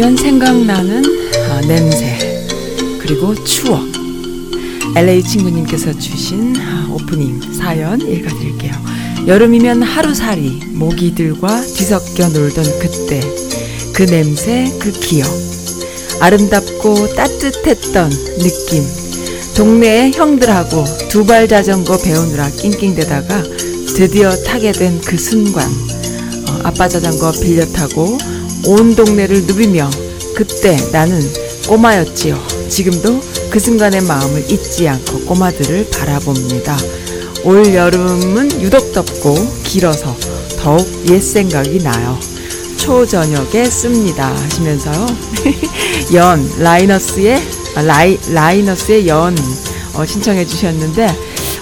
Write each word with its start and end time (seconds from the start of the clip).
여름이면 0.00 0.16
생각나는 0.16 1.02
아, 1.50 1.60
냄새 1.60 2.46
그리고 3.00 3.34
추억. 3.44 3.82
LA 4.96 5.22
친구님께서 5.22 5.92
주신 5.98 6.56
아, 6.56 6.88
오프닝 6.90 7.52
사연 7.52 8.00
읽어드릴게요. 8.00 8.72
여름이면 9.26 9.82
하루살이 9.82 10.62
모기들과 10.72 11.60
뒤섞여 11.60 12.30
놀던 12.30 12.64
그때 12.78 13.20
그 13.92 14.06
냄새 14.06 14.72
그 14.80 14.90
기억. 14.90 15.28
아름답고 16.20 17.14
따뜻했던 17.14 18.10
느낌. 18.38 18.82
동네의 19.54 20.12
형들하고 20.12 20.82
두발 21.10 21.46
자전거 21.46 21.98
배우느라 21.98 22.48
낑낑대다가 22.48 23.42
드디어 23.96 24.30
타게 24.44 24.72
된 24.72 24.98
그 25.04 25.18
순간 25.18 25.68
어, 25.68 26.60
아빠 26.62 26.88
자전거 26.88 27.32
빌려 27.32 27.66
타고 27.66 28.16
온 28.66 28.94
동네를 28.94 29.44
누비며 29.46 29.90
그때 30.34 30.76
나는 30.92 31.20
꼬마였지요. 31.66 32.38
지금도 32.68 33.20
그 33.50 33.58
순간의 33.58 34.02
마음을 34.02 34.50
잊지 34.50 34.88
않고 34.88 35.20
꼬마들을 35.20 35.90
바라봅니다. 35.90 36.76
올 37.44 37.74
여름은 37.74 38.60
유독 38.62 38.92
덥고 38.92 39.34
길어서 39.64 40.16
더욱 40.58 40.86
옛 41.08 41.20
생각이 41.20 41.82
나요. 41.82 42.18
초저녁에 42.76 43.64
씁니다 43.64 44.34
하시면서요. 44.34 45.06
연 46.14 46.50
라이너스의 46.58 47.42
아, 47.76 47.82
라이 47.82 48.18
라이너스의 48.32 49.08
연 49.08 49.36
어, 49.94 50.04
신청해 50.04 50.46
주셨는데 50.46 51.16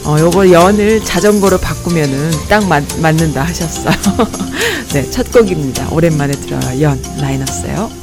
어, 0.05 0.16
요거 0.18 0.50
연을 0.50 1.05
자전거로 1.05 1.58
바꾸면은 1.58 2.30
딱 2.48 2.66
맞, 2.66 2.83
맞는다 2.98 3.42
하셨어요. 3.42 3.94
네, 4.92 5.03
첫 5.11 5.31
곡입니다. 5.31 5.89
오랜만에 5.92 6.33
들어요. 6.33 6.83
연 6.83 7.00
라이너스요. 7.20 7.97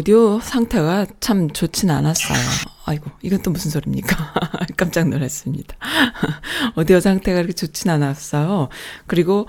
오디오 0.00 0.40
상태가 0.40 1.04
참 1.20 1.50
좋진 1.50 1.90
않았어요. 1.90 2.38
아이고, 2.86 3.10
이건 3.20 3.42
또 3.42 3.50
무슨 3.50 3.70
소리입니까? 3.70 4.32
깜짝 4.74 5.10
놀랐습니다. 5.10 5.76
오디오 6.74 7.00
상태가 7.00 7.36
그렇게 7.36 7.52
좋진 7.52 7.90
않았어요. 7.90 8.70
그리고, 9.06 9.46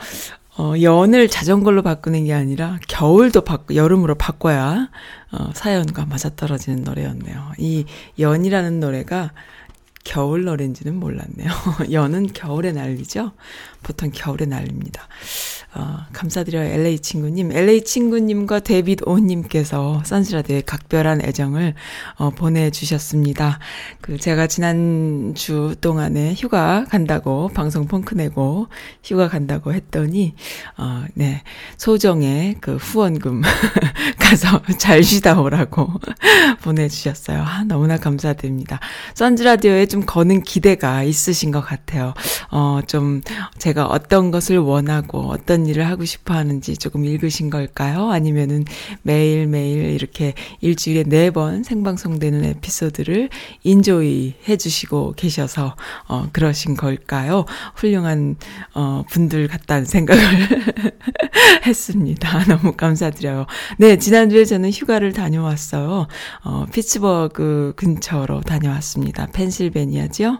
어, 0.57 0.73
연을 0.81 1.29
자전거로 1.29 1.83
바꾸는 1.83 2.25
게 2.25 2.33
아니라 2.33 2.79
겨울도 2.89 3.45
바꾸, 3.45 3.77
여름으로 3.77 4.15
바꿔야, 4.15 4.89
어, 5.31 5.51
사연과 5.53 6.05
맞아떨어지는 6.07 6.83
노래였네요. 6.83 7.53
이 7.57 7.85
연이라는 8.19 8.81
노래가 8.81 9.31
겨울 10.03 10.45
노래인지는 10.45 10.95
몰랐네요. 10.95 11.49
연은 11.91 12.33
겨울에 12.33 12.71
날리죠? 12.71 13.31
보통 13.83 14.11
겨울에 14.13 14.45
날립니다. 14.45 15.07
어, 15.73 15.99
감사드려요. 16.11 16.65
LA 16.65 16.99
친구님. 16.99 17.51
LA 17.53 17.83
친구님과 17.85 18.59
데빗 18.59 19.07
오님께서 19.07 20.01
선스라드에 20.05 20.61
각별한 20.65 21.21
애정을 21.21 21.75
어, 22.15 22.29
보내주셨습니다. 22.31 23.59
그, 24.01 24.17
제가 24.17 24.47
지난주 24.47 25.75
동안에 25.79 26.33
휴가 26.33 26.85
간다고, 26.89 27.47
방송 27.53 27.87
펑크 27.87 28.15
내고 28.15 28.67
휴가 29.01 29.29
간다고 29.29 29.73
했더니, 29.73 30.35
어, 30.77 31.05
네. 31.13 31.41
소정의 31.77 32.57
그 32.59 32.75
후원금 32.75 33.41
가서 34.19 34.61
잘 34.77 35.03
쉬다 35.03 35.39
오라고 35.39 35.89
보내주셨어요. 36.63 37.41
아, 37.41 37.63
너무나 37.63 37.95
감사드립니다. 37.95 38.81
선즈라디오에 39.13 39.85
좀 39.91 40.03
거는 40.05 40.43
기대가 40.43 41.03
있으신 41.03 41.51
것 41.51 41.59
같아요. 41.59 42.13
어, 42.49 42.79
좀 42.87 43.21
제가 43.57 43.87
어떤 43.87 44.31
것을 44.31 44.57
원하고 44.57 45.29
어떤 45.29 45.65
일을 45.65 45.85
하고 45.85 46.05
싶어 46.05 46.33
하는지 46.33 46.77
조금 46.77 47.03
읽으신 47.03 47.49
걸까요? 47.49 48.09
아니면은 48.09 48.63
매일매일 49.03 49.91
이렇게 49.91 50.33
일주일에 50.61 51.03
네 51.03 51.31
번 51.31 51.63
생방송되는 51.63 52.43
에피소드를 52.43 53.29
인조이 53.63 54.33
해주시고 54.49 55.13
계셔서, 55.15 55.75
어, 56.07 56.27
그러신 56.33 56.75
걸까요? 56.75 57.45
훌륭한, 57.75 58.35
어, 58.73 59.03
분들 59.09 59.47
같다는 59.47 59.85
생각을 59.85 60.21
했습니다. 61.65 62.43
너무 62.45 62.73
감사드려요. 62.73 63.45
네, 63.77 63.97
지난주에 63.97 64.45
저는 64.45 64.71
휴가를 64.71 65.13
다녀왔어요. 65.13 66.07
어, 66.43 66.65
피츠버그 66.73 67.73
근처로 67.75 68.41
다녀왔습니다. 68.41 69.27
펜실베 69.33 69.80
니아죠? 69.85 70.37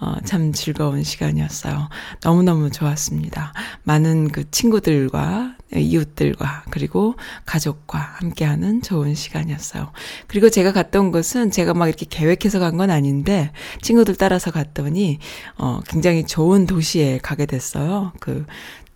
어, 0.00 0.14
참 0.24 0.52
즐거운 0.52 1.02
시간이었어요. 1.02 1.88
너무너무 2.22 2.70
좋았습니다. 2.70 3.52
많은 3.84 4.28
그 4.28 4.50
친구들과 4.50 5.54
이웃들과 5.74 6.64
그리고 6.70 7.14
가족과 7.46 7.98
함께하는 7.98 8.82
좋은 8.82 9.14
시간이었어요. 9.14 9.90
그리고 10.28 10.48
제가 10.48 10.72
갔던 10.72 11.10
곳은 11.10 11.50
제가 11.50 11.74
막 11.74 11.88
이렇게 11.88 12.06
계획해서 12.08 12.58
간 12.60 12.74
건 12.74 12.90
아닌데 12.90 13.52
친구들 13.82 14.16
따라서 14.16 14.50
갔더니 14.50 15.20
어 15.58 15.80
굉장히 15.86 16.26
좋은 16.26 16.66
도시에 16.66 17.18
가게 17.22 17.46
됐어요. 17.46 18.12
그 18.18 18.44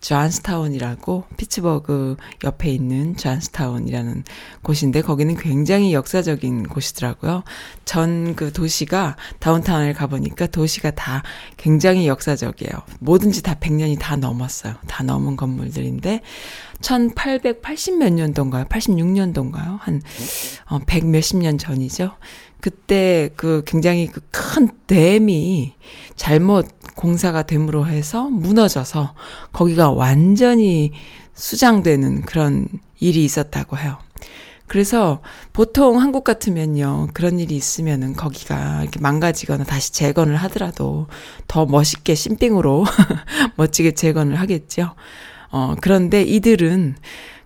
존스타운이라고 0.01 1.25
피츠버그 1.37 2.17
옆에 2.45 2.69
있는 2.69 3.15
존스타운이라는 3.17 4.23
곳인데 4.61 5.01
거기는 5.01 5.35
굉장히 5.35 5.93
역사적인 5.93 6.67
곳이더라고요. 6.67 7.43
전 7.85 8.29
그 8.35 8.51
도시가 8.53 9.15
다운타운을 9.39 9.93
가보니까 9.93 10.47
도시가 10.47 10.91
다 10.91 11.23
굉장히 11.57 12.07
역사적이에요. 12.07 12.71
뭐든지 12.99 13.43
다 13.43 13.55
100년이 13.55 13.99
다 13.99 14.15
넘었어요. 14.15 14.75
다 14.87 15.03
넘은 15.03 15.35
건물들인데 15.35 16.21
1880 16.81 17.97
몇 17.97 18.13
년도인가요? 18.13 18.65
86년도인가요? 18.65 19.79
한, 19.81 20.01
어, 20.69 20.79
100 20.85 21.07
몇십 21.07 21.37
년 21.37 21.57
전이죠. 21.57 22.11
그때 22.61 23.29
그 23.35 23.63
굉장히 23.65 24.07
그 24.07 24.21
큰 24.59 24.69
댐이 24.87 25.73
잘못 26.15 26.67
공사가 26.95 27.43
됨으로 27.43 27.85
해서 27.87 28.29
무너져서 28.29 29.13
거기가 29.53 29.91
완전히 29.91 30.91
수장되는 31.35 32.23
그런 32.23 32.67
일이 32.99 33.23
있었다고 33.23 33.77
해요. 33.77 33.99
그래서 34.67 35.21
보통 35.53 36.01
한국 36.01 36.23
같으면요, 36.23 37.07
그런 37.13 37.39
일이 37.39 37.55
있으면은 37.55 38.13
거기가 38.13 38.81
이렇게 38.81 38.99
망가지거나 38.99 39.63
다시 39.63 39.93
재건을 39.93 40.35
하더라도 40.35 41.07
더 41.47 41.65
멋있게 41.65 42.15
신빙으로 42.15 42.85
멋지게 43.55 43.91
재건을 43.91 44.35
하겠죠. 44.35 44.95
어, 45.51 45.75
그런데 45.79 46.21
이들은 46.23 46.95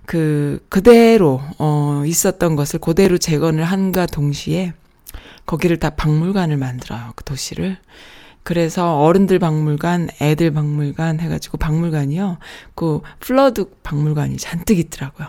그, 0.06 0.66
그대로, 0.70 1.42
어, 1.60 2.04
있었던 2.06 2.56
것을 2.56 2.80
그대로 2.80 3.18
재건을 3.18 3.64
한과 3.64 4.06
동시에 4.06 4.74
거기를 5.46 5.78
다 5.78 5.90
박물관을 5.92 6.58
만들어요. 6.58 7.12
그 7.16 7.24
도시를. 7.24 7.78
그래서 8.44 9.00
어른들 9.00 9.40
박물관, 9.40 10.10
애들 10.22 10.52
박물관 10.52 11.20
해가지고 11.22 11.58
박물관이요. 11.58 12.40
그 12.76 13.00
flood 13.20 13.66
박물관이 13.84 14.38
잔뜩 14.38 14.80
있더라고요. 14.80 15.28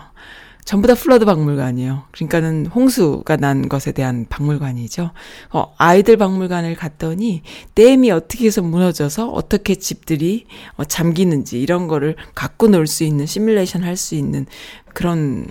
전부 0.65 0.87
다 0.87 0.95
flood 0.95 1.25
박물관이에요. 1.25 2.05
그러니까는 2.11 2.65
홍수가 2.65 3.37
난 3.37 3.69
것에 3.69 3.91
대한 3.91 4.25
박물관이죠. 4.27 5.11
어, 5.51 5.73
아이들 5.77 6.17
박물관을 6.17 6.75
갔더니 6.75 7.43
댐이 7.75 8.09
어떻게 8.09 8.47
해서 8.47 8.63
무너져서 8.63 9.29
어떻게 9.29 9.75
집들이 9.75 10.47
어, 10.75 10.83
잠기는지 10.83 11.61
이런 11.61 11.87
거를 11.87 12.15
갖고 12.33 12.67
놀 12.67 12.87
수 12.87 13.03
있는 13.03 13.27
시뮬레이션 13.27 13.83
할 13.83 13.95
수 13.95 14.15
있는 14.15 14.47
그런 14.93 15.45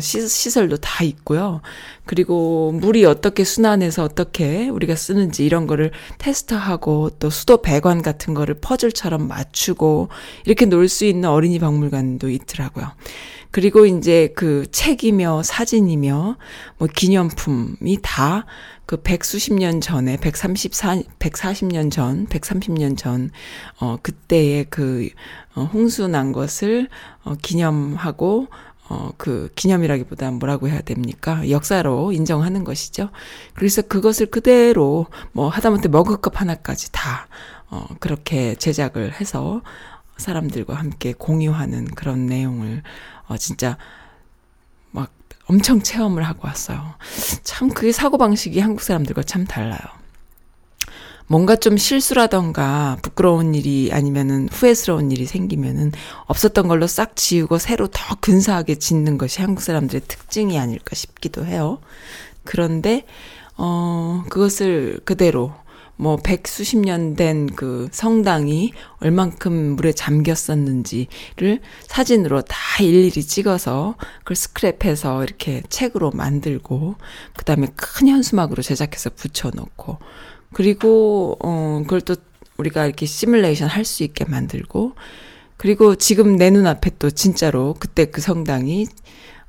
시설도 0.00 0.76
다 0.78 1.04
있고요. 1.04 1.60
그리고 2.04 2.72
물이 2.72 3.04
어떻게 3.04 3.44
순환해서 3.44 4.04
어떻게 4.04 4.68
우리가 4.68 4.94
쓰는지 4.94 5.44
이런 5.44 5.66
거를 5.66 5.90
테스트하고 6.18 7.10
또 7.18 7.30
수도 7.30 7.62
배관 7.62 8.02
같은 8.02 8.34
거를 8.34 8.54
퍼즐처럼 8.60 9.28
맞추고 9.28 10.08
이렇게 10.44 10.66
놀 10.66 10.88
수 10.88 11.04
있는 11.04 11.28
어린이 11.28 11.58
박물관도 11.58 12.30
있더라고요. 12.30 12.92
그리고 13.50 13.86
이제 13.86 14.32
그 14.36 14.66
책이며 14.70 15.42
사진이며 15.42 16.36
뭐 16.78 16.88
기념품이 16.94 17.98
다 18.02 18.46
그 18.88 19.02
백수십 19.02 19.52
년 19.52 19.82
전에, 19.82 20.16
백삼십사, 20.16 21.02
백사십 21.18 21.68
년 21.68 21.90
전, 21.90 22.24
백삼십 22.24 22.72
년 22.72 22.96
전, 22.96 23.30
어, 23.80 23.98
그때의 24.02 24.64
그, 24.70 25.10
어, 25.54 25.64
홍수 25.64 26.08
난 26.08 26.32
것을, 26.32 26.88
어, 27.22 27.34
기념하고, 27.34 28.46
어, 28.88 29.10
그 29.18 29.50
기념이라기보다 29.54 30.30
뭐라고 30.32 30.68
해야 30.68 30.80
됩니까? 30.80 31.48
역사로 31.50 32.12
인정하는 32.12 32.64
것이죠. 32.64 33.10
그래서 33.54 33.82
그것을 33.82 34.26
그대로 34.26 35.06
뭐 35.32 35.48
하다못해 35.48 35.88
머그컵 35.88 36.40
하나까지 36.40 36.90
다, 36.92 37.28
어, 37.68 37.86
그렇게 38.00 38.54
제작을 38.54 39.20
해서 39.20 39.62
사람들과 40.16 40.74
함께 40.74 41.12
공유하는 41.12 41.84
그런 41.86 42.26
내용을, 42.26 42.82
어, 43.26 43.36
진짜 43.36 43.76
막 44.90 45.12
엄청 45.46 45.82
체험을 45.82 46.22
하고 46.22 46.46
왔어요. 46.46 46.94
참 47.42 47.68
그게 47.68 47.92
사고방식이 47.92 48.58
한국 48.58 48.82
사람들과 48.82 49.22
참 49.22 49.44
달라요. 49.44 49.97
뭔가 51.28 51.56
좀 51.56 51.76
실수라던가 51.76 52.96
부끄러운 53.02 53.54
일이 53.54 53.90
아니면은 53.92 54.48
후회스러운 54.50 55.12
일이 55.12 55.26
생기면은 55.26 55.92
없었던 56.26 56.66
걸로 56.68 56.86
싹 56.86 57.16
지우고 57.16 57.58
새로 57.58 57.86
더 57.86 58.16
근사하게 58.20 58.76
짓는 58.76 59.18
것이 59.18 59.42
한국 59.42 59.60
사람들의 59.62 60.02
특징이 60.08 60.58
아닐까 60.58 60.94
싶기도 60.94 61.44
해요. 61.44 61.80
그런데 62.44 63.04
어 63.56 64.24
그것을 64.30 65.00
그대로 65.04 65.52
뭐 65.96 66.16
백수십 66.16 66.78
년 66.80 67.16
된 67.16 67.48
그 67.56 67.88
성당이 67.90 68.72
얼만큼 69.00 69.76
물에 69.76 69.92
잠겼었는지를 69.92 71.60
사진으로 71.88 72.42
다 72.42 72.56
일일이 72.80 73.24
찍어서 73.24 73.96
그걸 74.20 74.36
스크랩해서 74.36 75.24
이렇게 75.24 75.62
책으로 75.68 76.12
만들고 76.12 76.94
그다음에 77.36 77.66
큰 77.74 78.06
현수막으로 78.08 78.62
제작해서 78.62 79.10
붙여놓고 79.10 79.98
그리고 80.52 81.36
어 81.42 81.80
그걸 81.84 82.00
또 82.02 82.16
우리가 82.58 82.86
이렇게 82.86 83.06
시뮬레이션 83.06 83.68
할 83.68 83.84
수 83.84 84.02
있게 84.04 84.24
만들고 84.24 84.92
그리고 85.56 85.94
지금 85.96 86.36
내 86.36 86.50
눈앞에 86.50 86.92
또 86.98 87.10
진짜로 87.10 87.74
그때 87.78 88.06
그 88.06 88.20
성당이 88.20 88.86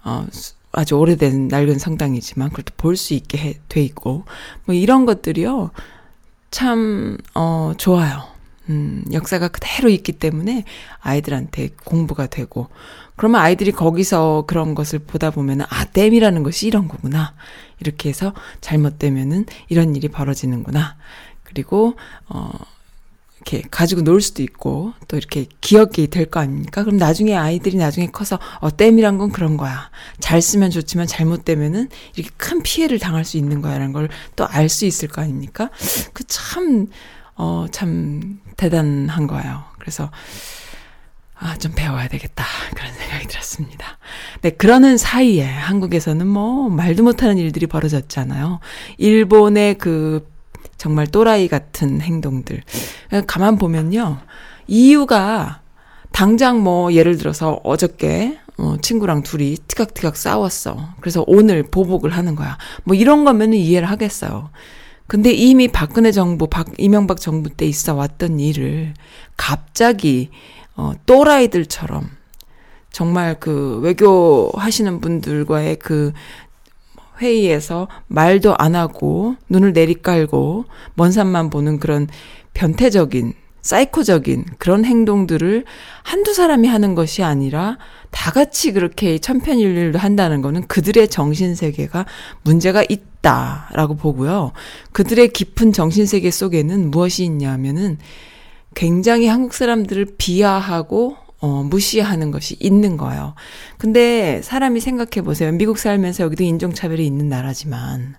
어 0.05 0.25
아주 0.71 0.95
오래된 0.95 1.47
낡은 1.49 1.79
성당이지만 1.79 2.49
그걸 2.49 2.63
또 2.65 2.73
볼 2.77 2.95
수 2.97 3.13
있게 3.15 3.37
해, 3.37 3.59
돼 3.69 3.81
있고 3.83 4.25
뭐 4.65 4.75
이런 4.75 5.05
것들이요 5.05 5.71
참 6.51 7.17
어 7.35 7.73
좋아요. 7.77 8.23
음, 8.69 9.03
역사가 9.11 9.47
그대로 9.49 9.89
있기 9.89 10.13
때문에 10.13 10.63
아이들한테 10.99 11.69
공부가 11.83 12.27
되고, 12.27 12.69
그러면 13.15 13.41
아이들이 13.41 13.71
거기서 13.71 14.45
그런 14.47 14.75
것을 14.75 14.99
보다 14.99 15.31
보면은, 15.31 15.65
아, 15.69 15.85
댐이라는 15.85 16.43
것이 16.43 16.67
이런 16.67 16.87
거구나. 16.87 17.33
이렇게 17.79 18.09
해서 18.09 18.33
잘못되면은 18.61 19.45
이런 19.69 19.95
일이 19.95 20.07
벌어지는구나. 20.07 20.95
그리고, 21.43 21.95
어, 22.27 22.51
이렇게 23.37 23.63
가지고 23.71 24.01
놀 24.01 24.21
수도 24.21 24.43
있고 24.43 24.93
또 25.07 25.15
이렇게 25.15 25.45
기억이 25.61 26.07
될 26.07 26.25
거 26.29 26.41
아닙니까? 26.41 26.83
그럼 26.83 26.97
나중에 26.97 27.35
아이들이 27.35 27.77
나중에 27.77 28.07
커서 28.11 28.37
어 28.59 28.69
댐이란 28.75 29.17
건 29.17 29.31
그런 29.31 29.55
거야. 29.55 29.89
잘 30.19 30.41
쓰면 30.41 30.71
좋지만 30.71 31.07
잘못되면은 31.07 31.87
이렇게 32.15 32.29
큰 32.35 32.61
피해를 32.61 32.99
당할 32.99 33.23
수 33.23 33.37
있는 33.37 33.61
거야 33.61 33.77
라는 33.77 33.93
걸 33.93 34.09
또 34.35 34.45
알 34.45 34.67
수 34.67 34.85
있을 34.85 35.07
거 35.07 35.21
아닙니까? 35.21 35.69
그 36.13 36.23
참 36.25 36.87
어, 37.39 37.65
참 37.71 38.41
대단한 38.57 39.25
거예요. 39.25 39.63
그래서 39.79 40.11
아, 41.39 41.55
좀 41.57 41.71
배워야 41.73 42.09
되겠다. 42.09 42.43
그런 42.75 42.93
생각이 42.93 43.27
들었습니다. 43.27 43.97
네, 44.41 44.49
그러는 44.49 44.97
사이에 44.97 45.45
한국에서는 45.45 46.27
뭐 46.27 46.67
말도 46.67 47.01
못하는 47.01 47.37
일들이 47.37 47.65
벌어졌잖아요. 47.65 48.59
일본의 48.97 49.77
그 49.77 50.29
정말 50.77 51.07
또라이 51.07 51.47
같은 51.47 52.01
행동들. 52.01 52.61
가만 53.25 53.57
보면요. 53.57 54.17
이유가 54.67 55.61
당장 56.11 56.61
뭐 56.61 56.91
예를 56.91 57.17
들어서 57.17 57.61
어저께 57.63 58.37
어, 58.57 58.75
친구랑 58.81 59.23
둘이 59.23 59.55
티각티각 59.65 60.17
싸웠어. 60.17 60.89
그래서 60.99 61.23
오늘 61.25 61.63
보복을 61.63 62.09
하는 62.09 62.35
거야. 62.35 62.57
뭐 62.83 62.97
이런 62.97 63.23
거면은 63.23 63.57
이해를 63.57 63.89
하겠어요. 63.89 64.49
근데 65.09 65.31
이미 65.31 65.67
박근혜 65.67 66.11
정부, 66.11 66.45
박, 66.45 66.67
이명박 66.77 67.19
정부 67.19 67.49
때 67.49 67.65
있어 67.65 67.95
왔던 67.95 68.39
일을 68.39 68.93
갑자기, 69.35 70.29
어, 70.75 70.93
또라이들처럼 71.07 72.07
정말 72.91 73.39
그 73.39 73.79
외교 73.79 74.51
하시는 74.53 75.01
분들과의 75.01 75.77
그 75.77 76.13
회의에서 77.19 77.87
말도 78.05 78.55
안 78.59 78.75
하고 78.75 79.35
눈을 79.49 79.73
내리깔고 79.73 80.65
먼 80.93 81.11
산만 81.11 81.49
보는 81.49 81.79
그런 81.79 82.07
변태적인 82.53 83.33
사이코적인 83.61 84.45
그런 84.57 84.85
행동들을 84.85 85.65
한두 86.03 86.33
사람이 86.33 86.67
하는 86.67 86.95
것이 86.95 87.23
아니라 87.23 87.77
다 88.11 88.31
같이 88.31 88.71
그렇게 88.71 89.19
천편일률로 89.19 89.99
한다는 89.99 90.41
거는 90.41 90.67
그들의 90.67 91.09
정신 91.09 91.55
세계가 91.55 92.05
문제가 92.43 92.83
있다라고 92.87 93.95
보고요. 93.95 94.51
그들의 94.91 95.29
깊은 95.29 95.73
정신 95.73 96.05
세계 96.05 96.31
속에는 96.31 96.91
무엇이 96.91 97.23
있냐면은 97.23 97.97
굉장히 98.75 99.27
한국 99.27 99.53
사람들을 99.53 100.15
비하하고 100.17 101.17
어, 101.41 101.63
무시하는 101.63 102.31
것이 102.31 102.57
있는 102.59 102.97
거예요. 102.97 103.33
근데 103.77 104.41
사람이 104.43 104.81
생각해 104.81 105.23
보세요. 105.23 105.51
미국 105.53 105.77
살면서 105.77 106.25
여기도 106.25 106.43
인종차별이 106.43 107.05
있는 107.05 107.29
나라지만, 107.29 108.15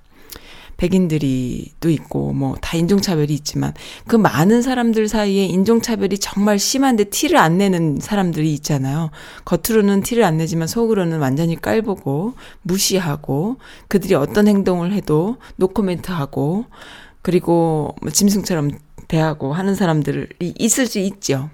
백인들이도 0.81 1.91
있고, 1.91 2.33
뭐, 2.33 2.57
다 2.63 2.79
인종차별이 2.79 3.35
있지만, 3.35 3.75
그 4.07 4.17
많은 4.17 4.63
사람들 4.63 5.09
사이에 5.09 5.45
인종차별이 5.45 6.19
정말 6.19 6.59
심한데 6.59 7.05
티를 7.05 7.37
안 7.37 7.59
내는 7.59 7.99
사람들이 8.01 8.55
있잖아요. 8.55 9.11
겉으로는 9.45 10.03
티를 10.03 10.25
안 10.25 10.39
내지만 10.39 10.67
속으로는 10.67 11.19
완전히 11.19 11.61
깔보고, 11.61 12.33
무시하고, 12.63 13.59
그들이 13.89 14.15
어떤 14.15 14.49
행동을 14.49 14.93
해도 14.93 15.37
노코멘트 15.57 16.13
하고, 16.13 16.65
그리고 17.21 17.95
뭐 18.01 18.11
짐승처럼 18.11 18.71
대하고 19.07 19.53
하는 19.53 19.75
사람들이 19.75 20.29
있을 20.41 20.87
수 20.87 20.99
있죠. 20.99 21.51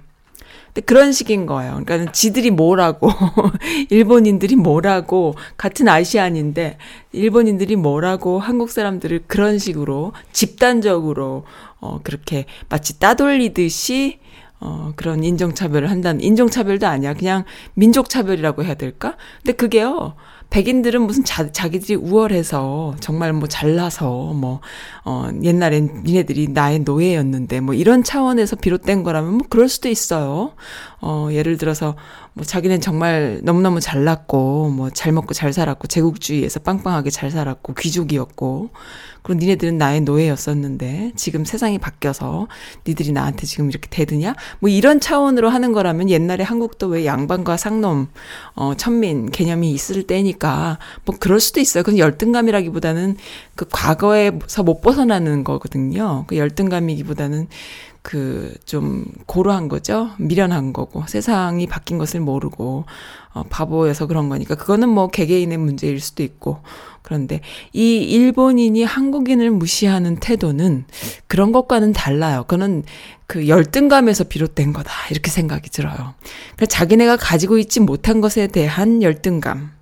그런 0.82 1.12
식인 1.12 1.46
거예요. 1.46 1.80
그러니까 1.84 2.12
지들이 2.12 2.50
뭐라고 2.50 3.10
일본인들이 3.90 4.56
뭐라고 4.56 5.34
같은 5.56 5.88
아시안인데 5.88 6.78
일본인들이 7.12 7.76
뭐라고 7.76 8.38
한국 8.38 8.70
사람들을 8.70 9.24
그런 9.26 9.58
식으로 9.58 10.12
집단적으로 10.32 11.44
어 11.80 12.00
그렇게 12.02 12.46
마치 12.68 12.98
따돌리듯이 12.98 14.18
어 14.60 14.92
그런 14.96 15.22
인종차별을 15.22 15.90
한다는 15.90 16.20
인종차별도 16.20 16.86
아니야. 16.86 17.14
그냥 17.14 17.44
민족차별이라고 17.74 18.64
해야 18.64 18.74
될까? 18.74 19.16
근데 19.42 19.52
그게요. 19.52 20.14
백인들은 20.50 21.02
무슨 21.02 21.24
자, 21.24 21.50
자기들이 21.50 21.96
우월해서 21.96 22.94
정말 23.00 23.32
뭐 23.32 23.48
잘나서 23.48 24.32
뭐, 24.32 24.60
어, 25.04 25.28
옛날엔 25.42 26.02
니네들이 26.04 26.48
나의 26.48 26.80
노예였는데 26.80 27.60
뭐 27.60 27.74
이런 27.74 28.02
차원에서 28.02 28.56
비롯된 28.56 29.02
거라면 29.02 29.32
뭐 29.34 29.46
그럴 29.50 29.68
수도 29.68 29.88
있어요. 29.88 30.52
어, 31.08 31.28
예를 31.30 31.56
들어서 31.56 31.94
뭐 32.32 32.44
자기는 32.44 32.80
정말 32.80 33.40
너무너무 33.44 33.78
잘났고 33.80 34.70
뭐 34.70 34.90
잘 34.92 35.12
먹고 35.12 35.34
잘 35.34 35.52
살았고 35.52 35.86
제국주의에서 35.86 36.60
빵빵하게 36.60 37.10
잘 37.10 37.30
살았고 37.30 37.74
귀족이었고 37.74 38.70
그리고 39.22 39.38
니네들은 39.40 39.76
나의 39.78 40.00
노예였었는데 40.00 41.12
지금 41.16 41.44
세상이 41.44 41.78
바뀌어서 41.78 42.48
니들이 42.86 43.12
나한테 43.12 43.46
지금 43.46 43.68
이렇게 43.68 43.88
대드냐? 43.90 44.34
뭐 44.60 44.70
이런 44.70 45.00
차원으로 45.00 45.48
하는 45.48 45.72
거라면 45.72 46.10
옛날에 46.10 46.44
한국도 46.44 46.88
왜 46.88 47.04
양반과 47.04 47.56
상놈 47.56 48.08
어 48.54 48.74
천민 48.76 49.30
개념이 49.30 49.70
있을 49.72 50.04
때니까 50.04 50.78
뭐 51.04 51.16
그럴 51.18 51.40
수도 51.40 51.60
있어요. 51.60 51.82
그건 51.82 51.98
열등감이라기보다는 51.98 53.16
그 53.54 53.66
과거에서 53.70 54.62
못 54.62 54.80
벗어나는 54.80 55.44
거거든요. 55.44 56.24
그 56.26 56.36
열등감이기보다는 56.36 57.48
그 58.06 58.54
좀 58.64 59.04
고루한 59.26 59.68
거죠. 59.68 60.10
미련한 60.18 60.72
거고 60.72 61.04
세상이 61.06 61.66
바뀐 61.66 61.98
것을 61.98 62.20
모르고 62.20 62.84
어 63.32 63.42
바보여서 63.48 64.06
그런 64.06 64.28
거니까 64.28 64.54
그거는 64.54 64.88
뭐 64.88 65.08
개개인의 65.08 65.58
문제일 65.58 66.00
수도 66.00 66.22
있고 66.22 66.60
그런데 67.02 67.40
이 67.72 67.96
일본인이 67.98 68.82
한국인을 68.84 69.50
무시하는 69.50 70.16
태도는 70.16 70.84
그런 71.26 71.50
것과는 71.52 71.92
달라요. 71.92 72.42
그거는 72.42 72.84
그 73.26 73.48
열등감에서 73.48 74.24
비롯된 74.24 74.72
거다. 74.72 74.92
이렇게 75.10 75.30
생각이 75.30 75.70
들어요. 75.70 75.94
그러니까 75.94 76.66
자기네가 76.66 77.16
가지고 77.16 77.58
있지 77.58 77.80
못한 77.80 78.20
것에 78.20 78.46
대한 78.46 79.02
열등감. 79.02 79.75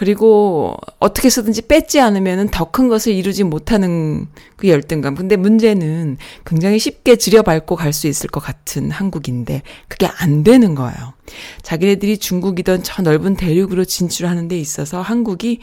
그리고 0.00 0.78
어떻게 0.98 1.26
해서든지 1.26 1.60
뺏지 1.68 2.00
않으면 2.00 2.48
더 2.48 2.70
큰 2.70 2.88
것을 2.88 3.12
이루지 3.12 3.44
못하는 3.44 4.28
그 4.56 4.66
열등감. 4.68 5.14
근데 5.14 5.36
문제는 5.36 6.16
굉장히 6.46 6.78
쉽게 6.78 7.16
들여밟고 7.16 7.76
갈 7.76 7.92
수 7.92 8.06
있을 8.06 8.30
것 8.30 8.40
같은 8.40 8.90
한국인데 8.90 9.60
그게 9.88 10.06
안 10.06 10.42
되는 10.42 10.74
거예요. 10.74 11.12
자기네들이 11.60 12.16
중국이던 12.16 12.82
저 12.82 13.02
넓은 13.02 13.34
대륙으로 13.36 13.84
진출하는 13.84 14.48
데 14.48 14.58
있어서 14.58 15.02
한국이 15.02 15.58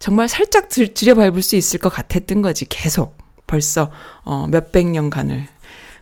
정말 0.00 0.28
살짝 0.28 0.68
들, 0.70 0.92
들여밟을 0.92 1.40
수 1.42 1.54
있을 1.54 1.78
것 1.78 1.88
같았던 1.88 2.42
거지. 2.42 2.64
계속. 2.68 3.16
벌써 3.46 3.92
어 4.24 4.48
몇백 4.50 4.88
년간을 4.88 5.46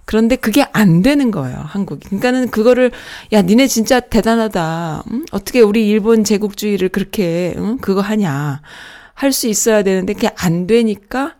그런데 0.06 0.36
그게 0.36 0.64
안 0.72 1.02
되는 1.02 1.30
거예요, 1.30 1.58
한국이. 1.58 2.06
그러니까는 2.08 2.48
그거를, 2.50 2.92
야, 3.32 3.42
니네 3.42 3.66
진짜 3.66 4.00
대단하다. 4.00 5.04
응? 5.12 5.26
어떻게 5.32 5.60
우리 5.60 5.86
일본 5.88 6.24
제국주의를 6.24 6.88
그렇게, 6.90 7.54
응? 7.58 7.78
그거 7.78 8.00
하냐. 8.00 8.62
할 9.14 9.32
수 9.32 9.48
있어야 9.48 9.82
되는데 9.82 10.12
그게 10.12 10.30
안 10.36 10.66
되니까 10.66 11.36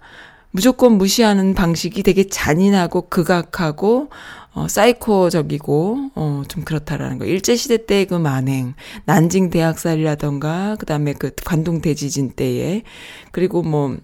무조건 0.50 0.92
무시하는 0.98 1.54
방식이 1.54 2.02
되게 2.02 2.26
잔인하고 2.26 3.08
극악하고, 3.08 4.08
어, 4.54 4.66
사이코적이고, 4.68 6.10
어, 6.14 6.42
좀 6.48 6.64
그렇다라는 6.64 7.18
거. 7.18 7.26
일제시대 7.26 7.84
때그 7.86 8.14
만행, 8.14 8.74
난징 9.04 9.50
대학살이라던가, 9.50 10.76
그 10.78 10.86
다음에 10.86 11.12
그 11.12 11.30
관동 11.44 11.82
대지진 11.82 12.30
때에, 12.30 12.82
그리고 13.32 13.62
뭐, 13.62 13.96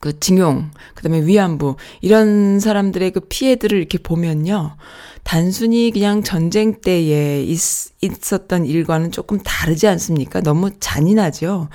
그 0.00 0.18
징용, 0.20 0.70
그다음에 0.94 1.24
위안부 1.24 1.76
이런 2.00 2.60
사람들의 2.60 3.10
그 3.12 3.20
피해들을 3.20 3.76
이렇게 3.76 3.98
보면요. 3.98 4.76
단순히 5.22 5.90
그냥 5.90 6.22
전쟁 6.22 6.80
때에 6.80 7.42
있, 7.42 7.58
있었던 8.02 8.66
일과는 8.66 9.10
조금 9.10 9.38
다르지 9.42 9.88
않습니까? 9.88 10.40
너무 10.42 10.70
잔인하죠. 10.78 11.68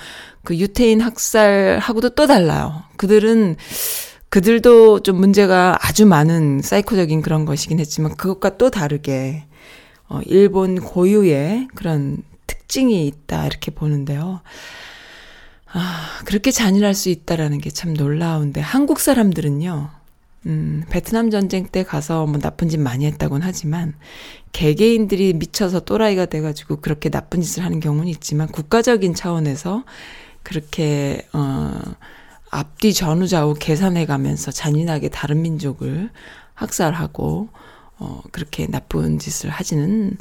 그 0.44 0.56
유태인 0.56 1.00
학살하고도 1.00 2.10
또 2.10 2.26
달라요. 2.26 2.84
그들은 2.96 3.56
그들도 4.28 5.00
좀 5.00 5.16
문제가 5.16 5.76
아주 5.80 6.06
많은 6.06 6.62
사이코적인 6.62 7.20
그런 7.22 7.44
것이긴 7.44 7.80
했지만 7.80 8.14
그것과 8.14 8.56
또 8.58 8.70
다르게 8.70 9.44
어 10.08 10.20
일본 10.26 10.80
고유의 10.80 11.68
그런 11.74 12.22
특징이 12.46 13.06
있다 13.08 13.46
이렇게 13.46 13.72
보는데요. 13.72 14.40
아, 15.72 16.20
그렇게 16.24 16.50
잔인할 16.50 16.94
수 16.94 17.08
있다라는 17.10 17.58
게 17.58 17.70
참 17.70 17.94
놀라운데 17.94 18.60
한국 18.60 19.00
사람들은요. 19.00 19.90
음, 20.46 20.84
베트남 20.90 21.30
전쟁 21.30 21.66
때 21.66 21.84
가서 21.84 22.26
뭐 22.26 22.38
나쁜 22.40 22.68
짓 22.68 22.78
많이 22.78 23.04
했다곤 23.06 23.42
하지만 23.42 23.94
개개인들이 24.52 25.34
미쳐서 25.34 25.80
또라이가 25.80 26.26
돼가지고 26.26 26.76
그렇게 26.80 27.10
나쁜 27.10 27.42
짓을 27.42 27.62
하는 27.64 27.78
경우는 27.78 28.08
있지만 28.08 28.48
국가적인 28.48 29.14
차원에서 29.14 29.84
그렇게 30.42 31.26
어 31.34 31.78
앞뒤 32.50 32.94
전후좌우 32.94 33.54
계산해 33.60 34.06
가면서 34.06 34.50
잔인하게 34.50 35.10
다른 35.10 35.42
민족을 35.42 36.10
학살하고 36.54 37.48
어 37.98 38.22
그렇게 38.32 38.66
나쁜 38.66 39.18
짓을 39.18 39.50
하지는 39.50 40.16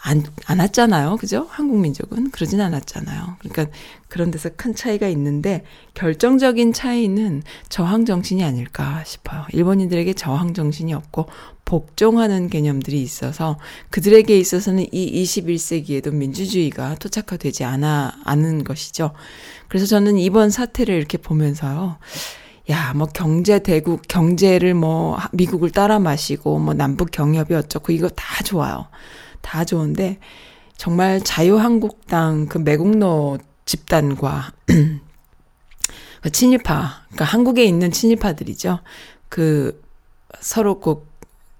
안, 0.00 0.22
않았잖아요. 0.46 1.16
그죠? 1.16 1.46
한국 1.50 1.80
민족은 1.80 2.30
그러진 2.30 2.60
않았잖아요. 2.60 3.36
그러니까 3.40 3.66
그런 4.08 4.30
데서 4.30 4.48
큰 4.56 4.74
차이가 4.74 5.08
있는데 5.08 5.64
결정적인 5.94 6.72
차이는 6.72 7.42
저항 7.68 8.04
정신이 8.04 8.44
아닐까 8.44 9.02
싶어요. 9.04 9.44
일본인들에게 9.52 10.12
저항 10.14 10.54
정신이 10.54 10.94
없고 10.94 11.26
복종하는 11.64 12.48
개념들이 12.48 13.02
있어서 13.02 13.58
그들에게 13.90 14.38
있어서는 14.38 14.86
이 14.92 15.22
21세기에도 15.24 16.14
민주주의가 16.14 16.94
토착화되지 16.94 17.64
않아 17.64 18.20
않은 18.24 18.64
것이죠. 18.64 19.12
그래서 19.68 19.84
저는 19.84 20.16
이번 20.16 20.50
사태를 20.50 20.94
이렇게 20.94 21.18
보면서요. 21.18 21.98
야, 22.70 22.92
뭐 22.94 23.06
경제 23.06 23.58
대국 23.58 24.02
경제를 24.08 24.74
뭐 24.74 25.18
미국을 25.32 25.70
따라 25.70 25.98
마시고 25.98 26.58
뭐 26.58 26.74
남북 26.74 27.10
경협이 27.10 27.54
어쩌고 27.54 27.92
이거 27.92 28.08
다 28.08 28.42
좋아요. 28.44 28.86
다 29.40 29.64
좋은데 29.64 30.18
정말 30.76 31.20
자유한국당 31.20 32.46
그 32.46 32.58
매국노 32.58 33.38
집단과 33.64 34.52
그 36.22 36.30
친일파, 36.30 37.02
그러니까 37.06 37.24
한국에 37.24 37.64
있는 37.64 37.90
친일파들이죠. 37.90 38.80
그 39.28 39.82
서로 40.40 40.80
꼭 40.80 41.06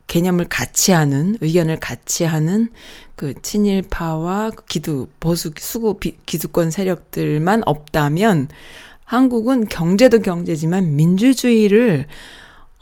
개념을 0.07 0.47
같이 0.49 0.93
하는 0.93 1.37
의견을 1.41 1.81
같이 1.81 2.25
하는 2.25 2.71
그 3.14 3.35
친일파와 3.41 4.53
기두 4.69 5.09
보수 5.21 5.51
수구 5.59 5.99
비, 5.99 6.17
기득권 6.25 6.71
세력들만 6.71 7.62
없다면 7.67 8.49
한국은 9.05 9.69
경제도 9.69 10.21
경제지만 10.21 10.97
민주주의를 10.97 12.07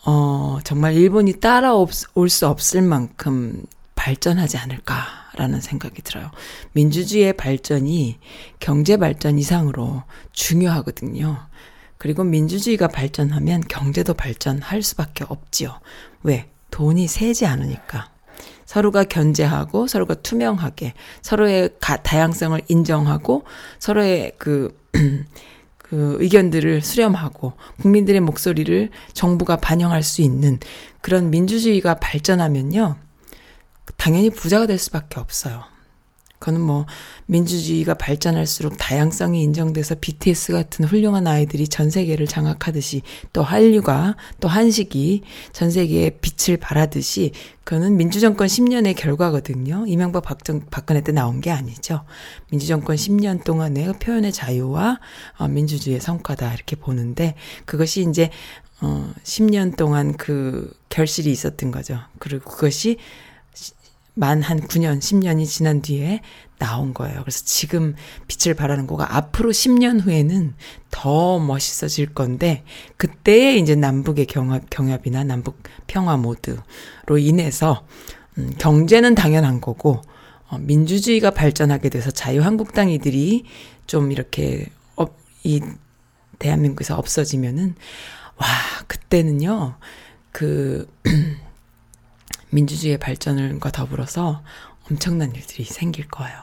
어 0.04 0.58
정말 0.62 0.94
일본이 0.94 1.34
따라올 1.40 1.88
수 2.28 2.46
없을 2.46 2.82
만큼 2.82 3.64
발전하지 3.96 4.56
않을까라는 4.58 5.60
생각이 5.60 6.02
들어요. 6.02 6.30
민주주의의 6.72 7.32
발전이 7.32 8.20
경제 8.60 8.96
발전 8.96 9.38
이상으로 9.38 10.04
중요하거든요. 10.32 11.48
그리고 11.98 12.22
민주주의가 12.22 12.86
발전하면 12.86 13.62
경제도 13.68 14.14
발전할 14.14 14.82
수밖에 14.82 15.24
없지요. 15.26 15.80
왜? 16.22 16.50
돈이 16.70 17.08
세지 17.08 17.46
않으니까. 17.46 18.10
서로가 18.66 19.04
견제하고 19.04 19.86
서로가 19.86 20.14
투명하게 20.14 20.92
서로의 21.22 21.70
가, 21.80 21.96
다양성을 21.96 22.60
인정하고 22.68 23.44
서로의 23.78 24.32
그, 24.38 24.76
그 25.78 26.16
의견들을 26.20 26.82
수렴하고 26.82 27.54
국민들의 27.80 28.20
목소리를 28.20 28.90
정부가 29.14 29.56
반영할 29.56 30.02
수 30.02 30.20
있는 30.20 30.58
그런 31.00 31.30
민주주의가 31.30 31.94
발전하면요. 31.94 33.05
당연히 33.96 34.30
부자가 34.30 34.66
될 34.66 34.78
수밖에 34.78 35.20
없어요. 35.20 35.64
그거는 36.38 36.60
뭐 36.60 36.86
민주주의가 37.26 37.94
발전할수록 37.94 38.76
다양성이 38.78 39.42
인정돼서 39.42 39.96
BTS 40.00 40.52
같은 40.52 40.84
훌륭한 40.84 41.26
아이들이 41.26 41.66
전 41.66 41.90
세계를 41.90 42.26
장악하듯이 42.26 43.02
또 43.32 43.42
한류가 43.42 44.16
또 44.40 44.48
한식이 44.48 45.22
전 45.52 45.70
세계에 45.70 46.18
빛을 46.20 46.58
발하듯이 46.58 47.32
그거는 47.64 47.96
민주정권 47.96 48.46
10년의 48.46 48.94
결과거든요. 48.96 49.86
이명박 49.88 50.22
박정, 50.22 50.66
박근혜 50.70 51.00
때 51.00 51.10
나온 51.10 51.40
게 51.40 51.50
아니죠. 51.50 52.04
민주정권 52.50 52.96
10년 52.96 53.42
동안의 53.42 53.94
표현의 53.98 54.32
자유와 54.32 55.00
어, 55.38 55.48
민주주의의 55.48 56.00
성과다 56.00 56.52
이렇게 56.54 56.76
보는데 56.76 57.34
그것이 57.64 58.06
이제 58.08 58.30
어 58.82 59.10
10년 59.24 59.74
동안 59.74 60.14
그 60.16 60.70
결실이 60.90 61.32
있었던 61.32 61.70
거죠. 61.70 61.98
그리고 62.18 62.50
그것이 62.50 62.98
만 64.18 64.42
한 64.42 64.60
9년, 64.60 64.98
10년이 64.98 65.46
지난 65.46 65.82
뒤에 65.82 66.22
나온 66.58 66.94
거예요. 66.94 67.20
그래서 67.20 67.44
지금 67.44 67.94
빛을 68.26 68.54
발하는 68.56 68.86
거가 68.86 69.14
앞으로 69.14 69.50
10년 69.50 70.00
후에는 70.02 70.54
더 70.90 71.38
멋있어질 71.38 72.14
건데, 72.14 72.64
그때에 72.96 73.56
이제 73.56 73.74
남북의 73.74 74.24
경합, 74.24 74.70
경합이나 74.70 75.22
남북 75.24 75.62
평화 75.86 76.16
모드로 76.16 77.18
인해서, 77.18 77.86
음, 78.38 78.54
경제는 78.58 79.14
당연한 79.14 79.60
거고, 79.60 80.00
어, 80.48 80.56
민주주의가 80.58 81.30
발전하게 81.32 81.90
돼서 81.90 82.10
자유한국당 82.10 82.88
이들이 82.88 83.44
좀 83.86 84.12
이렇게, 84.12 84.66
어, 84.96 85.04
이, 85.44 85.60
대한민국에서 86.38 86.96
없어지면은, 86.96 87.74
와, 88.36 88.46
그때는요, 88.86 89.76
그, 90.32 90.88
민주주의의 92.56 92.98
발전과 92.98 93.70
더불어서 93.70 94.42
엄청난 94.88 95.34
일들이 95.34 95.64
생길 95.64 96.08
거예요. 96.08 96.34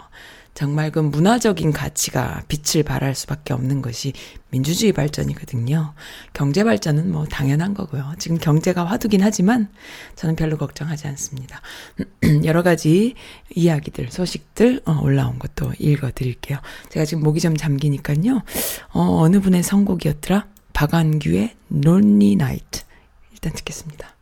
정말 0.53 0.91
그 0.91 0.99
문화적인 0.99 1.71
가치가 1.73 2.43
빛을 2.47 2.83
발할 2.83 3.15
수밖에 3.15 3.53
없는 3.53 3.81
것이 3.81 4.13
민주주의 4.51 4.93
발전이거든요. 4.93 5.95
경제 6.33 6.63
발전은 6.63 7.11
뭐 7.11 7.25
당연한 7.25 7.73
거고요. 7.73 8.13
지금 8.19 8.37
경제가 8.37 8.85
화두긴 8.85 9.23
하지만 9.23 9.69
저는 10.15 10.35
별로 10.35 10.57
걱정하지 10.57 11.07
않습니다. 11.07 11.59
여러 12.45 12.61
가지 12.61 13.15
이야기들, 13.55 14.11
소식들 14.11 14.81
어, 14.85 14.99
올라온 15.01 15.39
것도 15.39 15.73
읽어 15.79 16.11
드릴게요. 16.13 16.59
제가 16.89 17.05
지금 17.05 17.23
목이 17.23 17.39
좀 17.39 17.57
잠기니까요. 17.57 18.43
어, 18.91 19.01
어느 19.21 19.39
분의 19.39 19.63
선곡이었더라? 19.63 20.45
박완규의 20.73 21.55
Lonely 21.73 22.33
Night. 22.33 22.83
일단 23.31 23.53
듣겠습니다. 23.53 24.13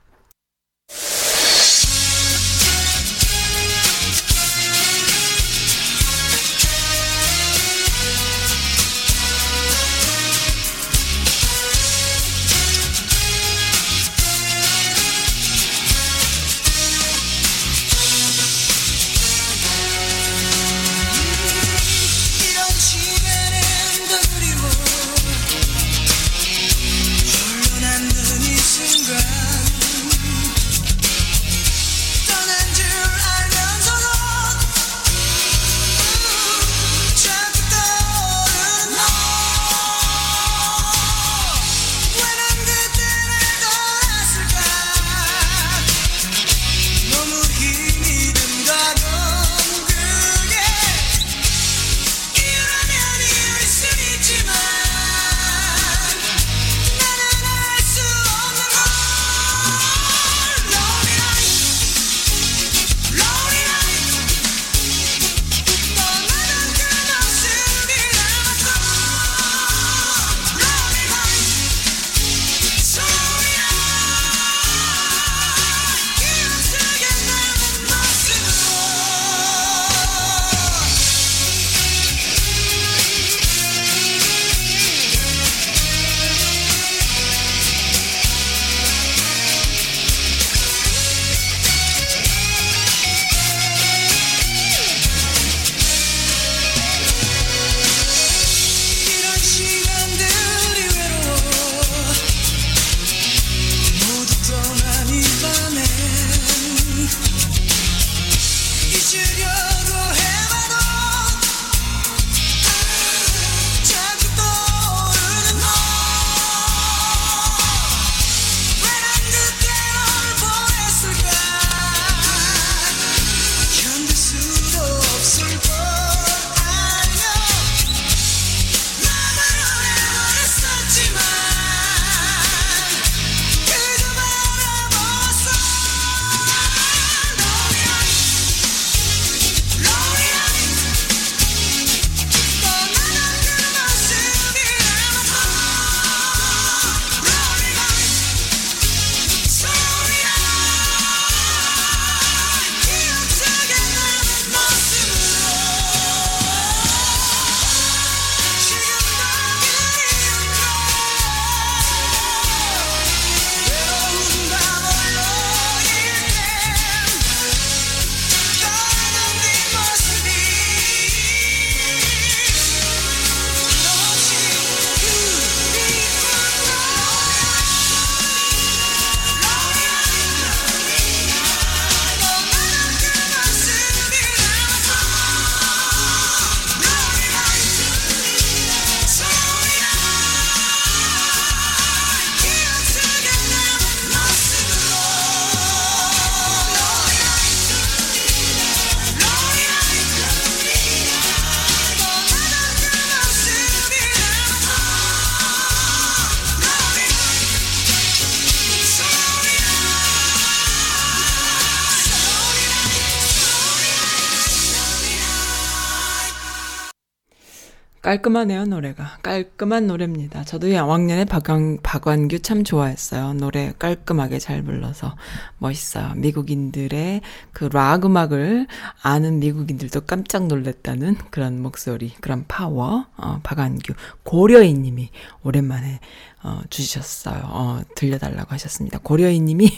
깔끔하네요, 218.12 218.66
노래가. 218.66 219.20
깔끔한 219.24 219.88
노래입니다. 219.88 220.44
저도 220.44 220.68
왕년에 220.68 221.24
박완, 221.24 221.78
박완규 221.82 222.40
참 222.40 222.66
좋아했어요. 222.66 223.32
노래 223.36 223.72
깔끔하게 223.80 224.38
잘 224.38 224.64
불러서 224.64 225.16
멋있어요. 225.60 226.16
미국인들의 226.18 227.22
그락 227.54 228.06
음악을 228.06 228.68
아는 229.02 229.40
미국인들도 229.40 230.02
깜짝 230.02 230.48
놀랐다는 230.48 231.16
그런 231.30 231.62
목소리, 231.62 232.12
그런 232.20 232.44
파워, 232.50 233.06
어, 233.16 233.40
박완규. 233.44 233.94
고려인 234.24 234.82
님이 234.82 235.10
오랜만에, 235.44 236.02
어, 236.44 236.60
주셨어요. 236.70 237.44
어, 237.46 237.82
들려달라고 237.96 238.52
하셨습니다. 238.52 239.00
고려인 239.02 239.46
님이 239.46 239.70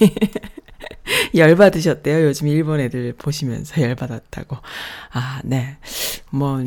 열받으셨대요. 1.35 2.25
요즘 2.25 2.47
일본 2.47 2.79
애들 2.79 3.13
보시면서 3.13 3.79
열받았다고. 3.79 4.57
아, 5.11 5.39
네. 5.43 5.77
뭐, 6.31 6.63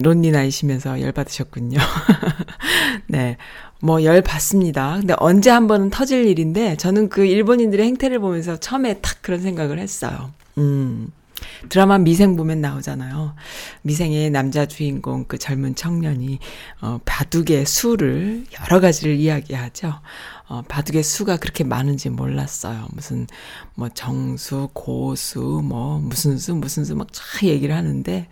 론니 0.00 0.30
나이시면서 0.30 1.00
열받으셨군요. 1.00 1.78
네. 3.08 3.36
뭐, 3.80 4.02
열받습니다. 4.02 4.96
근데 4.98 5.14
언제 5.18 5.50
한 5.50 5.66
번은 5.66 5.90
터질 5.90 6.26
일인데, 6.26 6.76
저는 6.76 7.08
그 7.08 7.24
일본인들의 7.24 7.84
행태를 7.86 8.18
보면서 8.18 8.56
처음에 8.58 9.00
탁 9.00 9.18
그런 9.22 9.40
생각을 9.40 9.78
했어요. 9.78 10.32
음. 10.58 11.10
드라마 11.68 11.98
미생 11.98 12.36
보면 12.36 12.60
나오잖아요. 12.60 13.34
미생의 13.82 14.30
남자 14.30 14.66
주인공 14.66 15.24
그 15.26 15.38
젊은 15.38 15.76
청년이 15.76 16.40
어 16.80 16.98
바둑의 17.04 17.64
수를 17.64 18.44
여러 18.60 18.80
가지를 18.80 19.14
이야기하죠. 19.14 19.94
어 20.48 20.62
바둑의 20.62 21.04
수가 21.04 21.36
그렇게 21.36 21.62
많은지 21.62 22.10
몰랐어요. 22.10 22.88
무슨 22.92 23.28
뭐 23.74 23.88
정수, 23.88 24.68
고수, 24.72 25.62
뭐 25.64 26.00
무슨 26.00 26.38
수 26.38 26.54
무슨 26.56 26.84
수 26.84 26.94
막 26.94 27.06
쫙 27.12 27.44
얘기를 27.44 27.72
하는데 27.74 28.26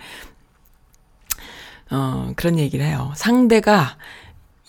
어, 1.91 2.33
그런 2.37 2.59
얘기를 2.59 2.85
해요. 2.85 3.13
상대가 3.17 3.97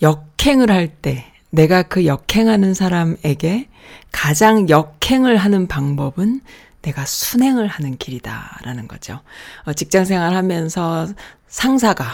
역행을 0.01 0.69
할 0.71 0.87
때, 0.87 1.25
내가 1.49 1.83
그 1.83 2.05
역행하는 2.05 2.73
사람에게 2.73 3.69
가장 4.11 4.69
역행을 4.69 5.37
하는 5.37 5.67
방법은 5.67 6.41
내가 6.81 7.05
순행을 7.05 7.67
하는 7.67 7.97
길이다라는 7.97 8.87
거죠. 8.87 9.19
어, 9.65 9.73
직장 9.73 10.05
생활 10.05 10.35
하면서 10.35 11.07
상사가 11.47 12.05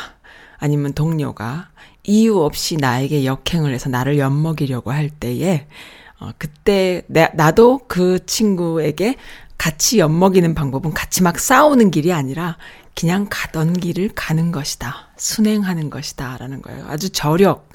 아니면 0.57 0.93
동료가 0.93 1.69
이유 2.03 2.39
없이 2.39 2.77
나에게 2.77 3.25
역행을 3.25 3.73
해서 3.73 3.89
나를 3.89 4.17
엿먹이려고 4.17 4.91
할 4.91 5.09
때에 5.09 5.67
어, 6.19 6.31
그때 6.37 7.03
내, 7.07 7.29
나도 7.33 7.81
그 7.87 8.25
친구에게 8.25 9.15
같이 9.57 9.99
엿먹이는 9.99 10.55
방법은 10.55 10.93
같이 10.93 11.23
막 11.23 11.39
싸우는 11.39 11.91
길이 11.91 12.11
아니라 12.13 12.57
그냥 12.95 13.27
가던 13.29 13.73
길을 13.73 14.11
가는 14.15 14.51
것이다. 14.51 15.09
순행하는 15.17 15.89
것이다. 15.89 16.37
라는 16.37 16.61
거예요. 16.61 16.85
아주 16.87 17.09
저력, 17.09 17.69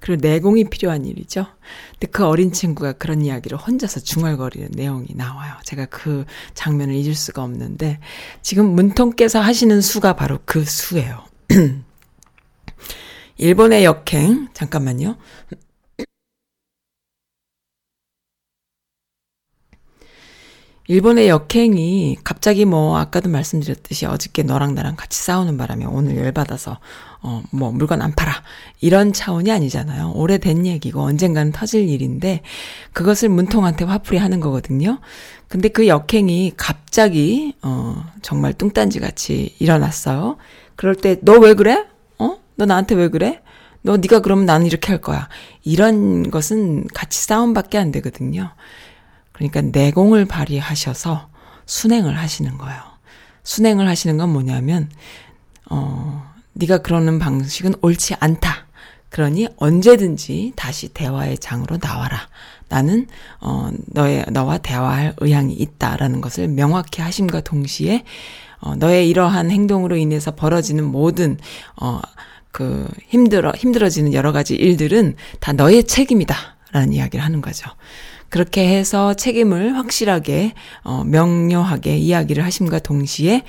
그리고 0.00 0.20
내공이 0.26 0.68
필요한 0.68 1.06
일이죠. 1.06 1.46
근데 1.92 2.08
그 2.08 2.26
어린 2.26 2.52
친구가 2.52 2.94
그런 2.94 3.22
이야기를 3.22 3.56
혼자서 3.56 4.00
중얼거리는 4.00 4.70
내용이 4.72 5.08
나와요. 5.14 5.54
제가 5.64 5.86
그 5.86 6.24
장면을 6.54 6.94
잊을 6.94 7.14
수가 7.14 7.42
없는데, 7.42 8.00
지금 8.42 8.66
문통께서 8.74 9.40
하시는 9.40 9.80
수가 9.80 10.16
바로 10.16 10.38
그 10.44 10.64
수예요. 10.64 11.24
일본의 13.38 13.84
역행, 13.84 14.48
잠깐만요. 14.54 15.16
일본의 20.86 21.28
역행이 21.28 22.18
갑자기 22.24 22.66
뭐 22.66 22.98
아까도 22.98 23.30
말씀드렸듯이 23.30 24.04
어저께 24.04 24.42
너랑 24.42 24.74
나랑 24.74 24.96
같이 24.96 25.18
싸우는 25.22 25.56
바람에 25.56 25.86
오늘 25.86 26.16
열받아서 26.16 26.78
어 27.22 27.42
뭐 27.52 27.70
물건 27.72 28.02
안 28.02 28.12
팔아 28.14 28.42
이런 28.80 29.14
차원이 29.14 29.50
아니잖아요. 29.50 30.12
오래된 30.14 30.66
얘기고 30.66 31.00
언젠가는 31.00 31.52
터질 31.52 31.88
일인데 31.88 32.42
그것을 32.92 33.30
문통한테 33.30 33.86
화풀이 33.86 34.18
하는 34.18 34.40
거거든요. 34.40 34.98
근데 35.48 35.68
그 35.68 35.88
역행이 35.88 36.52
갑자기 36.58 37.54
어 37.62 38.04
정말 38.20 38.52
뚱딴지 38.52 39.00
같이 39.00 39.54
일어났어요. 39.58 40.36
그럴 40.76 40.94
때 40.96 41.16
너 41.22 41.38
왜 41.40 41.54
그래? 41.54 41.86
어? 42.18 42.36
너 42.56 42.66
나한테 42.66 42.94
왜 42.94 43.08
그래? 43.08 43.40
너 43.82 43.96
네가 43.96 44.20
그러면 44.20 44.44
나는 44.46 44.66
이렇게 44.66 44.88
할 44.92 45.00
거야. 45.00 45.28
이런 45.62 46.30
것은 46.30 46.86
같이 46.92 47.22
싸움밖에 47.22 47.78
안 47.78 47.90
되거든요. 47.92 48.50
그러니까 49.34 49.60
내공을 49.60 50.24
발휘하셔서 50.24 51.28
순행을 51.66 52.16
하시는 52.16 52.56
거예요. 52.56 52.80
순행을 53.42 53.86
하시는 53.86 54.16
건 54.16 54.32
뭐냐면 54.32 54.90
어 55.70 56.32
네가 56.54 56.78
그러는 56.78 57.18
방식은 57.18 57.74
옳지 57.82 58.14
않다. 58.20 58.66
그러니 59.10 59.48
언제든지 59.56 60.52
다시 60.56 60.88
대화의 60.88 61.38
장으로 61.38 61.78
나와라. 61.78 62.28
나는 62.68 63.06
어 63.40 63.70
너의 63.86 64.24
너와 64.30 64.58
대화할 64.58 65.14
의향이 65.18 65.52
있다라는 65.52 66.20
것을 66.20 66.48
명확히 66.48 67.02
하심과 67.02 67.42
동시에 67.42 68.04
어 68.60 68.76
너의 68.76 69.08
이러한 69.08 69.50
행동으로 69.50 69.96
인해서 69.96 70.34
벌어지는 70.34 70.84
모든 70.84 71.38
어그 71.76 72.88
힘들어 73.08 73.52
힘들어지는 73.52 74.14
여러 74.14 74.32
가지 74.32 74.54
일들은 74.54 75.16
다 75.40 75.52
너의 75.52 75.84
책임이다라는 75.84 76.92
이야기를 76.92 77.24
하는 77.24 77.40
거죠. 77.40 77.68
그렇게 78.34 78.66
해서 78.66 79.14
책임을 79.14 79.76
확실하게 79.76 80.54
어, 80.82 81.04
명료하게 81.06 81.98
이야기를 81.98 82.44
하심과 82.44 82.80
동시에 82.80 83.44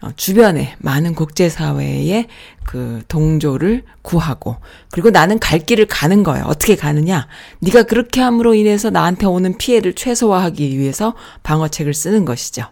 어, 0.00 0.08
주변에 0.16 0.74
많은 0.78 1.14
국제사회의 1.14 2.28
그 2.64 3.02
동조를 3.08 3.82
구하고 4.00 4.56
그리고 4.90 5.10
나는 5.10 5.38
갈 5.38 5.58
길을 5.58 5.84
가는 5.84 6.22
거예요. 6.22 6.46
어떻게 6.46 6.76
가느냐? 6.76 7.28
네가 7.58 7.82
그렇게 7.82 8.22
함으로 8.22 8.54
인해서 8.54 8.88
나한테 8.88 9.26
오는 9.26 9.58
피해를 9.58 9.92
최소화하기 9.92 10.78
위해서 10.78 11.14
방어책을 11.42 11.92
쓰는 11.92 12.24
것이죠. 12.24 12.64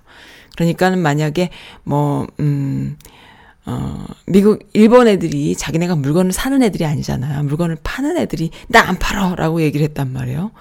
그러니까는 0.57 0.99
만약에 0.99 1.51
뭐 1.85 2.27
음. 2.41 2.97
어, 3.67 4.07
미국, 4.25 4.67
일본 4.73 5.09
애들이 5.09 5.55
자기네가 5.55 5.95
물건을 5.95 6.33
사는 6.33 6.63
애들이 6.63 6.87
아니잖아요. 6.87 7.43
물건을 7.43 7.77
파는 7.85 8.17
애들이 8.17 8.51
나 8.69 8.89
안 8.89 8.99
팔어! 8.99 9.35
라고 9.35 9.61
얘기를 9.61 9.85
했단 9.85 10.11
말이에요. 10.11 10.53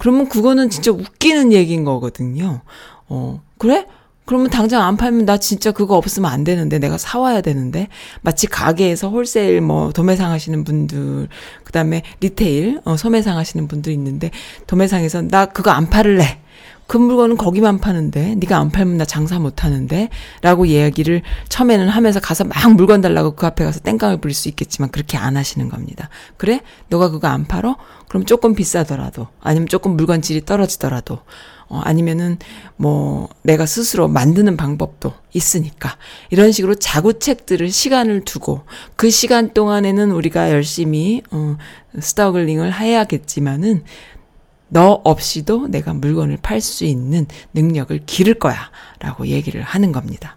그러면 0.00 0.28
그거는 0.28 0.70
진짜 0.70 0.90
웃기는 0.90 1.52
얘기인 1.52 1.84
거거든요. 1.84 2.62
어, 3.08 3.42
그래? 3.58 3.86
그러면 4.24 4.48
당장 4.48 4.82
안 4.82 4.96
팔면 4.96 5.26
나 5.26 5.38
진짜 5.38 5.72
그거 5.72 5.96
없으면 5.96 6.30
안 6.30 6.42
되는데 6.42 6.78
내가 6.78 6.96
사와야 6.96 7.40
되는데 7.40 7.88
마치 8.22 8.46
가게에서 8.46 9.10
홀세일 9.10 9.60
뭐 9.60 9.92
도매상 9.92 10.30
하시는 10.30 10.64
분들 10.64 11.28
그다음에 11.64 12.02
리테일 12.20 12.80
어 12.84 12.96
소매상 12.96 13.36
하시는 13.36 13.66
분들 13.66 13.92
있는데 13.92 14.30
도매상에서 14.68 15.22
나 15.22 15.46
그거 15.46 15.70
안 15.72 15.90
팔을래. 15.90 16.40
그 16.90 16.96
물건은 16.96 17.36
거기만 17.36 17.78
파는데 17.78 18.34
네가 18.34 18.58
안 18.58 18.72
팔면 18.72 18.96
나 18.96 19.04
장사 19.04 19.38
못 19.38 19.62
하는데 19.62 20.08
라고 20.42 20.64
이야기를 20.64 21.22
처음에는 21.48 21.88
하면서 21.88 22.18
가서 22.18 22.42
막 22.42 22.74
물건 22.74 23.00
달라고 23.00 23.36
그 23.36 23.46
앞에 23.46 23.62
가서 23.62 23.78
땡깡을 23.78 24.16
부릴 24.16 24.34
수 24.34 24.48
있겠지만 24.48 24.90
그렇게 24.90 25.16
안 25.16 25.36
하시는 25.36 25.68
겁니다. 25.68 26.08
그래? 26.36 26.62
너가 26.88 27.10
그거 27.10 27.28
안 27.28 27.46
팔어? 27.46 27.76
그럼 28.08 28.24
조금 28.24 28.56
비싸더라도 28.56 29.28
아니면 29.40 29.68
조금 29.68 29.92
물건 29.92 30.20
질이 30.20 30.44
떨어지더라도 30.44 31.20
어, 31.68 31.78
아니면은 31.84 32.38
뭐 32.74 33.28
내가 33.42 33.66
스스로 33.66 34.08
만드는 34.08 34.56
방법도 34.56 35.14
있으니까 35.32 35.96
이런 36.30 36.50
식으로 36.50 36.74
자구책들을 36.74 37.70
시간을 37.70 38.24
두고 38.24 38.62
그 38.96 39.10
시간 39.10 39.54
동안에는 39.54 40.10
우리가 40.10 40.50
열심히 40.50 41.22
어, 41.30 41.56
스타글링을 42.00 42.74
해야겠지만은 42.74 43.84
너 44.70 45.00
없이도 45.04 45.68
내가 45.68 45.92
물건을 45.92 46.38
팔 46.40 46.60
수 46.60 46.84
있는 46.84 47.26
능력을 47.52 48.00
기를 48.06 48.34
거야. 48.34 48.70
라고 49.00 49.26
얘기를 49.26 49.62
하는 49.62 49.92
겁니다. 49.92 50.36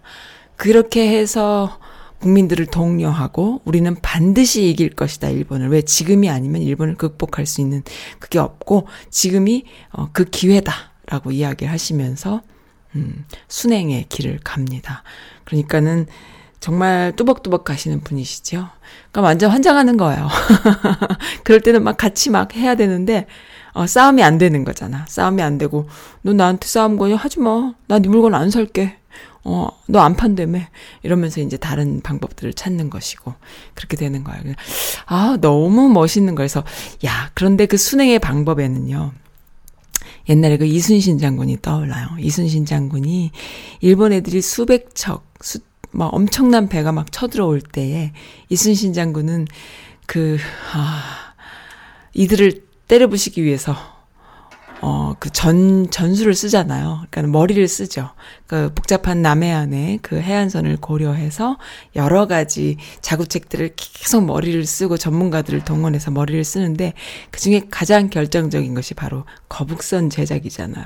그렇게 0.56 1.08
해서 1.08 1.78
국민들을 2.20 2.66
독려하고 2.66 3.60
우리는 3.64 3.94
반드시 4.00 4.68
이길 4.68 4.90
것이다, 4.90 5.28
일본을. 5.28 5.68
왜 5.68 5.82
지금이 5.82 6.30
아니면 6.30 6.62
일본을 6.62 6.96
극복할 6.96 7.46
수 7.46 7.60
있는 7.60 7.82
그게 8.18 8.38
없고 8.38 8.86
지금이 9.10 9.64
어, 9.92 10.08
그 10.12 10.24
기회다. 10.24 10.92
라고 11.06 11.32
이야기를 11.32 11.70
하시면서 11.70 12.40
음, 12.96 13.26
순행의 13.48 14.06
길을 14.08 14.40
갑니다. 14.42 15.02
그러니까는 15.44 16.06
정말 16.60 17.12
뚜벅뚜벅 17.14 17.64
가시는 17.64 18.00
분이시죠. 18.00 18.68
그러니까 19.10 19.20
완전 19.20 19.50
환장하는 19.50 19.98
거예요. 19.98 20.28
그럴 21.44 21.60
때는 21.60 21.84
막 21.84 21.98
같이 21.98 22.30
막 22.30 22.56
해야 22.56 22.74
되는데 22.74 23.26
어, 23.74 23.86
싸움이 23.86 24.22
안 24.22 24.38
되는 24.38 24.64
거잖아. 24.64 25.04
싸움이 25.08 25.42
안 25.42 25.58
되고, 25.58 25.88
너 26.22 26.32
나한테 26.32 26.66
싸움 26.68 26.96
거냐? 26.96 27.16
하지 27.16 27.40
마. 27.40 27.74
나 27.88 27.98
네 27.98 28.08
물건 28.08 28.34
안 28.34 28.50
살게. 28.50 28.96
어, 29.44 29.68
너 29.88 30.00
안 30.00 30.16
판다며. 30.16 30.60
이러면서 31.02 31.40
이제 31.40 31.56
다른 31.56 32.00
방법들을 32.00 32.54
찾는 32.54 32.88
것이고, 32.88 33.34
그렇게 33.74 33.96
되는 33.96 34.24
거야. 34.24 34.36
아, 35.06 35.36
너무 35.40 35.88
멋있는 35.90 36.34
거에서, 36.34 36.64
야, 37.04 37.30
그런데 37.34 37.66
그 37.66 37.76
순행의 37.76 38.20
방법에는요, 38.20 39.12
옛날에 40.28 40.56
그 40.56 40.64
이순신 40.64 41.18
장군이 41.18 41.58
떠올라요. 41.60 42.08
이순신 42.18 42.64
장군이 42.64 43.30
일본 43.80 44.12
애들이 44.12 44.40
수백 44.40 44.94
척, 44.94 45.26
수, 45.42 45.58
막 45.90 46.06
엄청난 46.14 46.68
배가 46.68 46.92
막 46.92 47.12
쳐들어올 47.12 47.60
때에 47.60 48.12
이순신 48.48 48.94
장군은 48.94 49.46
그, 50.06 50.38
아, 50.72 51.02
이들을 52.14 52.63
때려부시기 52.88 53.42
위해서 53.42 53.74
어, 54.86 55.14
그 55.18 55.30
전, 55.30 55.90
전술을 55.90 56.34
쓰잖아요. 56.34 57.06
그러니까 57.10 57.32
머리를 57.32 57.66
쓰죠. 57.68 58.10
그 58.46 58.70
복잡한 58.74 59.22
남해안의 59.22 60.00
그 60.02 60.20
해안선을 60.20 60.76
고려해서 60.76 61.56
여러 61.96 62.26
가지 62.26 62.76
자구책들을 63.00 63.76
계속 63.76 64.26
머리를 64.26 64.66
쓰고 64.66 64.98
전문가들을 64.98 65.64
동원해서 65.64 66.10
머리를 66.10 66.44
쓰는데 66.44 66.92
그 67.30 67.40
중에 67.40 67.62
가장 67.70 68.10
결정적인 68.10 68.74
것이 68.74 68.92
바로 68.92 69.24
거북선 69.48 70.10
제작이잖아요. 70.10 70.84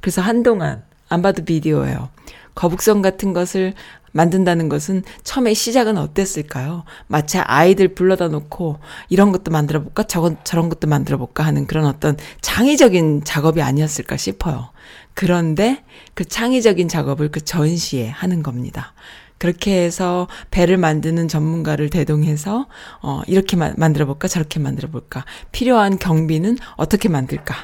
그래서 0.00 0.22
한동안 0.22 0.84
안 1.10 1.20
봐도 1.20 1.44
비디오예요. 1.44 2.08
거북선 2.54 3.02
같은 3.02 3.34
것을 3.34 3.74
만든다는 4.16 4.70
것은 4.70 5.02
처음에 5.22 5.52
시작은 5.52 5.98
어땠을까요? 5.98 6.84
마치 7.06 7.38
아이들 7.38 7.88
불러다 7.94 8.28
놓고 8.28 8.78
이런 9.10 9.30
것도 9.30 9.50
만들어 9.50 9.82
볼까? 9.82 10.04
저건 10.04 10.38
저런 10.42 10.70
것도 10.70 10.88
만들어 10.88 11.18
볼까 11.18 11.44
하는 11.44 11.66
그런 11.66 11.84
어떤 11.84 12.16
창의적인 12.40 13.24
작업이 13.24 13.60
아니었을까 13.60 14.16
싶어요. 14.16 14.70
그런데 15.12 15.84
그 16.14 16.24
창의적인 16.24 16.88
작업을 16.88 17.30
그 17.30 17.44
전시에 17.44 18.08
하는 18.08 18.42
겁니다. 18.42 18.94
그렇게 19.38 19.84
해서 19.84 20.28
배를 20.50 20.78
만드는 20.78 21.28
전문가를 21.28 21.90
대동해서 21.90 22.68
어 23.02 23.20
이렇게 23.26 23.54
마, 23.56 23.74
만들어 23.76 24.06
볼까 24.06 24.28
저렇게 24.28 24.58
만들어 24.60 24.88
볼까 24.88 25.26
필요한 25.52 25.98
경비는 25.98 26.56
어떻게 26.76 27.10
만들까 27.10 27.54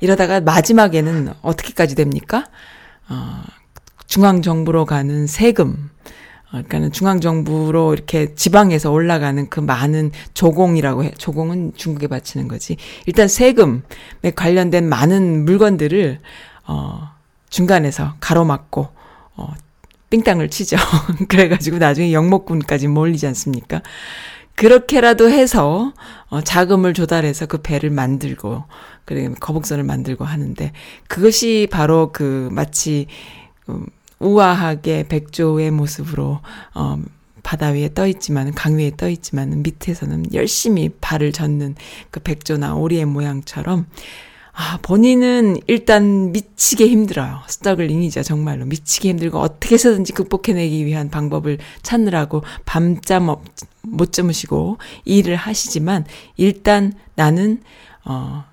이러다가 0.00 0.40
마지막에는 0.40 1.34
어떻게까지 1.42 1.96
됩니까? 1.96 2.46
어 3.10 3.42
중앙 4.08 4.42
정부로 4.42 4.84
가는 4.84 5.28
세금 5.28 5.90
어, 6.48 6.52
그러니까는 6.52 6.92
중앙정부로 6.92 7.92
이렇게 7.92 8.34
지방에서 8.34 8.90
올라가는 8.90 9.48
그 9.50 9.60
많은 9.60 10.12
조공이라고 10.32 11.04
해. 11.04 11.10
조공은 11.18 11.74
중국에 11.76 12.06
바치는 12.06 12.48
거지. 12.48 12.76
일단 13.06 13.28
세금에 13.28 13.82
관련된 14.34 14.88
많은 14.88 15.44
물건들을, 15.44 16.20
어, 16.66 17.10
중간에서 17.50 18.14
가로막고, 18.20 18.88
어, 19.36 19.52
삥땅을 20.08 20.48
치죠. 20.48 20.78
그래가지고 21.28 21.76
나중에 21.76 22.14
영목군까지 22.14 22.88
몰리지 22.88 23.26
않습니까? 23.26 23.82
그렇게라도 24.54 25.28
해서, 25.30 25.92
어, 26.30 26.40
자금을 26.40 26.94
조달해서 26.94 27.44
그 27.44 27.58
배를 27.58 27.90
만들고, 27.90 28.64
그리고 29.04 29.34
거북선을 29.34 29.84
만들고 29.84 30.24
하는데, 30.24 30.72
그것이 31.08 31.68
바로 31.70 32.10
그 32.10 32.48
마치, 32.52 33.06
음, 33.68 33.84
우아하게 34.20 35.08
백조의 35.08 35.70
모습으로 35.70 36.40
어 36.74 36.98
바다 37.42 37.68
위에 37.68 37.90
떠 37.94 38.06
있지만 38.06 38.52
강 38.52 38.76
위에 38.76 38.92
떠 38.96 39.08
있지만 39.08 39.62
밑에서는 39.62 40.34
열심히 40.34 40.90
발을 41.00 41.32
젓는 41.32 41.76
그 42.10 42.20
백조나 42.20 42.74
오리의 42.74 43.04
모양처럼 43.06 43.86
아, 44.60 44.76
본인은 44.82 45.58
일단 45.68 46.32
미치게 46.32 46.88
힘들어요. 46.88 47.42
스터글링이죠, 47.46 48.24
정말로. 48.24 48.66
미치게 48.66 49.10
힘들고 49.10 49.38
어떻게 49.38 49.76
해서든지 49.76 50.12
극복해내기 50.14 50.84
위한 50.84 51.10
방법을 51.10 51.58
찾느라고 51.82 52.42
밤잠 52.64 53.36
못 53.82 54.12
주무시고 54.12 54.78
일을 55.04 55.36
하시지만 55.36 56.06
일단 56.36 56.92
나는, 57.14 57.62
어, 58.04 58.46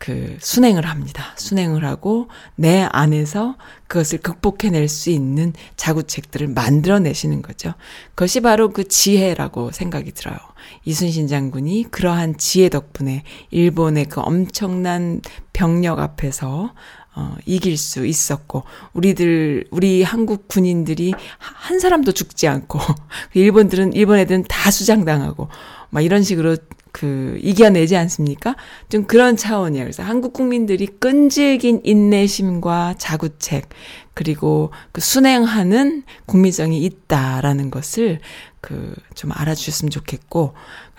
그 0.00 0.38
순행을 0.40 0.86
합니다. 0.86 1.34
순행을 1.36 1.84
하고 1.84 2.28
내 2.56 2.88
안에서 2.90 3.56
그것을 3.86 4.20
극복해낼 4.20 4.88
수 4.88 5.10
있는 5.10 5.52
자구책들을 5.76 6.48
만들어내시는 6.48 7.42
거죠. 7.42 7.74
그것이 8.14 8.40
바로 8.40 8.70
그 8.70 8.88
지혜라고 8.88 9.72
생각이 9.72 10.12
들어요. 10.12 10.38
이순신 10.86 11.28
장군이 11.28 11.88
그러한 11.90 12.38
지혜 12.38 12.70
덕분에 12.70 13.24
일본의 13.50 14.06
그 14.06 14.22
엄청난 14.22 15.20
병력 15.52 15.98
앞에서 15.98 16.72
어, 17.14 17.36
이길 17.44 17.76
수 17.76 18.06
있었고, 18.06 18.62
우리들, 18.92 19.66
우리 19.72 20.04
한국 20.04 20.46
군인들이 20.46 21.12
한 21.38 21.80
사람도 21.80 22.12
죽지 22.12 22.46
않고, 22.46 22.78
일본들은, 23.34 23.94
일본 23.94 24.20
애들은 24.20 24.44
다 24.48 24.70
수장당하고, 24.70 25.48
막 25.90 26.02
이런 26.02 26.22
식으로 26.22 26.56
그 26.92 27.38
이겨내지 27.42 27.96
않습니까? 27.96 28.56
좀 28.88 29.04
그런 29.06 29.36
차원이에요. 29.36 29.84
그래서 29.84 30.02
한국 30.02 30.32
국민들이 30.32 30.86
끈질긴 30.86 31.82
인내심과 31.84 32.94
자구책 32.98 33.68
그리고 34.14 34.70
그 34.92 35.00
순행하는 35.00 36.02
국민성이 36.26 36.84
있다라는 36.84 37.70
것을 37.70 38.20
그 38.60 38.94
좀 39.20 39.32
알아주셨으면 39.34 39.90
좋겠고 39.90 40.54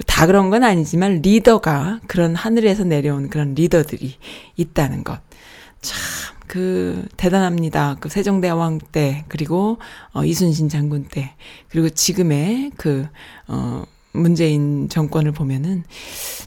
다 0.05 0.27
그런 0.27 0.51
건 0.51 0.63
아니지만 0.63 1.21
리더가 1.23 2.01
그런 2.05 2.35
하늘에서 2.35 2.83
내려온 2.83 3.29
그런 3.29 3.55
리더들이 3.55 4.15
있다는 4.57 5.03
것. 5.03 5.19
참, 5.81 5.99
그, 6.45 7.07
대단합니다. 7.17 7.97
그 7.99 8.09
세종대왕 8.09 8.79
때, 8.91 9.25
그리고, 9.27 9.79
어, 10.13 10.23
이순신 10.23 10.69
장군 10.69 11.05
때, 11.05 11.33
그리고 11.69 11.89
지금의 11.89 12.73
그, 12.77 13.07
어, 13.47 13.83
문재인 14.13 14.89
정권을 14.89 15.31
보면은 15.31 15.83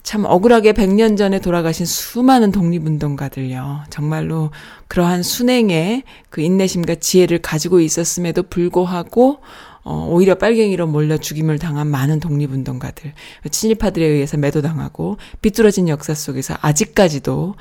참 0.03 0.25
억울하게 0.25 0.73
100년 0.73 1.17
전에 1.17 1.41
돌아가신 1.41 1.87
수많은 1.87 2.53
독립운동가들요. 2.53 3.85
정말로 3.91 4.51
그러한 4.89 5.23
순행의 5.23 6.03
그 6.31 6.41
인내심과 6.41 6.97
지혜를 6.97 7.39
가지고 7.41 7.81
있었음에도 7.81 8.43
불구하고 8.43 9.41
어, 9.83 10.09
오히려 10.11 10.35
빨갱이로 10.37 10.87
몰려 10.87 11.19
죽임을 11.19 11.59
당한 11.59 11.87
많은 11.89 12.19
독립운동가들, 12.21 13.13
친일파들에 13.51 14.05
의해서 14.05 14.39
매도당하고 14.39 15.19
비뚤어진 15.43 15.89
역사 15.89 16.15
속에서 16.15 16.57
아직까지도 16.61 17.55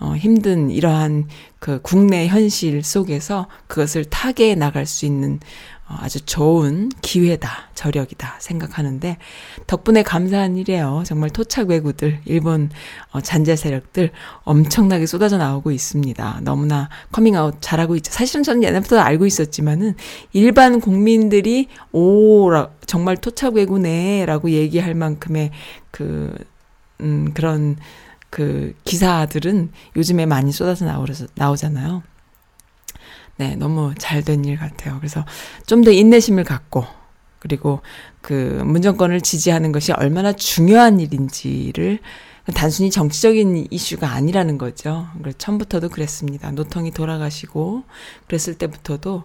어, 0.00 0.14
힘든 0.16 0.70
이러한 0.70 1.28
그 1.58 1.80
국내 1.82 2.26
현실 2.26 2.82
속에서 2.82 3.48
그것을 3.66 4.06
타개해 4.06 4.54
나갈 4.54 4.86
수 4.86 5.04
있는 5.04 5.40
어, 5.79 5.79
아주 5.98 6.24
좋은 6.24 6.90
기회다, 7.02 7.68
저력이다 7.74 8.36
생각하는데 8.38 9.16
덕분에 9.66 10.02
감사한 10.02 10.56
일이에요. 10.56 11.02
정말 11.04 11.30
토착 11.30 11.68
왜구들, 11.68 12.20
일본 12.24 12.70
어, 13.12 13.20
잔재 13.20 13.56
세력들 13.56 14.10
엄청나게 14.44 15.06
쏟아져 15.06 15.36
나오고 15.38 15.70
있습니다. 15.70 16.40
너무나 16.42 16.88
커밍아웃 17.12 17.56
잘하고 17.60 17.96
있죠. 17.96 18.12
사실은 18.12 18.42
저는 18.42 18.62
옛날부터 18.62 18.98
알고 18.98 19.26
있었지만은 19.26 19.94
일반 20.32 20.80
국민들이 20.80 21.68
오, 21.92 22.50
정말 22.86 23.16
토착 23.16 23.54
왜구네라고 23.54 24.50
얘기할 24.50 24.94
만큼의 24.94 25.50
그, 25.90 26.34
음, 27.00 27.32
그런 27.34 27.76
그 28.30 28.74
기사들은 28.84 29.70
요즘에 29.96 30.24
많이 30.26 30.52
쏟아져 30.52 30.86
나오잖아요. 31.34 32.02
네, 33.40 33.56
너무 33.56 33.94
잘 33.96 34.22
된 34.22 34.44
일 34.44 34.58
같아요. 34.58 34.98
그래서 34.98 35.24
좀 35.66 35.82
더 35.82 35.90
인내심을 35.90 36.44
갖고 36.44 36.84
그리고 37.38 37.80
그 38.20 38.62
문정권을 38.66 39.22
지지하는 39.22 39.72
것이 39.72 39.92
얼마나 39.92 40.34
중요한 40.34 41.00
일인지를 41.00 42.00
단순히 42.54 42.90
정치적인 42.90 43.68
이슈가 43.70 44.10
아니라는 44.10 44.58
거죠. 44.58 45.06
처음부터도 45.38 45.88
그랬습니다. 45.88 46.50
노통이 46.50 46.90
돌아가시고 46.90 47.84
그랬을 48.26 48.58
때부터도 48.58 49.24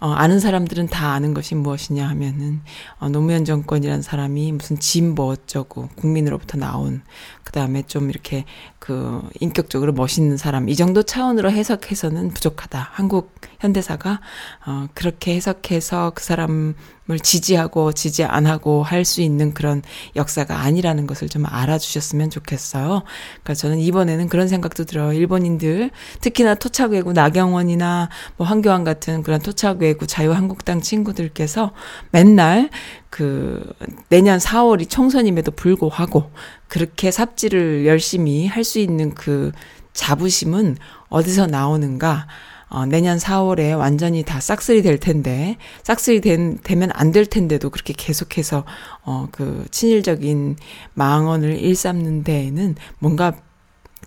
어, 0.00 0.10
아는 0.10 0.40
사람들은 0.40 0.88
다 0.88 1.12
아는 1.12 1.32
것이 1.32 1.54
무엇이냐 1.54 2.06
하면은 2.08 2.60
어, 2.98 3.08
노무현 3.08 3.44
정권이라는 3.44 4.02
사람이 4.02 4.52
무슨 4.52 4.78
진보 4.80 5.28
어쩌고 5.28 5.90
국민으로부터 5.94 6.58
나온 6.58 7.02
그 7.44 7.52
다음에 7.52 7.82
좀 7.86 8.10
이렇게 8.10 8.44
그 8.84 9.22
인격적으로 9.40 9.94
멋있는 9.94 10.36
사람 10.36 10.68
이 10.68 10.76
정도 10.76 11.02
차원으로 11.02 11.50
해석해서는 11.50 12.34
부족하다. 12.34 12.90
한국 12.92 13.34
현대사가 13.58 14.20
어 14.66 14.88
그렇게 14.92 15.34
해석해서 15.36 16.12
그 16.14 16.22
사람을 16.22 16.74
지지하고 17.22 17.92
지지 17.92 18.24
안 18.24 18.44
하고 18.44 18.82
할 18.82 19.06
수 19.06 19.22
있는 19.22 19.54
그런 19.54 19.80
역사가 20.16 20.60
아니라는 20.60 21.06
것을 21.06 21.30
좀 21.30 21.46
알아주셨으면 21.46 22.28
좋겠어요. 22.28 23.04
그러니까 23.42 23.54
저는 23.54 23.78
이번에는 23.78 24.28
그런 24.28 24.48
생각도 24.48 24.84
들어요. 24.84 25.14
일본인들 25.14 25.90
특히나 26.20 26.54
토착 26.54 26.90
외구 26.90 27.14
나경원이나 27.14 28.10
뭐 28.36 28.46
황교안 28.46 28.84
같은 28.84 29.22
그런 29.22 29.40
토착 29.40 29.78
외구 29.78 30.06
자유한국당 30.06 30.82
친구들께서 30.82 31.72
맨날 32.10 32.68
그 33.08 33.64
내년 34.08 34.38
4월이 34.38 34.90
총선임에도 34.90 35.52
불구하고 35.52 36.30
그렇게 36.68 37.10
삽질을 37.10 37.86
열심히 37.86 38.46
할 38.46 38.64
수 38.64 38.78
있는 38.78 39.14
그 39.14 39.52
자부심은 39.92 40.76
어디서 41.08 41.46
나오는가? 41.46 42.26
어, 42.68 42.86
내년 42.86 43.18
4월에 43.18 43.78
완전히 43.78 44.24
다 44.24 44.40
싹쓸이 44.40 44.82
될 44.82 44.98
텐데, 44.98 45.56
싹쓸이 45.84 46.20
된, 46.20 46.58
되면 46.64 46.90
안 46.94 47.12
될 47.12 47.24
텐데도 47.26 47.70
그렇게 47.70 47.94
계속해서, 47.96 48.64
어, 49.04 49.28
그, 49.30 49.64
친일적인 49.70 50.56
망언을 50.94 51.58
일삼는 51.58 52.24
데에는 52.24 52.74
뭔가 52.98 53.34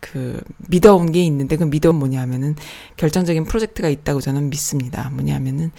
그 0.01 0.41
믿어온 0.67 1.11
게 1.11 1.23
있는데 1.23 1.55
그 1.55 1.63
믿어온 1.63 1.95
뭐냐면은 1.95 2.55
결정적인 2.97 3.45
프로젝트가 3.45 3.89
있다고 3.89 4.21
저는 4.21 4.49
믿습니다. 4.49 5.09
뭐냐면은 5.11 5.71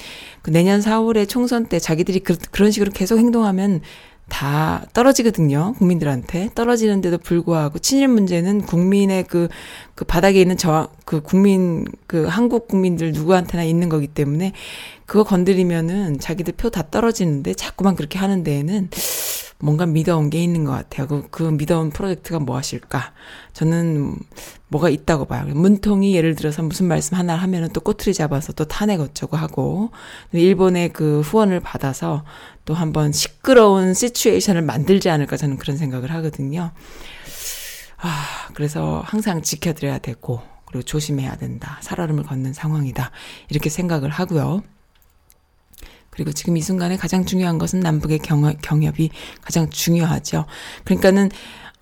그 0.42 0.50
내년 0.50 0.80
4월에 0.80 1.28
총선 1.28 1.66
때 1.66 1.78
자기들이 1.78 2.20
그, 2.20 2.36
그런 2.50 2.70
식으로 2.70 2.90
계속 2.92 3.18
행동하면 3.18 3.80
다 4.28 4.84
떨어지거든요. 4.92 5.74
국민들한테. 5.78 6.50
떨어지는데도 6.54 7.18
불구하고 7.18 7.78
친일 7.78 8.08
문제는 8.08 8.62
국민의 8.62 9.24
그, 9.24 9.48
그 9.94 10.04
바닥에 10.04 10.40
있는 10.40 10.56
저, 10.56 10.88
그 11.04 11.20
국민, 11.20 11.84
그 12.06 12.26
한국 12.26 12.68
국민들 12.68 13.12
누구한테나 13.12 13.64
있는 13.64 13.88
거기 13.88 14.06
때문에 14.06 14.52
그거 15.06 15.24
건드리면은 15.24 16.18
자기들 16.18 16.54
표 16.54 16.68
다 16.70 16.90
떨어지는데 16.90 17.54
자꾸만 17.54 17.96
그렇게 17.96 18.18
하는 18.18 18.44
데에는 18.44 18.90
뭔가 19.60 19.86
믿어온 19.86 20.30
게 20.30 20.42
있는 20.42 20.64
것 20.64 20.70
같아요. 20.70 21.08
그, 21.08 21.28
그 21.30 21.42
믿어온 21.42 21.90
프로젝트가 21.90 22.38
무엇일까? 22.38 23.12
저는 23.52 24.16
뭐가 24.68 24.88
있다고 24.88 25.24
봐요. 25.24 25.46
문통이 25.46 26.14
예를 26.14 26.36
들어서 26.36 26.62
무슨 26.62 26.86
말씀 26.86 27.16
하나 27.16 27.34
하면은 27.34 27.70
또 27.72 27.80
꼬투리 27.80 28.14
잡아서 28.14 28.52
또 28.52 28.64
탄핵 28.66 29.00
어쩌고 29.00 29.36
하고, 29.36 29.90
일본의 30.32 30.92
그 30.92 31.20
후원을 31.22 31.58
받아서 31.60 32.24
또 32.64 32.74
한번 32.74 33.10
시끄러운 33.10 33.94
시츄에이션을 33.94 34.62
만들지 34.62 35.10
않을까 35.10 35.36
저는 35.36 35.56
그런 35.56 35.76
생각을 35.76 36.12
하거든요. 36.12 36.70
아, 37.96 38.48
그래서 38.54 39.02
항상 39.04 39.42
지켜드려야 39.42 39.98
되고, 39.98 40.40
그리고 40.66 40.84
조심해야 40.84 41.36
된다. 41.36 41.78
살얼음을 41.80 42.22
걷는 42.22 42.52
상황이다. 42.52 43.10
이렇게 43.48 43.70
생각을 43.70 44.10
하고요. 44.10 44.62
그리고 46.18 46.32
지금 46.32 46.56
이 46.56 46.60
순간에 46.60 46.96
가장 46.96 47.24
중요한 47.24 47.58
것은 47.58 47.78
남북의 47.78 48.18
경협, 48.18 48.56
경협 48.60 48.98
이 48.98 49.10
가장 49.40 49.70
중요하죠. 49.70 50.46
그러니까는, 50.82 51.30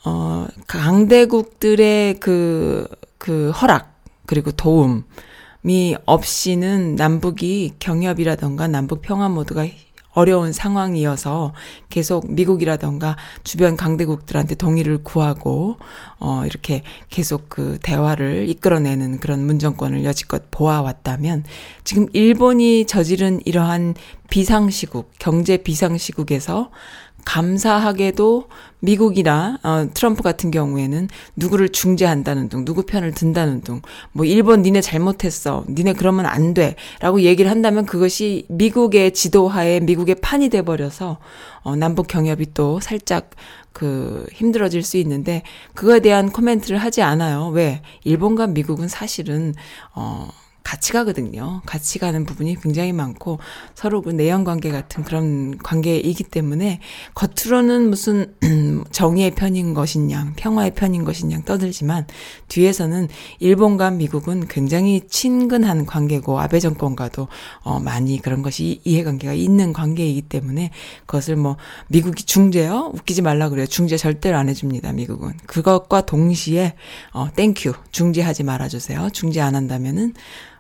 어, 0.05 0.47
강대국들의 0.67 2.21
그, 2.21 2.87
그 3.17 3.51
허락, 3.53 3.99
그리고 4.27 4.53
도움이 4.53 5.97
없이는 6.05 6.97
남북이 6.97 7.77
경협이라던가 7.79 8.69
남북 8.69 9.01
평화 9.01 9.31
모드가 9.31 9.65
어려운 10.17 10.53
상황이어서 10.53 11.53
계속 11.91 12.33
미국이라던가 12.33 13.17
주변 13.45 13.77
강대국들한테 13.77 14.55
동의를 14.55 15.05
구하고 15.05 15.77
어 16.19 16.43
이렇게 16.47 16.83
계속 17.11 17.51
그 17.51 17.79
대화를 17.83 18.49
이끌어내는 18.49 19.21
그런 19.21 19.45
문정권을 19.45 20.05
여지껏 20.05 20.51
보아왔다면 20.51 21.45
지금 21.85 22.07
일본이 22.15 22.87
저지른 22.87 23.41
이러한 23.45 23.95
비상시국 24.31 25.13
경제 25.19 25.59
비상시국에서 25.59 26.71
감사하게도 27.27 28.49
미국이나 28.81 29.59
어, 29.63 29.89
트럼프 29.93 30.23
같은 30.23 30.51
경우에는 30.51 31.09
누구를 31.35 31.71
중재한다는 31.71 32.49
등, 32.49 32.65
누구 32.65 32.85
편을 32.85 33.13
든다는 33.13 33.61
등, 33.61 33.83
뭐 34.13 34.25
일본 34.25 34.63
니네 34.63 34.81
잘못했어, 34.81 35.65
니네 35.69 35.95
그러면 35.95 36.25
안 36.25 36.55
돼라고 36.55 37.21
얘기를 37.23 37.51
한다면 37.51 37.85
그것이 37.85 38.47
미국의 38.49 39.13
지도하에 39.13 39.81
미국의 39.81 40.17
판이 40.23 40.49
돼 40.49 40.63
버려서 40.63 41.19
어, 41.63 41.77
남북 41.77 42.07
경협이 42.07 42.55
또 42.55 42.81
살짝 42.81 43.31
그 43.73 44.25
힘들어질 44.33 44.83
수 44.83 44.97
있는데 44.97 45.43
그거에 45.75 46.01
대한 46.01 46.31
코멘트를 46.31 46.79
하지 46.79 47.03
않아요. 47.03 47.49
왜? 47.49 47.83
일본과 48.05 48.47
미국은 48.47 48.89
사실은 48.89 49.53
어 49.95 50.31
같이 50.67 50.93
가거든요. 50.93 51.63
같이 51.65 52.01
가는 52.01 52.25
부분이 52.27 52.61
굉장히 52.61 52.93
많고 52.93 53.39
서로 53.77 54.03
그 54.03 54.11
내연 54.11 54.43
관계 54.43 54.73
같은 54.73 55.05
그런 55.05 55.57
관계이기 55.59 56.25
때문에 56.25 56.81
겉으로는 57.15 57.89
무슨 57.89 58.35
정의의 58.91 59.31
편인 59.37 59.77
양, 60.11 60.35
평화의 60.35 60.73
편인 60.75 61.07
양 61.31 61.45
떠들지만 61.45 62.09
뒤에서는 62.49 63.07
일본과 63.39 63.93
미국은 63.93 64.49
굉장히 64.49 65.03
친근한 65.09 65.87
관계고 65.87 66.41
아베 66.41 66.59
정권과도 66.59 67.29
어 67.63 67.79
많이 67.79 68.21
그런 68.21 68.43
것이 68.43 68.81
이해관계가 68.83 69.35
있는 69.35 69.73
관계이기 69.73 70.23
때문에 70.23 70.73
그것을 71.07 71.37
뭐 71.37 71.57
미국이 71.87 72.25
중재요? 72.25 72.91
웃기지 72.93 73.23
말라 73.23 73.51
그래요. 73.51 73.67
중재 73.67 73.97
절대로 73.97 74.37
안 74.37 74.49
해줍니다. 74.49 74.91
미국은 74.95 75.35
그것과 75.47 76.07
동시에 76.07 76.75
어 77.13 77.29
thank 77.37 77.59
you 77.59 77.73
중재하지 77.93 78.43
말아주세요. 78.43 79.11
중재 79.13 79.41
안 79.41 79.55
한다면은 79.55 80.13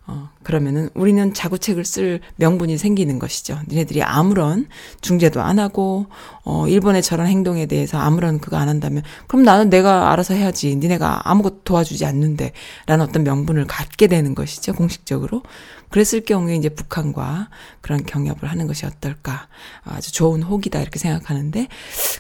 어, 0.09 0.31
그러면은 0.45 0.89
우리는 0.95 1.35
자구책을 1.35 1.85
쓸 1.85 2.21
명분이 2.37 2.79
생기는 2.79 3.19
것이죠. 3.19 3.59
니네들이 3.67 4.05
아무런 4.05 4.69
중재도 5.01 5.41
안 5.41 5.59
하고, 5.59 6.07
어, 6.45 6.69
일본의 6.69 7.03
저런 7.03 7.27
행동에 7.27 7.67
대해서 7.67 7.99
아무런 7.99 8.39
그거 8.39 8.57
안 8.57 8.69
한다면, 8.69 9.03
그럼 9.27 9.43
나는 9.43 9.69
내가 9.69 10.13
알아서 10.13 10.35
해야지. 10.35 10.77
니네가 10.77 11.29
아무것도 11.29 11.63
도와주지 11.65 12.05
않는데, 12.05 12.53
라는 12.87 13.05
어떤 13.05 13.25
명분을 13.25 13.67
갖게 13.67 14.07
되는 14.07 14.37
것이죠. 14.37 14.75
공식적으로. 14.75 15.43
그랬을 15.91 16.21
경우에 16.25 16.55
이제 16.55 16.69
북한과 16.69 17.49
그런 17.81 18.05
경협을 18.05 18.49
하는 18.49 18.69
것이 18.69 18.87
어떨까. 18.87 19.49
아주 19.83 20.13
좋은 20.13 20.43
호기다. 20.43 20.81
이렇게 20.81 21.01
생각하는데, 21.01 21.67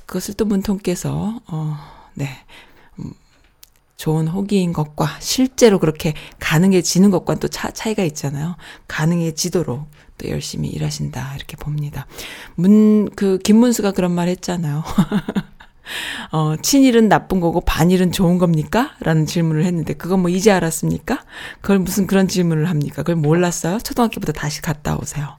그것을 0.06 0.34
또 0.34 0.44
문통께서, 0.44 1.40
어, 1.46 1.76
네. 2.14 2.30
좋은 3.96 4.28
호기인 4.28 4.72
것과 4.72 5.16
실제로 5.20 5.78
그렇게 5.78 6.14
가능해지는 6.38 7.10
것과 7.10 7.36
또 7.36 7.48
차, 7.48 7.70
차이가 7.70 8.02
있잖아요. 8.04 8.56
가능해지도록 8.88 9.88
또 10.18 10.28
열심히 10.28 10.68
일하신다. 10.68 11.34
이렇게 11.36 11.56
봅니다. 11.56 12.06
문, 12.54 13.08
그, 13.16 13.38
김문수가 13.38 13.92
그런 13.92 14.12
말 14.12 14.28
했잖아요. 14.28 14.82
어, 16.32 16.56
친일은 16.60 17.08
나쁜 17.08 17.40
거고 17.40 17.60
반일은 17.60 18.12
좋은 18.12 18.38
겁니까? 18.38 18.92
라는 19.00 19.24
질문을 19.24 19.64
했는데, 19.64 19.94
그건 19.94 20.20
뭐 20.20 20.30
이제 20.30 20.50
알았습니까? 20.50 21.24
그걸 21.60 21.78
무슨 21.78 22.06
그런 22.06 22.28
질문을 22.28 22.68
합니까? 22.68 23.02
그걸 23.02 23.16
몰랐어요? 23.16 23.78
초등학교부터 23.78 24.32
다시 24.32 24.62
갔다 24.62 24.96
오세요. 24.96 25.36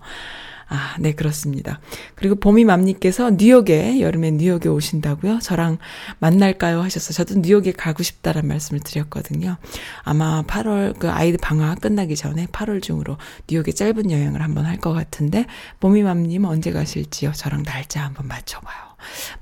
아, 0.70 0.95
네, 0.99 1.13
그렇습니다. 1.13 1.80
그리고 2.15 2.36
봄이 2.36 2.65
맘님께서 2.65 3.32
뉴욕에, 3.32 4.01
여름에 4.01 4.32
뉴욕에 4.32 4.68
오신다고요? 4.70 5.39
저랑 5.39 5.78
만날까요? 6.20 6.82
하셔서 6.82 7.13
저도 7.13 7.39
뉴욕에 7.39 7.72
가고 7.72 8.03
싶다란 8.03 8.47
말씀을 8.47 8.82
드렸거든요. 8.82 9.57
아마 10.03 10.43
8월, 10.43 10.97
그 10.99 11.09
아이들 11.09 11.39
방학 11.41 11.80
끝나기 11.82 12.15
전에 12.15 12.47
8월 12.47 12.82
중으로 12.82 13.18
뉴욕에 13.49 13.72
짧은 13.72 14.11
여행을 14.11 14.41
한번 14.41 14.65
할 14.65 14.78
것 14.78 14.93
같은데, 14.93 15.45
봄이 15.80 16.03
맘님 16.03 16.45
언제 16.45 16.72
가실지요? 16.72 17.32
저랑 17.32 17.63
날짜 17.63 18.03
한번 18.03 18.28
맞춰봐요. 18.28 18.86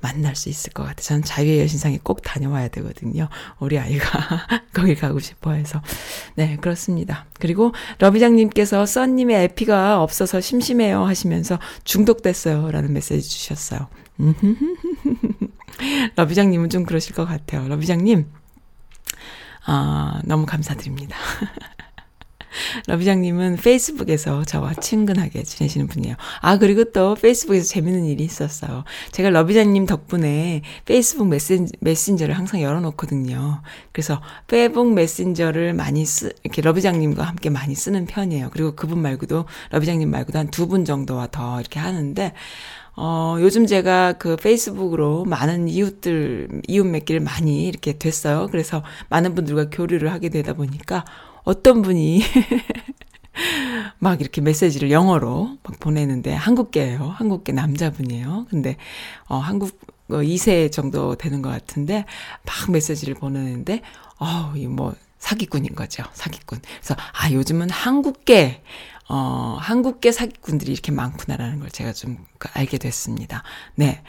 만날 0.00 0.36
수 0.36 0.48
있을 0.48 0.72
것 0.72 0.82
같아요. 0.82 1.02
저는 1.02 1.22
자유의 1.22 1.60
여신상에 1.60 2.00
꼭 2.02 2.22
다녀와야 2.22 2.68
되거든요. 2.68 3.28
우리 3.58 3.78
아이가 3.78 4.06
거기 4.72 4.94
가고 4.94 5.18
싶어 5.18 5.52
해서. 5.52 5.82
네, 6.34 6.56
그렇습니다. 6.56 7.26
그리고 7.40 7.72
러비장님께서 7.98 8.86
써님의 8.86 9.44
에피가 9.44 10.02
없어서 10.02 10.40
심심해요 10.40 11.04
하시면서 11.04 11.58
중독됐어요 11.84 12.70
라는 12.70 12.92
메시지 12.92 13.28
주셨어요. 13.28 13.88
러비장님은 16.16 16.70
좀 16.70 16.84
그러실 16.84 17.14
것 17.14 17.26
같아요. 17.26 17.68
러비장님, 17.68 18.26
아, 19.66 20.20
너무 20.24 20.46
감사드립니다. 20.46 21.16
러비장님은 22.86 23.56
페이스북에서 23.56 24.44
저와 24.44 24.74
친근하게 24.74 25.42
지내시는 25.42 25.86
분이에요. 25.88 26.16
아, 26.40 26.58
그리고 26.58 26.84
또 26.92 27.14
페이스북에서 27.14 27.66
재밌는 27.66 28.04
일이 28.04 28.24
있었어요. 28.24 28.84
제가 29.12 29.30
러비장님 29.30 29.86
덕분에 29.86 30.62
페이스북 30.84 31.28
메신, 31.28 31.68
메신저를 31.80 32.36
항상 32.36 32.62
열어놓거든요. 32.62 33.62
그래서 33.92 34.20
페이북 34.46 34.92
메신저를 34.92 35.74
많이 35.74 36.04
쓰, 36.04 36.32
이렇게 36.42 36.62
러비장님과 36.62 37.22
함께 37.22 37.50
많이 37.50 37.74
쓰는 37.74 38.06
편이에요. 38.06 38.50
그리고 38.52 38.74
그분 38.74 39.00
말고도, 39.00 39.46
러비장님 39.70 40.10
말고도 40.10 40.38
한 40.38 40.46
두 40.50 40.66
분 40.66 40.84
정도와 40.84 41.28
더 41.30 41.60
이렇게 41.60 41.78
하는데, 41.78 42.32
어, 42.96 43.36
요즘 43.40 43.66
제가 43.66 44.14
그 44.14 44.36
페이스북으로 44.36 45.24
많은 45.26 45.68
이웃들, 45.68 46.62
이웃 46.66 46.84
맺기를 46.86 47.20
많이 47.20 47.66
이렇게 47.66 47.98
됐어요. 47.98 48.48
그래서 48.50 48.82
많은 49.10 49.34
분들과 49.34 49.68
교류를 49.70 50.12
하게 50.12 50.30
되다 50.30 50.54
보니까 50.54 51.04
어떤 51.46 51.80
분이 51.80 52.22
막 54.00 54.20
이렇게 54.20 54.40
메시지를 54.40 54.90
영어로 54.90 55.58
막 55.62 55.78
보내는데 55.78 56.34
한국계예요. 56.34 57.04
한국계 57.16 57.52
남자분이에요. 57.52 58.46
근데 58.50 58.76
어 59.28 59.36
한국 59.36 59.80
어 60.10 60.16
2세 60.16 60.72
정도 60.72 61.14
되는 61.14 61.42
것 61.42 61.50
같은데 61.50 62.04
막 62.44 62.72
메시지를 62.72 63.14
보내는데 63.14 63.82
어뭐 64.18 64.94
사기꾼인 65.20 65.76
거죠. 65.76 66.02
사기꾼. 66.14 66.58
그래서 66.62 66.96
아 67.12 67.30
요즘은 67.30 67.70
한국계 67.70 68.62
어 69.08 69.56
한국계 69.60 70.10
사기꾼들이 70.10 70.72
이렇게 70.72 70.90
많구나라는 70.90 71.60
걸 71.60 71.70
제가 71.70 71.92
좀 71.92 72.18
알게 72.54 72.78
됐습니다. 72.78 73.44
네. 73.76 74.02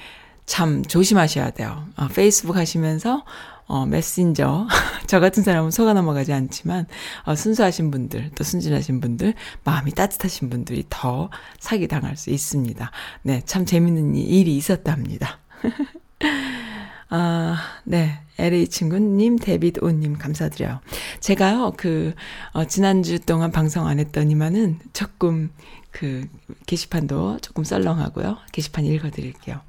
참 0.47 0.83
조심하셔야 0.83 1.51
돼요. 1.51 1.85
어, 1.97 2.07
페이스북 2.07 2.55
하시면서 2.55 3.25
어, 3.68 3.86
메신저. 3.86 4.68
저 5.07 5.20
같은 5.20 5.43
사람은 5.43 5.72
속아 5.72 5.93
넘어가지 5.93 6.34
않지만, 6.34 6.88
어, 7.24 7.36
순수하신 7.36 7.91
분들, 7.91 8.32
또 8.36 8.43
순진하신 8.43 9.01
분들, 9.01 9.34
마음이 9.63 9.91
따뜻하신 9.91 10.49
분들이 10.49 10.86
더 10.89 11.30
사기당할 11.59 12.15
수 12.18 12.30
있습니다. 12.30 12.91
네, 13.24 13.41
참 13.45 13.65
재밌는 13.65 14.15
일이 14.15 14.55
있었답니다. 14.55 15.39
아, 17.09 17.57
네. 17.84 18.20
LA 18.38 18.68
친구님, 18.68 19.38
데빗 19.38 19.82
오님, 19.82 20.18
감사드려요. 20.18 20.80
제가요, 21.20 21.74
그, 21.76 22.13
어, 22.51 22.65
지난주 22.65 23.20
동안 23.20 23.51
방송 23.51 23.88
안 23.88 23.99
했더니만은 23.99 24.80
조금, 24.93 25.49
그, 25.91 26.28
게시판도 26.68 27.39
조금 27.39 27.63
썰렁하고요. 27.63 28.38
게시판 28.51 28.86
읽어드릴게요. 28.86 29.61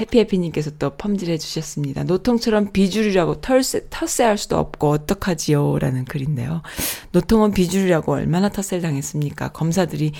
해피해피님께서 0.00 0.72
또 0.78 0.96
펌질해 0.96 1.38
주셨습니다. 1.38 2.02
노통처럼 2.02 2.72
비주류라고 2.72 3.40
털세, 3.40 3.88
텃세할 3.90 4.38
수도 4.38 4.58
없고 4.58 4.90
어떡하지요? 4.90 5.78
라는 5.78 6.04
글인데요. 6.04 6.62
노통은 7.12 7.52
비주류라고 7.52 8.12
얼마나 8.12 8.48
텃세를 8.48 8.82
당했습니까? 8.82 9.52
검사들이 9.52 10.12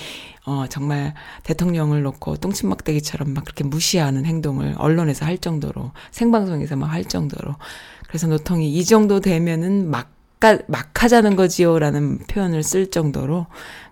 어, 0.44 0.66
정말 0.68 1.14
대통령을 1.44 2.02
놓고 2.02 2.36
똥침막대기처럼 2.36 3.32
막 3.32 3.44
그렇게 3.44 3.64
무시하는 3.64 4.24
행동을 4.24 4.74
언론에서 4.76 5.24
할 5.24 5.38
정도로 5.38 5.92
생방송에서 6.10 6.76
막 6.76 6.92
할 6.92 7.04
정도로 7.06 7.56
그래서 8.06 8.26
노통이 8.26 8.70
이 8.70 8.84
정도 8.84 9.20
되면은 9.20 9.90
막, 9.90 10.12
막 10.68 11.02
하자는 11.02 11.36
거지요라는 11.36 12.26
표현을 12.26 12.62
쓸 12.62 12.90
정도로 12.90 13.46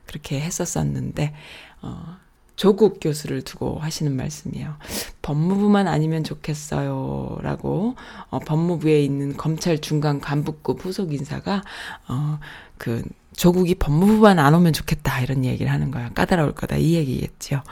그렇게 0.04 0.40
했었었는데 0.40 1.32
어, 1.80 2.18
조국 2.60 2.98
교수를 3.00 3.40
두고 3.40 3.78
하시는 3.78 4.14
말씀이에요. 4.14 4.76
법무부만 5.22 5.88
아니면 5.88 6.22
좋겠어요. 6.22 7.38
라고, 7.40 7.94
어, 8.28 8.38
법무부에 8.38 9.02
있는 9.02 9.34
검찰 9.34 9.78
중간 9.78 10.20
간부급 10.20 10.84
후속 10.84 11.14
인사가, 11.14 11.62
어, 12.06 12.38
그, 12.76 13.02
조국이 13.34 13.76
법무부만 13.76 14.38
안 14.38 14.52
오면 14.52 14.74
좋겠다. 14.74 15.22
이런 15.22 15.46
얘기를 15.46 15.72
하는 15.72 15.90
거야. 15.90 16.10
까다로울 16.10 16.52
거다. 16.52 16.76
이 16.76 16.96
얘기겠죠. 16.96 17.62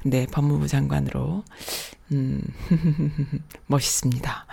근데 0.00 0.28
법무부 0.30 0.68
장관으로, 0.68 1.42
음, 2.12 2.40
멋있습니다. 3.66 4.46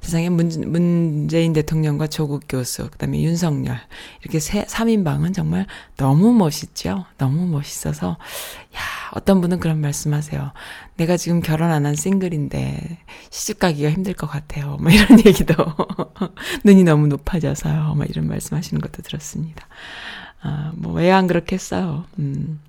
세상에 0.00 0.28
문, 0.28 0.48
문재인 0.66 1.52
대통령과 1.52 2.06
조국 2.08 2.42
교수, 2.48 2.88
그 2.90 2.98
다음에 2.98 3.22
윤석열, 3.22 3.78
이렇게 4.22 4.38
세, 4.40 4.64
3인방은 4.64 5.34
정말 5.34 5.66
너무 5.96 6.32
멋있죠? 6.32 7.04
너무 7.18 7.46
멋있어서, 7.46 8.16
야, 8.76 8.80
어떤 9.12 9.40
분은 9.40 9.60
그런 9.60 9.80
말씀 9.80 10.12
하세요. 10.14 10.52
내가 10.96 11.16
지금 11.16 11.40
결혼 11.40 11.70
안 11.70 11.84
한 11.86 11.94
싱글인데, 11.94 12.98
시집 13.30 13.58
가기가 13.58 13.90
힘들 13.90 14.14
것 14.14 14.26
같아요. 14.26 14.76
뭐 14.80 14.90
이런 14.90 15.18
얘기도, 15.26 15.54
눈이 16.64 16.84
너무 16.84 17.06
높아져서요. 17.08 17.94
막 17.96 18.08
이런 18.10 18.28
말씀 18.28 18.56
하시는 18.56 18.80
것도 18.80 19.02
들었습니다. 19.02 19.66
아, 20.42 20.72
뭐, 20.76 20.92
왜 20.92 21.10
안 21.10 21.26
그렇겠어요. 21.26 22.04
음. 22.18 22.60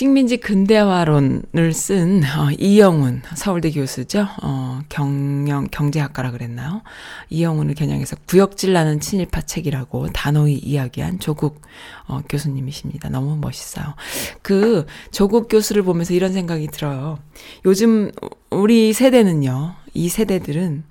식민지 0.00 0.38
근대화론을 0.38 1.74
쓴 1.74 2.22
어, 2.24 2.50
이영훈 2.58 3.20
서울대 3.34 3.70
교수죠. 3.70 4.26
어, 4.42 4.80
경영 4.88 5.66
경제학과라 5.70 6.30
그랬나요? 6.30 6.80
이영훈을 7.28 7.74
겨냥해서 7.74 8.16
구역질 8.26 8.72
나는 8.72 8.98
친일파 8.98 9.42
책이라고 9.42 10.08
단호히 10.14 10.54
이야기한 10.54 11.18
조국 11.18 11.60
어, 12.06 12.22
교수님이십니다. 12.30 13.10
너무 13.10 13.36
멋있어요. 13.36 13.94
그 14.40 14.86
조국 15.10 15.48
교수를 15.48 15.82
보면서 15.82 16.14
이런 16.14 16.32
생각이 16.32 16.68
들어요. 16.68 17.18
요즘 17.66 18.10
우리 18.48 18.94
세대는요. 18.94 19.74
이 19.92 20.08
세대들은 20.08 20.82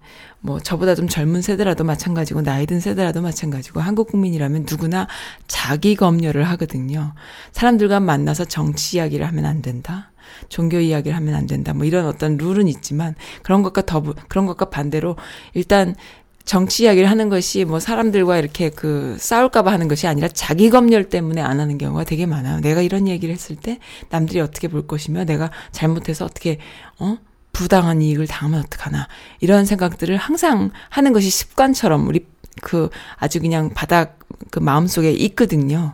뭐 0.41 0.59
저보다 0.59 0.95
좀 0.95 1.07
젊은 1.07 1.41
세대라도 1.41 1.83
마찬가지고 1.83 2.41
나이 2.41 2.65
든 2.65 2.79
세대라도 2.79 3.21
마찬가지고 3.21 3.81
한국 3.81 4.07
국민이라면 4.09 4.65
누구나 4.69 5.07
자기 5.47 5.95
검열을 5.95 6.43
하거든요. 6.49 7.13
사람들과 7.51 7.99
만나서 7.99 8.45
정치 8.45 8.97
이야기를 8.97 9.27
하면 9.27 9.45
안 9.45 9.61
된다. 9.61 10.11
종교 10.47 10.79
이야기를 10.79 11.15
하면 11.17 11.33
안 11.35 11.47
된다. 11.47 11.73
뭐 11.73 11.85
이런 11.85 12.05
어떤 12.05 12.37
룰은 12.37 12.67
있지만 12.67 13.15
그런 13.43 13.63
것과 13.63 13.85
더불 13.85 14.15
그런 14.27 14.45
것과 14.45 14.69
반대로 14.69 15.17
일단 15.53 15.95
정치 16.45 16.83
이야기를 16.83 17.09
하는 17.09 17.29
것이 17.29 17.65
뭐 17.65 17.79
사람들과 17.79 18.37
이렇게 18.37 18.69
그 18.69 19.17
싸울까봐 19.19 19.71
하는 19.71 19.87
것이 19.87 20.07
아니라 20.07 20.27
자기 20.29 20.69
검열 20.69 21.09
때문에 21.09 21.41
안 21.41 21.59
하는 21.59 21.77
경우가 21.77 22.05
되게 22.05 22.25
많아요. 22.25 22.59
내가 22.61 22.81
이런 22.81 23.07
얘기를 23.07 23.33
했을 23.33 23.55
때 23.55 23.77
남들이 24.09 24.39
어떻게 24.39 24.67
볼 24.67 24.87
것이며 24.87 25.25
내가 25.25 25.51
잘못해서 25.71 26.25
어떻게 26.25 26.57
어 26.97 27.17
부당한 27.60 28.01
이익을 28.01 28.26
당하면 28.26 28.62
어떡하나. 28.62 29.10
이런 29.41 29.66
생각들을 29.66 30.16
항상 30.16 30.72
하는 30.88 31.12
것이 31.12 31.30
습관처럼 31.30 32.07
우리 32.07 32.26
그 32.62 32.89
아주 33.18 33.41
그냥 33.41 33.72
바닥 33.74 34.18
그 34.49 34.60
마음속에 34.60 35.12
있거든요. 35.12 35.93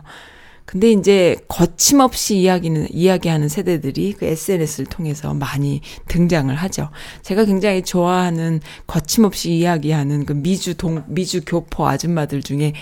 근데 0.64 0.92
이제 0.92 1.36
거침없이 1.48 2.38
이야기는, 2.38 2.88
이야기하는 2.90 3.48
세대들이 3.48 4.12
그 4.12 4.26
SNS를 4.26 4.86
통해서 4.86 5.34
많이 5.34 5.80
등장을 6.06 6.54
하죠. 6.54 6.90
제가 7.22 7.44
굉장히 7.44 7.82
좋아하는 7.82 8.60
거침없이 8.86 9.52
이야기하는 9.52 10.24
그 10.24 10.34
미주 10.34 10.76
동, 10.76 11.02
미주 11.08 11.42
교포 11.46 11.88
아줌마들 11.88 12.42
중에 12.42 12.74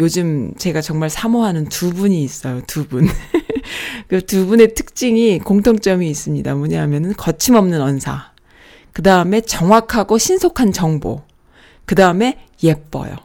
요즘 0.00 0.52
제가 0.56 0.80
정말 0.80 1.10
사모하는 1.10 1.68
두 1.68 1.92
분이 1.92 2.22
있어요. 2.24 2.60
두 2.66 2.88
분. 2.88 3.06
그 4.08 4.20
두 4.20 4.46
분의 4.46 4.74
특징이 4.74 5.38
공통점이 5.38 6.10
있습니다. 6.10 6.54
뭐냐면은 6.54 7.14
거침없는 7.14 7.80
언사. 7.80 8.31
그 8.92 9.02
다음에 9.02 9.40
정확하고 9.40 10.18
신속한 10.18 10.72
정보. 10.72 11.22
그 11.84 11.94
다음에 11.94 12.38
예뻐요. 12.62 13.16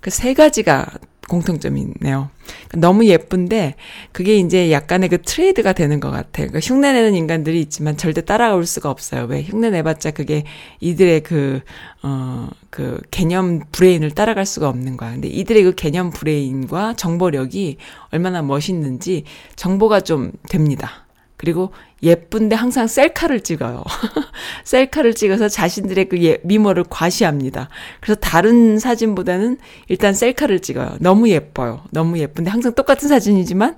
그 0.00 0.10
세 0.10 0.34
가지가 0.34 0.86
공통점이 1.28 1.80
있네요. 1.80 2.28
너무 2.74 3.06
예쁜데 3.06 3.76
그게 4.12 4.36
이제 4.36 4.70
약간의 4.70 5.08
그 5.08 5.22
트레이드가 5.22 5.72
되는 5.72 5.98
것 5.98 6.10
같아요. 6.10 6.48
그러니까 6.48 6.60
흉내내는 6.60 7.14
인간들이 7.14 7.60
있지만 7.62 7.96
절대 7.96 8.20
따라올 8.20 8.66
수가 8.66 8.90
없어요. 8.90 9.24
왜 9.24 9.42
흉내내봤자 9.42 10.10
그게 10.10 10.44
이들의 10.80 11.22
그, 11.22 11.60
어, 12.02 12.48
그 12.68 13.00
개념 13.10 13.60
브레인을 13.72 14.10
따라갈 14.10 14.44
수가 14.44 14.68
없는 14.68 14.98
거야. 14.98 15.12
근데 15.12 15.28
이들의 15.28 15.62
그 15.62 15.74
개념 15.74 16.10
브레인과 16.10 16.96
정보력이 16.96 17.78
얼마나 18.10 18.42
멋있는지 18.42 19.24
정보가 19.56 20.02
좀 20.02 20.32
됩니다. 20.50 21.06
그리고 21.38 21.72
예쁜데 22.04 22.54
항상 22.54 22.86
셀카를 22.86 23.40
찍어요. 23.40 23.82
셀카를 24.64 25.14
찍어서 25.14 25.48
자신들의 25.48 26.08
그 26.08 26.22
예, 26.22 26.38
미모를 26.44 26.84
과시합니다. 26.88 27.68
그래서 28.00 28.20
다른 28.20 28.78
사진보다는 28.78 29.58
일단 29.88 30.12
셀카를 30.14 30.60
찍어요. 30.60 30.96
너무 31.00 31.28
예뻐요. 31.30 31.82
너무 31.90 32.18
예쁜데 32.18 32.50
항상 32.50 32.74
똑같은 32.74 33.08
사진이지만 33.08 33.76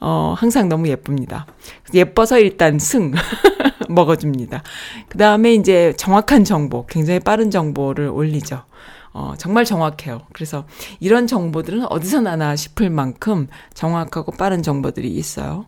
어, 0.00 0.34
항상 0.36 0.68
너무 0.68 0.88
예쁩니다. 0.88 1.46
예뻐서 1.94 2.38
일단 2.38 2.78
승 2.78 3.12
먹어줍니다. 3.88 4.62
그 5.08 5.18
다음에 5.18 5.54
이제 5.54 5.92
정확한 5.96 6.44
정보, 6.44 6.86
굉장히 6.86 7.20
빠른 7.20 7.50
정보를 7.50 8.08
올리죠. 8.08 8.62
어, 9.12 9.34
정말 9.38 9.64
정확해요. 9.64 10.22
그래서 10.32 10.66
이런 11.00 11.26
정보들은 11.26 11.86
어디서 11.90 12.20
나나 12.20 12.54
싶을 12.54 12.90
만큼 12.90 13.48
정확하고 13.74 14.32
빠른 14.32 14.62
정보들이 14.62 15.08
있어요. 15.08 15.66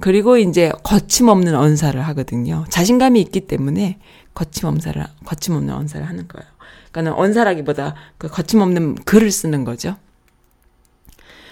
그리고 0.00 0.36
이제 0.36 0.70
거침없는 0.84 1.54
언사를 1.54 2.00
하거든요. 2.08 2.64
자신감이 2.70 3.20
있기 3.22 3.40
때문에 3.42 3.98
거침없사를 4.34 5.04
거침없는 5.24 5.74
언사를 5.74 6.06
하는 6.06 6.28
거예요. 6.28 6.48
그러니까는 6.92 7.12
언사라기보다 7.12 7.94
그 8.16 8.28
거침없는 8.28 8.96
글을 9.04 9.30
쓰는 9.30 9.64
거죠. 9.64 9.96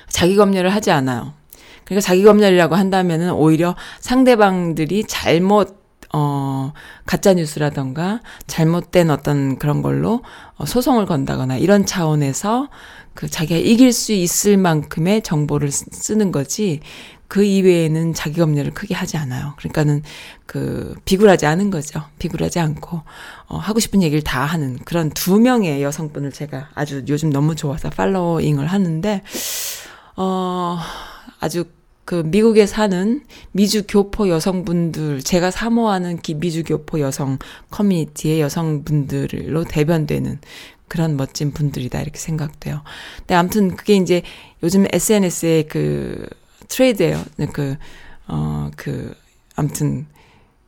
자기 0.08 0.36
검열을 0.36 0.70
하지 0.70 0.90
않아요. 0.92 1.34
그러니까 1.84 2.00
자기 2.00 2.22
검열이라고 2.22 2.74
한다면은 2.74 3.32
오히려 3.32 3.76
상대방들이 4.00 5.04
잘못 5.04 5.84
어, 6.12 6.72
가짜 7.04 7.34
뉴스라던가 7.34 8.20
잘못된 8.46 9.10
어떤 9.10 9.58
그런 9.58 9.82
걸로 9.82 10.22
어, 10.56 10.64
소송을 10.64 11.04
건다거나 11.04 11.56
이런 11.56 11.84
차원에서 11.84 12.68
그 13.14 13.28
자기가 13.28 13.58
이길 13.58 13.92
수 13.92 14.12
있을 14.12 14.56
만큼의 14.56 15.22
정보를 15.22 15.70
쓰는 15.70 16.32
거지 16.32 16.80
그 17.28 17.42
이외에는 17.44 18.14
자기 18.14 18.38
검열을 18.40 18.72
크게 18.72 18.94
하지 18.94 19.16
않아요. 19.16 19.54
그러니까는 19.56 20.02
그 20.46 20.94
비굴하지 21.04 21.46
않은 21.46 21.70
거죠. 21.70 22.02
비굴하지 22.18 22.60
않고 22.60 23.02
어 23.48 23.56
하고 23.56 23.80
싶은 23.80 24.02
얘기를 24.02 24.22
다 24.22 24.44
하는 24.44 24.78
그런 24.84 25.10
두 25.10 25.40
명의 25.40 25.82
여성분을 25.82 26.32
제가 26.32 26.70
아주 26.74 27.04
요즘 27.08 27.30
너무 27.30 27.56
좋아서 27.56 27.90
팔로잉을 27.90 28.66
하는데 28.66 29.22
어 30.16 30.78
아주 31.40 31.64
그 32.04 32.22
미국에 32.24 32.66
사는 32.66 33.24
미주 33.50 33.82
교포 33.88 34.28
여성분들 34.28 35.22
제가 35.22 35.50
사모하는 35.50 36.20
미주 36.36 36.62
교포 36.62 37.00
여성 37.00 37.38
커뮤니티의 37.70 38.40
여성분들로 38.40 39.64
대변되는 39.64 40.38
그런 40.86 41.16
멋진 41.16 41.50
분들이다 41.50 42.00
이렇게 42.00 42.18
생각돼요. 42.18 42.82
근데 43.18 43.34
아무튼 43.34 43.74
그게 43.76 43.96
이제 43.96 44.22
요즘 44.62 44.86
SNS에 44.92 45.64
그 45.64 46.28
트레이드예요. 46.68 47.22
네, 47.36 47.46
그, 47.46 47.76
어, 48.28 48.70
그, 48.76 49.14
아무튼, 49.54 50.06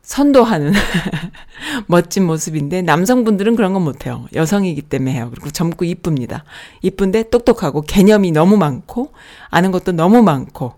선도하는 0.01 0.73
멋진 1.85 2.25
모습인데 2.25 2.81
남성분들은 2.81 3.55
그런 3.55 3.73
건 3.73 3.83
못해요. 3.83 4.25
여성이기 4.33 4.81
때문에 4.81 5.13
해요. 5.13 5.27
그리고 5.29 5.51
젊고 5.51 5.85
이쁩니다. 5.85 6.45
이쁜데 6.81 7.29
똑똑하고 7.29 7.81
개념이 7.81 8.31
너무 8.31 8.57
많고 8.57 9.13
아는 9.51 9.69
것도 9.69 9.91
너무 9.91 10.23
많고 10.23 10.73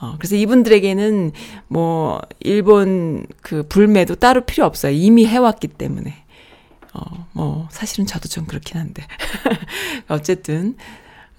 어, 0.00 0.14
그래서 0.16 0.36
이분들에게는 0.36 1.32
뭐, 1.66 2.20
일본 2.40 3.26
그 3.42 3.64
불매도 3.68 4.14
따로 4.16 4.42
필요 4.42 4.64
없어요. 4.64 4.92
이미 4.92 5.26
해왔기 5.26 5.68
때문에. 5.68 6.14
어, 6.94 7.26
뭐, 7.32 7.68
사실은 7.70 8.06
저도 8.06 8.28
좀 8.28 8.46
그렇긴 8.46 8.78
한데. 8.78 9.04
어쨌든, 10.08 10.76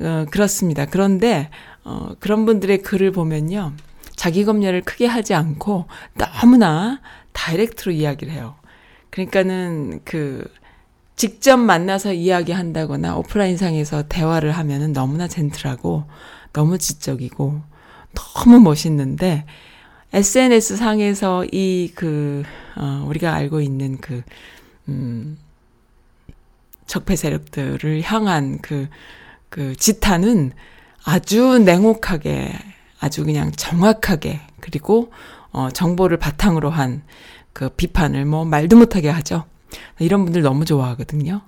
어, 0.02 0.26
그렇습니다. 0.32 0.86
그런데, 0.86 1.50
어, 1.84 2.16
그런 2.20 2.46
분들의 2.46 2.82
글을 2.84 3.12
보면요. 3.12 3.74
자기 4.16 4.46
검열을 4.46 4.82
크게 4.82 5.06
하지 5.06 5.34
않고 5.34 5.86
너무나 6.16 7.02
다이렉트로 7.32 7.92
이야기를 7.92 8.34
해요. 8.34 8.56
그러니까는 9.10 10.02
그, 10.06 10.46
직접 11.16 11.58
만나서 11.58 12.14
이야기한다거나 12.14 13.18
오프라인상에서 13.18 14.08
대화를 14.08 14.52
하면은 14.52 14.94
너무나 14.94 15.28
젠틀하고 15.28 16.06
너무 16.54 16.78
지적이고 16.78 17.62
너무 18.16 18.60
멋있는데 18.62 19.46
SNS 20.14 20.78
상에서 20.78 21.44
이 21.52 21.92
그, 21.94 22.44
어, 22.78 23.04
우리가 23.06 23.34
알고 23.34 23.60
있는 23.60 23.98
그, 23.98 24.24
음, 24.88 25.38
적폐 26.88 27.16
세력들을 27.18 28.02
향한 28.02 28.60
그, 28.62 28.88
그 29.50 29.76
지탄은 29.76 30.52
아주 31.04 31.60
냉혹하게, 31.60 32.54
아주 33.00 33.26
그냥 33.26 33.52
정확하게, 33.52 34.42
그리고, 34.60 35.12
어, 35.52 35.70
정보를 35.72 36.18
바탕으로 36.18 36.70
한 36.70 37.04
그 37.60 37.70
비판을 37.70 38.26
뭐 38.26 38.46
말도 38.46 38.78
못하게 38.78 39.10
하죠. 39.10 39.46
이런 40.00 40.24
분들 40.24 40.42
너무 40.42 40.64
좋아하거든요. 40.64 41.42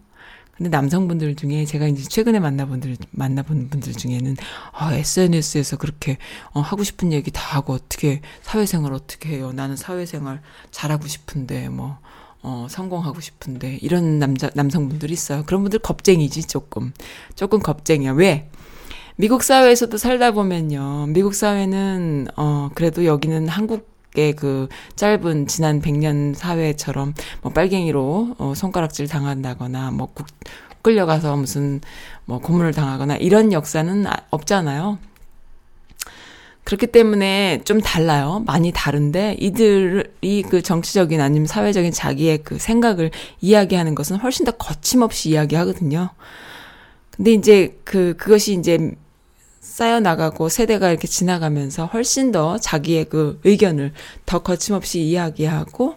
근데 0.58 0.70
남성분들 0.70 1.36
중에 1.38 1.66
제가 1.66 1.88
이제 1.88 2.04
최근에 2.04 2.40
만나본 2.40 2.82
들 2.82 2.98
만나본 3.12 3.70
분들 3.70 3.94
중에는 3.94 4.36
아, 4.74 4.94
SNS에서 4.94 5.78
그렇게 5.78 6.18
어, 6.52 6.60
하고 6.60 6.84
싶은 6.84 7.14
얘기 7.14 7.32
다 7.32 7.56
하고 7.56 7.74
어떻게 7.74 8.22
사회생활 8.44 8.94
어떻게 8.94 9.30
해요? 9.30 9.54
나는 9.54 9.76
사회생활 9.76 10.42
잘하고 10.70 11.08
싶은데 11.08 11.70
뭐 11.70 11.98
어, 12.44 12.68
성공하고 12.70 13.22
싶은데 13.22 13.78
이런 13.82 14.20
남자 14.20 14.50
남성분들이 14.54 15.14
있어요. 15.14 15.44
그런 15.46 15.62
분들 15.62 15.80
겁쟁이지 15.80 16.44
조금 16.44 16.94
조금 17.36 17.60
겁쟁이야. 17.60 18.14
왜? 18.14 18.50
미국 19.16 19.44
사회에서도 19.44 19.98
살다 19.98 20.32
보면요. 20.32 21.08
미국 21.10 21.36
사회는 21.36 22.28
어 22.38 22.70
그래도 22.74 23.06
여기는 23.06 23.48
한국 23.48 23.92
그 24.36 24.68
짧은 24.96 25.48
지난 25.48 25.82
100년 25.82 26.36
사회처럼 26.36 27.14
뭐 27.42 27.54
빨갱이로 27.54 28.36
어 28.40 28.54
손가락질 28.56 29.08
당한다거나 29.08 29.92
뭐 29.92 30.10
국, 30.14 30.28
끌려가서 30.82 31.36
무슨 31.38 31.82
뭐 32.26 32.40
고문을 32.40 32.74
당하거나 32.74 33.18
이런 33.18 33.54
역사는 33.54 34.08
아, 34.08 34.18
없잖아요. 34.32 34.98
그렇기 36.64 36.88
때문에 36.88 37.62
좀 37.66 37.82
달라요. 37.82 38.44
많이 38.46 38.72
다른데 38.72 39.38
이들이 39.40 40.44
그 40.50 40.62
정치적인 40.62 41.20
아니면 41.20 41.48
사회적인 41.48 41.92
자기의 41.92 42.40
그 42.44 42.60
생각을 42.60 43.12
이야기하는 43.42 43.96
것은 43.96 44.18
훨씬 44.18 44.46
더 44.46 44.52
거침없이 44.52 45.30
이야기하거든요. 45.30 46.10
근데 47.10 47.34
이제 47.34 47.78
그 47.84 48.16
그것이 48.18 48.54
이제 48.54 48.96
쌓여 49.60 50.00
나가고 50.00 50.50
세대가 50.50 50.90
이렇게 50.90 51.08
지나가면서 51.08 51.86
훨씬 51.88 52.32
더 52.32 52.58
자기의 52.58 53.06
그 53.06 53.40
의견을 53.44 53.94
더 54.26 54.40
거침없이 54.40 55.02
이야기하고 55.02 55.96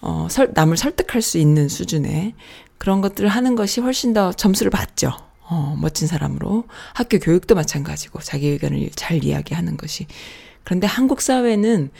어 0.00 0.26
설, 0.30 0.52
남을 0.54 0.76
설득할 0.76 1.22
수 1.22 1.38
있는 1.38 1.68
수준의 1.68 2.34
그런 2.78 3.00
것들을 3.00 3.28
하는 3.28 3.56
것이 3.56 3.80
훨씬 3.80 4.12
더 4.12 4.32
점수를 4.32 4.70
받죠. 4.70 5.12
어, 5.48 5.76
멋진 5.80 6.08
사람으로 6.08 6.64
학교 6.94 7.18
교육도 7.18 7.54
마찬가지고 7.54 8.20
자기 8.20 8.48
의견을 8.48 8.90
잘 8.94 9.24
이야기하는 9.24 9.76
것이 9.76 10.06
그런데 10.64 10.86
한국 10.86 11.20
사회는 11.20 11.90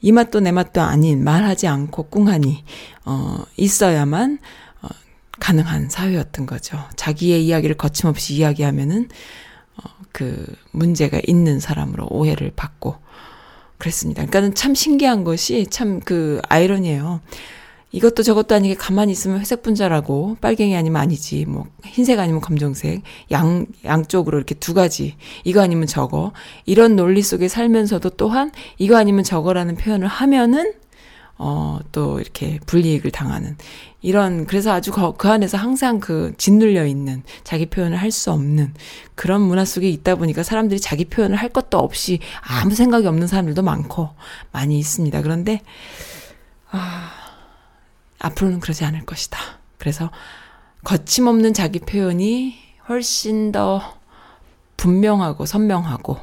이 0.00 0.12
맛도 0.12 0.40
내 0.40 0.50
맛도 0.50 0.80
아닌 0.80 1.22
말하지 1.22 1.66
않고 1.66 2.04
꿍하니 2.04 2.64
어 3.04 3.44
있어야만 3.58 4.38
어 4.80 4.88
가능한 5.38 5.90
사회였던 5.90 6.46
거죠. 6.46 6.82
자기의 6.96 7.44
이야기를 7.46 7.76
거침없이 7.76 8.34
이야기하면은 8.34 9.08
그 10.12 10.46
문제가 10.70 11.20
있는 11.26 11.58
사람으로 11.60 12.06
오해를 12.08 12.52
받고 12.54 12.96
그랬습니다. 13.78 14.22
그러니까는 14.22 14.54
참 14.54 14.74
신기한 14.74 15.24
것이 15.24 15.66
참 15.66 16.00
그 16.00 16.40
아이러니예요. 16.48 17.20
이것도 17.94 18.24
저것도 18.24 18.56
아니게 18.56 18.74
가만히 18.74 19.12
있으면 19.12 19.38
회색 19.38 19.62
분자라고 19.62 20.38
빨갱이 20.40 20.76
아니면 20.76 21.00
아니지 21.00 21.44
뭐 21.44 21.68
흰색 21.84 22.18
아니면 22.18 22.40
검정색 22.40 23.02
양 23.30 23.66
양쪽으로 23.84 24.36
이렇게 24.36 24.56
두 24.56 24.74
가지 24.74 25.14
이거 25.44 25.60
아니면 25.60 25.86
저거 25.86 26.32
이런 26.66 26.96
논리 26.96 27.22
속에 27.22 27.46
살면서도 27.46 28.10
또한 28.10 28.50
이거 28.78 28.96
아니면 28.96 29.22
저거라는 29.22 29.76
표현을 29.76 30.08
하면은 30.08 30.74
어, 31.38 31.78
또 31.92 32.18
이렇게 32.18 32.58
불이익을 32.66 33.12
당하는 33.12 33.56
이런 34.02 34.46
그래서 34.46 34.72
아주 34.72 34.90
그, 34.90 35.12
그 35.16 35.28
안에서 35.28 35.56
항상 35.56 36.00
그 36.00 36.34
짓눌려 36.36 36.86
있는 36.86 37.22
자기 37.44 37.66
표현을 37.66 37.96
할 37.96 38.10
수 38.10 38.32
없는 38.32 38.74
그런 39.14 39.40
문화 39.40 39.64
속에 39.64 39.88
있다 39.88 40.16
보니까 40.16 40.42
사람들이 40.42 40.80
자기 40.80 41.04
표현을 41.04 41.36
할 41.36 41.48
것도 41.48 41.78
없이 41.78 42.18
아무 42.40 42.74
생각이 42.74 43.06
없는 43.06 43.28
사람들도 43.28 43.62
많고 43.62 44.10
많이 44.50 44.80
있습니다. 44.80 45.22
그런데 45.22 45.60
아, 46.76 47.03
앞으로는 48.24 48.60
그러지 48.60 48.84
않을 48.84 49.04
것이다. 49.04 49.38
그래서 49.78 50.10
거침없는 50.84 51.54
자기 51.54 51.78
표현이 51.78 52.56
훨씬 52.88 53.52
더 53.52 53.98
분명하고 54.76 55.46
선명하고 55.46 56.18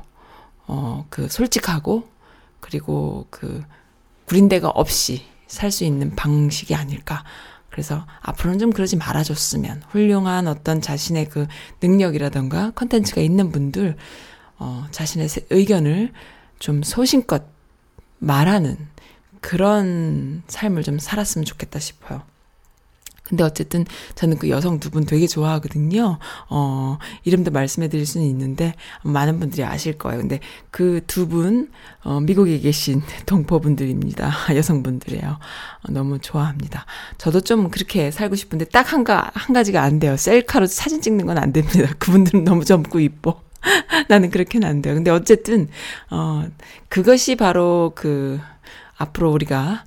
어, 0.67 1.05
그 1.09 1.27
솔직하고 1.27 2.07
그리고 2.59 3.27
그 3.29 3.63
구린데가 4.25 4.69
없이 4.69 5.25
살 5.47 5.69
수 5.71 5.83
있는 5.83 6.15
방식이 6.15 6.73
아닐까. 6.75 7.23
그래서 7.69 8.05
앞으로는 8.21 8.59
좀 8.59 8.69
그러지 8.71 8.95
말아줬으면 8.95 9.83
훌륭한 9.89 10.47
어떤 10.47 10.81
자신의 10.81 11.29
그 11.29 11.47
능력이라던가 11.81 12.71
컨텐츠가 12.71 13.21
있는 13.21 13.51
분들, 13.51 13.97
어, 14.59 14.87
자신의 14.91 15.27
의견을 15.49 16.13
좀 16.59 16.83
소신껏 16.83 17.43
말하는 18.19 18.77
그런 19.41 20.43
삶을 20.47 20.83
좀 20.83 20.99
살았으면 20.99 21.45
좋겠다 21.45 21.79
싶어요. 21.79 22.23
근데 23.31 23.45
어쨌든 23.45 23.85
저는 24.15 24.37
그 24.39 24.49
여성 24.49 24.79
두 24.81 24.89
분 24.91 25.05
되게 25.05 25.25
좋아하거든요. 25.25 26.19
어, 26.49 26.97
이름도 27.23 27.51
말씀해 27.51 27.87
드릴 27.87 28.05
수는 28.05 28.27
있는데 28.27 28.73
많은 29.03 29.39
분들이 29.39 29.63
아실 29.63 29.97
거예요. 29.97 30.19
근데 30.19 30.41
그 30.69 30.99
두 31.07 31.29
분, 31.29 31.71
어, 32.03 32.19
미국에 32.19 32.59
계신 32.59 33.01
동포분들입니다. 33.25 34.31
여성분들이에요. 34.53 35.29
어, 35.39 35.91
너무 35.91 36.19
좋아합니다. 36.19 36.85
저도 37.17 37.39
좀 37.41 37.69
그렇게 37.69 38.11
살고 38.11 38.35
싶은데 38.35 38.65
딱 38.65 38.91
한 38.91 39.05
가, 39.05 39.31
한 39.33 39.53
가지가 39.53 39.81
안 39.81 39.99
돼요. 39.99 40.17
셀카로 40.17 40.67
사진 40.67 41.01
찍는 41.01 41.25
건 41.25 41.37
안 41.37 41.53
됩니다. 41.53 41.93
그분들은 41.99 42.43
너무 42.43 42.65
젊고 42.65 42.99
이뻐. 42.99 43.41
나는 44.09 44.29
그렇게는 44.29 44.67
안 44.67 44.81
돼요. 44.81 44.95
근데 44.95 45.09
어쨌든, 45.11 45.69
어, 46.09 46.45
그것이 46.89 47.35
바로 47.37 47.93
그, 47.95 48.39
앞으로 49.01 49.31
우리가 49.31 49.83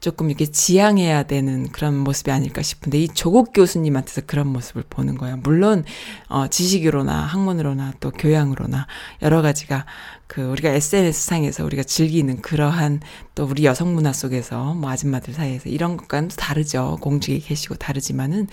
조금 0.00 0.28
이렇게 0.28 0.46
지향해야 0.46 1.24
되는 1.24 1.68
그런 1.68 1.96
모습이 1.96 2.30
아닐까 2.30 2.62
싶은데 2.62 2.98
이 3.00 3.08
조국 3.08 3.52
교수님한테서 3.52 4.22
그런 4.26 4.46
모습을 4.48 4.84
보는 4.88 5.16
거예요. 5.16 5.38
물론 5.38 5.84
어 6.28 6.46
지식으로나 6.46 7.12
학문으로나 7.12 7.94
또 7.98 8.10
교양으로나 8.10 8.86
여러 9.22 9.42
가지가 9.42 9.86
그 10.26 10.42
우리가 10.42 10.68
SNS 10.68 11.26
상에서 11.26 11.64
우리가 11.64 11.82
즐기는 11.82 12.40
그러한 12.40 13.00
또 13.34 13.46
우리 13.46 13.64
여성 13.64 13.94
문화 13.94 14.12
속에서 14.12 14.74
뭐 14.74 14.90
아줌마들 14.90 15.34
사이에서 15.34 15.70
이런 15.70 15.96
것과는 15.96 16.28
또 16.28 16.36
다르죠. 16.36 16.98
공직에 17.00 17.38
계시고 17.38 17.76
다르지만은 17.76 18.48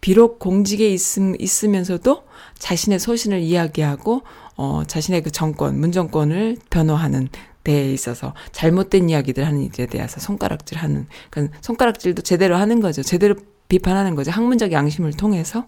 비록 0.00 0.38
공직에 0.38 0.88
있음, 0.90 1.34
있으면서도 1.40 2.24
자신의 2.58 2.98
소신을 2.98 3.40
이야기하고 3.40 4.22
어 4.56 4.82
자신의 4.86 5.22
그 5.22 5.32
정권, 5.32 5.80
문정권을 5.80 6.58
변호하는 6.68 7.30
데 7.64 7.92
있어서 7.92 8.34
잘못된 8.52 9.10
이야기들 9.10 9.46
하는 9.46 9.62
일에 9.62 9.86
대해서 9.86 10.20
손가락질 10.20 10.78
하는, 10.78 11.06
그러니까 11.30 11.58
손가락질도 11.62 12.22
제대로 12.22 12.56
하는 12.56 12.80
거죠. 12.80 13.02
제대로 13.02 13.34
비판하는 13.68 14.14
거죠. 14.14 14.30
학문적 14.30 14.72
양심을 14.72 15.14
통해서 15.14 15.66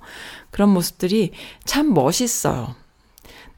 그런 0.51 0.69
모습들이 0.69 1.33
참 1.65 1.95
멋있어요. 1.95 2.75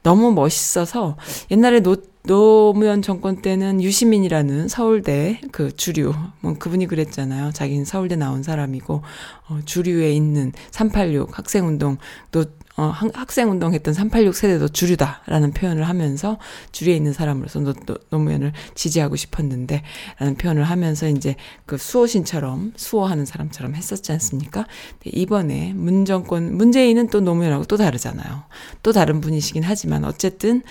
너무 0.01 0.31
멋있어서 0.31 1.17
옛날에 1.51 1.81
노, 1.81 1.97
노무현 2.23 3.01
정권 3.01 3.41
때는 3.41 3.81
유시민이라는 3.81 4.67
서울대 4.67 5.41
그 5.51 5.75
주류, 5.75 6.13
뭐 6.41 6.53
그분이 6.53 6.87
그랬잖아요. 6.87 7.51
자기는 7.51 7.85
서울대 7.85 8.15
나온 8.15 8.43
사람이고, 8.43 9.01
어, 9.49 9.59
주류에 9.65 10.13
있는 10.13 10.53
386 10.71 11.37
학생운동, 11.37 11.97
또 12.31 12.45
어, 12.79 12.93
학생 13.13 13.51
운동했던 13.51 13.93
386 13.93 14.33
세대도 14.33 14.69
주류다라는 14.69 15.51
표현을 15.51 15.89
하면서 15.89 16.37
주류에 16.71 16.95
있는 16.95 17.11
사람으로서 17.11 17.59
노, 17.59 17.73
노, 17.73 17.95
노무현을 18.09 18.53
지지하고 18.73 19.17
싶었는데 19.17 19.83
라는 20.17 20.35
표현을 20.35 20.63
하면서 20.63 21.09
이제 21.09 21.35
그 21.65 21.77
수호신처럼 21.77 22.71
수호하는 22.77 23.25
사람처럼 23.25 23.75
했었지 23.75 24.13
않습니까? 24.13 24.65
이번에 25.03 25.73
문정권 25.73 26.55
문재인은 26.55 27.09
또 27.09 27.19
노무현하고 27.19 27.65
또 27.65 27.75
다르잖아요. 27.75 28.43
또 28.81 28.93
다른 28.93 29.19
분이시긴 29.19 29.63
하지만 29.63 30.05
어쨌든 30.05 30.61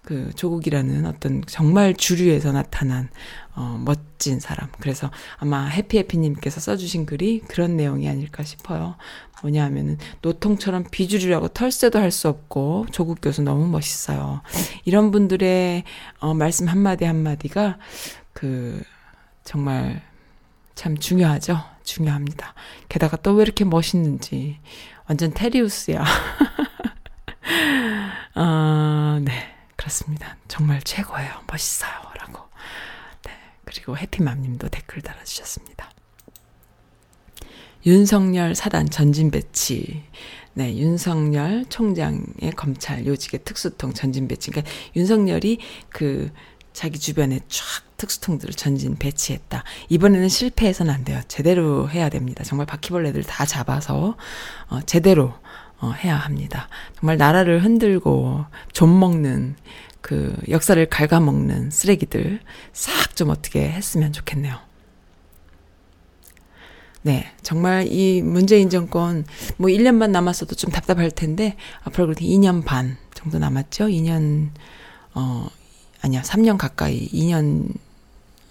그 0.00 0.30
조국이라는 0.34 1.04
어떤 1.04 1.42
정말 1.46 1.92
주류에서 1.94 2.52
나타난 2.52 3.10
어, 3.54 3.80
멋진 3.84 4.40
사람. 4.40 4.68
그래서 4.80 5.10
아마 5.38 5.66
해피해피님께서 5.66 6.60
써주신 6.60 7.06
글이 7.06 7.40
그런 7.48 7.76
내용이 7.76 8.08
아닐까 8.08 8.42
싶어요. 8.44 8.96
뭐냐 9.42 9.64
하면은 9.64 9.98
노통처럼 10.22 10.84
비주류라고 10.90 11.48
털새도 11.48 11.98
할 11.98 12.10
수 12.10 12.28
없고 12.28 12.86
조국 12.92 13.18
교수 13.22 13.42
너무 13.42 13.66
멋있어요. 13.68 14.42
이런 14.84 15.10
분들의 15.10 15.84
어, 16.20 16.34
말씀 16.34 16.68
한마디 16.68 17.04
한마디가 17.04 17.78
그 18.32 18.82
정말 19.44 20.02
참 20.74 20.96
중요하죠. 20.98 21.60
중요합니다. 21.84 22.54
게다가 22.88 23.16
또 23.16 23.34
왜 23.34 23.42
이렇게 23.42 23.64
멋있는지 23.64 24.58
완전 25.08 25.32
테리우스야. 25.34 26.04
어, 28.36 29.18
네. 29.22 29.32
그렇습니다. 29.76 30.36
정말 30.46 30.80
최고예요. 30.82 31.32
멋있어요. 31.50 31.90
그리고 33.70 33.96
해피맘님도 33.96 34.68
댓글 34.68 35.00
달아주셨습니다. 35.00 35.90
윤석열 37.86 38.56
사단 38.56 38.90
전진 38.90 39.30
배치. 39.30 40.02
네, 40.54 40.76
윤석열 40.76 41.64
총장의 41.68 42.52
검찰 42.56 43.06
요직의 43.06 43.40
특수통 43.44 43.92
전진 43.94 44.26
배치. 44.26 44.50
그러니까 44.50 44.70
윤석열이 44.96 45.60
그 45.88 46.32
자기 46.72 46.98
주변에 46.98 47.38
쫙 47.48 47.84
특수통들을 47.96 48.54
전진 48.54 48.96
배치했다. 48.96 49.62
이번에는 49.88 50.28
실패해서는 50.28 50.92
안 50.92 51.04
돼요. 51.04 51.20
제대로 51.28 51.88
해야 51.88 52.08
됩니다. 52.08 52.42
정말 52.42 52.66
바퀴벌레들 52.66 53.22
다 53.22 53.46
잡아서 53.46 54.16
어, 54.68 54.80
제대로 54.84 55.32
어, 55.78 55.92
해야 55.92 56.16
합니다. 56.16 56.68
정말 56.98 57.16
나라를 57.18 57.62
흔들고 57.62 58.44
좀 58.72 58.98
먹는 58.98 59.56
그 60.00 60.34
역사를 60.48 60.84
갉아먹는 60.88 61.70
쓰레기들 61.70 62.40
싹 62.72 63.14
좀 63.16 63.28
어떻게 63.28 63.68
했으면 63.68 64.12
좋겠네요. 64.14 64.56
네, 67.02 67.26
정말 67.42 67.86
이 67.90 68.22
문재인 68.22 68.68
정권 68.70 69.24
뭐 69.56 69.68
1년만 69.68 70.10
남았어도 70.10 70.54
좀 70.54 70.70
답답할 70.70 71.10
텐데 71.10 71.56
앞으로 71.82 72.06
그렇게 72.06 72.26
2년 72.26 72.64
반 72.64 72.96
정도 73.14 73.38
남았죠. 73.38 73.86
2년 73.86 74.50
어 75.14 75.48
아니야 76.02 76.22
3년 76.22 76.56
가까이 76.58 77.08
2년 77.08 77.72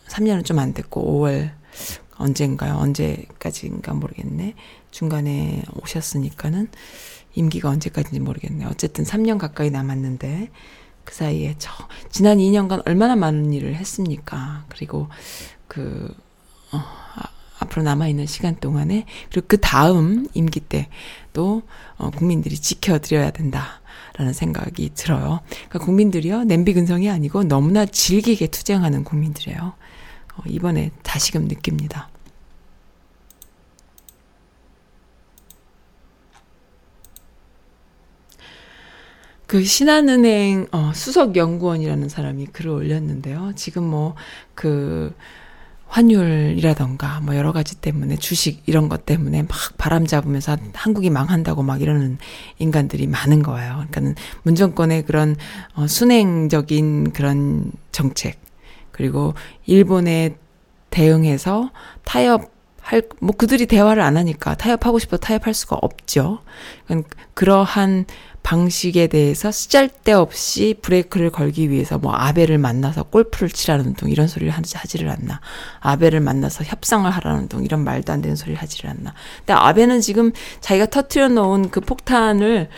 3년은 0.08 0.46
좀 0.46 0.60
안 0.60 0.74
됐고 0.74 1.02
5월 1.02 1.52
언젠가요? 2.16 2.76
언제까지인가 2.76 3.94
모르겠네. 3.94 4.54
중간에 4.92 5.64
오셨으니까는 5.82 6.68
임기가 7.36 7.70
언제까지인지 7.70 8.20
모르겠네. 8.20 8.66
어쨌든 8.66 9.04
3년 9.06 9.38
가까이 9.38 9.70
남았는데 9.70 10.50
그 11.10 11.16
사이에 11.16 11.56
저 11.58 11.72
지난 12.12 12.38
2년간 12.38 12.88
얼마나 12.88 13.16
많은 13.16 13.52
일을 13.52 13.74
했습니까? 13.74 14.64
그리고 14.70 15.08
그 15.68 16.16
어, 16.72 16.78
아, 16.78 17.24
앞으로 17.58 17.82
남아 17.82 18.08
있는 18.10 18.28
시간 18.28 18.56
동안에 18.56 19.06
그리고 19.32 19.48
그 19.48 19.60
다음 19.60 20.28
임기 20.36 20.60
때도 20.60 21.64
어, 21.98 22.12
국민들이 22.12 22.56
지켜드려야 22.56 23.32
된다. 23.32 23.82
라는 24.18 24.34
생각이 24.34 24.92
들어요. 24.96 25.40
그러니까 25.70 25.80
국민들이요, 25.80 26.44
냄비 26.44 26.74
근성이 26.74 27.10
아니고 27.10 27.46
너무나 27.46 27.86
질기게 27.86 28.48
투쟁하는 28.48 29.06
국민들이에요. 29.06 29.74
어, 30.36 30.44
이번에 30.46 30.92
다시금 31.04 31.48
느낍니다. 31.48 32.09
그 39.50 39.64
신한은행 39.64 40.68
어, 40.72 40.92
수석 40.94 41.36
연구원이라는 41.36 42.08
사람이 42.08 42.46
글을 42.54 42.70
올렸는데요. 42.70 43.54
지금 43.56 43.84
뭐그 43.84 45.16
환율이라던가 45.88 47.22
뭐 47.22 47.36
여러 47.36 47.52
가지 47.52 47.76
때문에 47.82 48.18
주식 48.18 48.62
이런 48.68 48.90
것 48.90 49.08
때문에 49.08 49.42
막 49.42 49.50
바람 49.80 50.06
잡으면서 50.06 50.56
한국이 50.76 51.10
망한다고 51.10 51.64
막 51.64 51.82
이러는 51.82 52.20
인간들이 52.60 53.08
많은 53.08 53.42
거예요. 53.42 53.72
그러니까는 53.74 54.14
문정권의 54.44 55.06
그런 55.06 55.36
어, 55.74 55.88
순행적인 55.88 57.14
그런 57.14 57.72
정책 57.92 58.40
그리고 58.92 59.34
일본에 59.66 60.38
대응해서 60.92 61.72
타협 62.04 62.52
할, 62.82 63.04
뭐 63.20 63.36
그들이 63.36 63.66
대화를 63.66 64.02
안 64.02 64.16
하니까 64.16 64.56
타협하고 64.56 65.00
싶어 65.00 65.18
타협할 65.18 65.56
수가 65.56 65.76
없죠. 65.82 66.40
그러니까 66.86 67.10
그러한 67.34 68.06
방식에 68.44 69.08
대해서 69.08 69.52
쓰잘데없이 69.52 70.76
브레이크를 70.82 71.30
걸기 71.30 71.70
위해서 71.70 71.98
뭐 71.98 72.14
아베를 72.14 72.58
만나서 72.58 73.04
골프를 73.04 73.50
치라는 73.50 73.94
둥 73.94 74.10
이런 74.10 74.28
소리를 74.28 74.52
하지, 74.52 74.78
하지를 74.78 75.10
않나. 75.10 75.42
아베를 75.80 76.20
만나서 76.20 76.64
협상을 76.64 77.10
하라는 77.10 77.48
둥 77.48 77.64
이런 77.64 77.84
말도 77.84 78.12
안 78.12 78.22
되는 78.22 78.36
소리를 78.36 78.62
하지를 78.62 78.90
않나. 78.90 79.14
근데 79.40 79.54
아베는 79.54 80.02
지금 80.02 80.32
자기가 80.62 80.88
터트려 80.88 81.30
놓은 81.30 81.70
그 81.70 81.82
폭탄을 81.82 82.70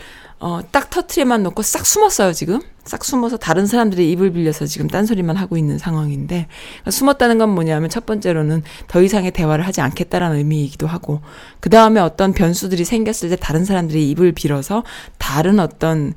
어, 0.42 0.58
딱 0.72 0.90
터트리만 0.90 1.44
놓고 1.44 1.62
싹 1.62 1.86
숨었어요, 1.86 2.32
지금. 2.32 2.60
싹 2.84 3.04
숨어서 3.04 3.36
다른 3.36 3.64
사람들의 3.64 4.10
입을 4.10 4.32
빌려서 4.32 4.66
지금 4.66 4.88
딴소리만 4.88 5.36
하고 5.36 5.56
있는 5.56 5.78
상황인데, 5.78 6.48
그러니까 6.48 6.90
숨었다는 6.90 7.38
건 7.38 7.50
뭐냐면 7.50 7.88
첫 7.88 8.06
번째로는 8.06 8.64
더 8.88 9.00
이상의 9.00 9.30
대화를 9.30 9.64
하지 9.64 9.80
않겠다라는 9.80 10.38
의미이기도 10.38 10.88
하고, 10.88 11.20
그 11.60 11.70
다음에 11.70 12.00
어떤 12.00 12.32
변수들이 12.32 12.84
생겼을 12.84 13.30
때 13.30 13.36
다른 13.36 13.64
사람들의 13.64 14.10
입을 14.10 14.32
빌어서 14.32 14.82
다른 15.16 15.60
어떤 15.60 16.12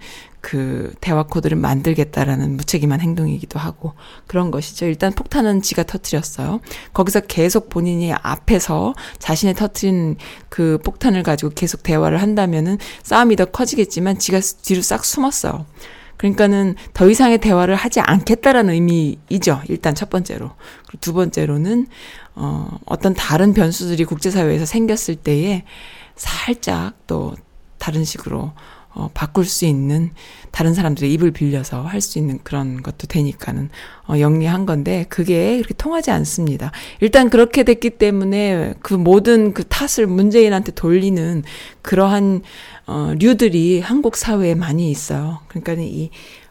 그 0.46 0.94
대화 1.02 1.24
코드를 1.24 1.58
만들겠다라는 1.58 2.56
무책임한 2.58 3.02
행동이기도 3.02 3.58
하고 3.58 3.94
그런 4.28 4.52
것이죠. 4.52 4.86
일단 4.86 5.12
폭탄은 5.12 5.64
지가 5.64 5.82
터트렸어요. 5.82 6.60
거기서 6.94 7.22
계속 7.22 7.68
본인이 7.68 8.14
앞에서 8.14 8.94
자신의 9.18 9.56
터트린 9.56 10.18
그 10.50 10.78
폭탄을 10.86 11.24
가지고 11.24 11.50
계속 11.56 11.82
대화를 11.82 12.22
한다면은 12.22 12.78
싸움이 13.02 13.38
더 13.38 13.46
커지겠지만 13.46 14.20
지가 14.20 14.40
뒤로 14.62 14.84
싹 14.84 15.04
숨었어요. 15.04 15.66
그러니까는 16.18 16.76
더 16.94 17.10
이상의 17.10 17.40
대화를 17.40 17.74
하지 17.74 18.00
않겠다라는 18.02 18.72
의미이죠. 18.76 19.64
일단 19.68 19.96
첫 19.96 20.12
번째로. 20.12 20.52
그리고 20.86 21.02
두 21.02 21.14
번째로는 21.14 21.88
어 22.36 22.78
어떤 22.86 23.16
다른 23.16 23.56
변수들이 23.56 24.06
국제사회에서 24.06 24.68
생겼을 24.68 25.16
때에 25.16 25.64
살짝 26.16 26.94
또 27.08 27.34
다른 27.80 28.06
식으로 28.06 28.52
어, 28.96 29.10
바꿀 29.14 29.46
수 29.46 29.66
있는 29.66 30.12
다른 30.52 30.74
사람들의 30.74 31.12
입을 31.14 31.32
빌려서 31.32 31.84
할 31.84 32.02
수 32.02 32.18
있는 32.18 32.40
그런 32.44 32.82
것도 32.82 33.08
되니까는 33.08 33.70
어, 34.08 34.20
영리한 34.20 34.66
건데 34.66 35.06
그게 35.10 35.58
그렇게 35.58 35.74
통하지 35.74 36.12
않습니다. 36.12 36.72
일단 37.02 37.30
그렇게 37.30 37.64
됐기 37.64 37.92
때문에 37.92 38.76
그 38.82 38.94
모든 38.94 39.54
그 39.54 39.64
탓을 39.66 40.08
문재인한테 40.08 40.72
돌리는 40.72 41.44
그러한 41.82 42.42
어, 42.88 43.14
류들이 43.20 43.82
한국 43.82 44.16
사회에 44.16 44.56
많이 44.56 44.90
있어요. 44.92 45.40
그러니까 45.48 45.74
이 45.74 46.10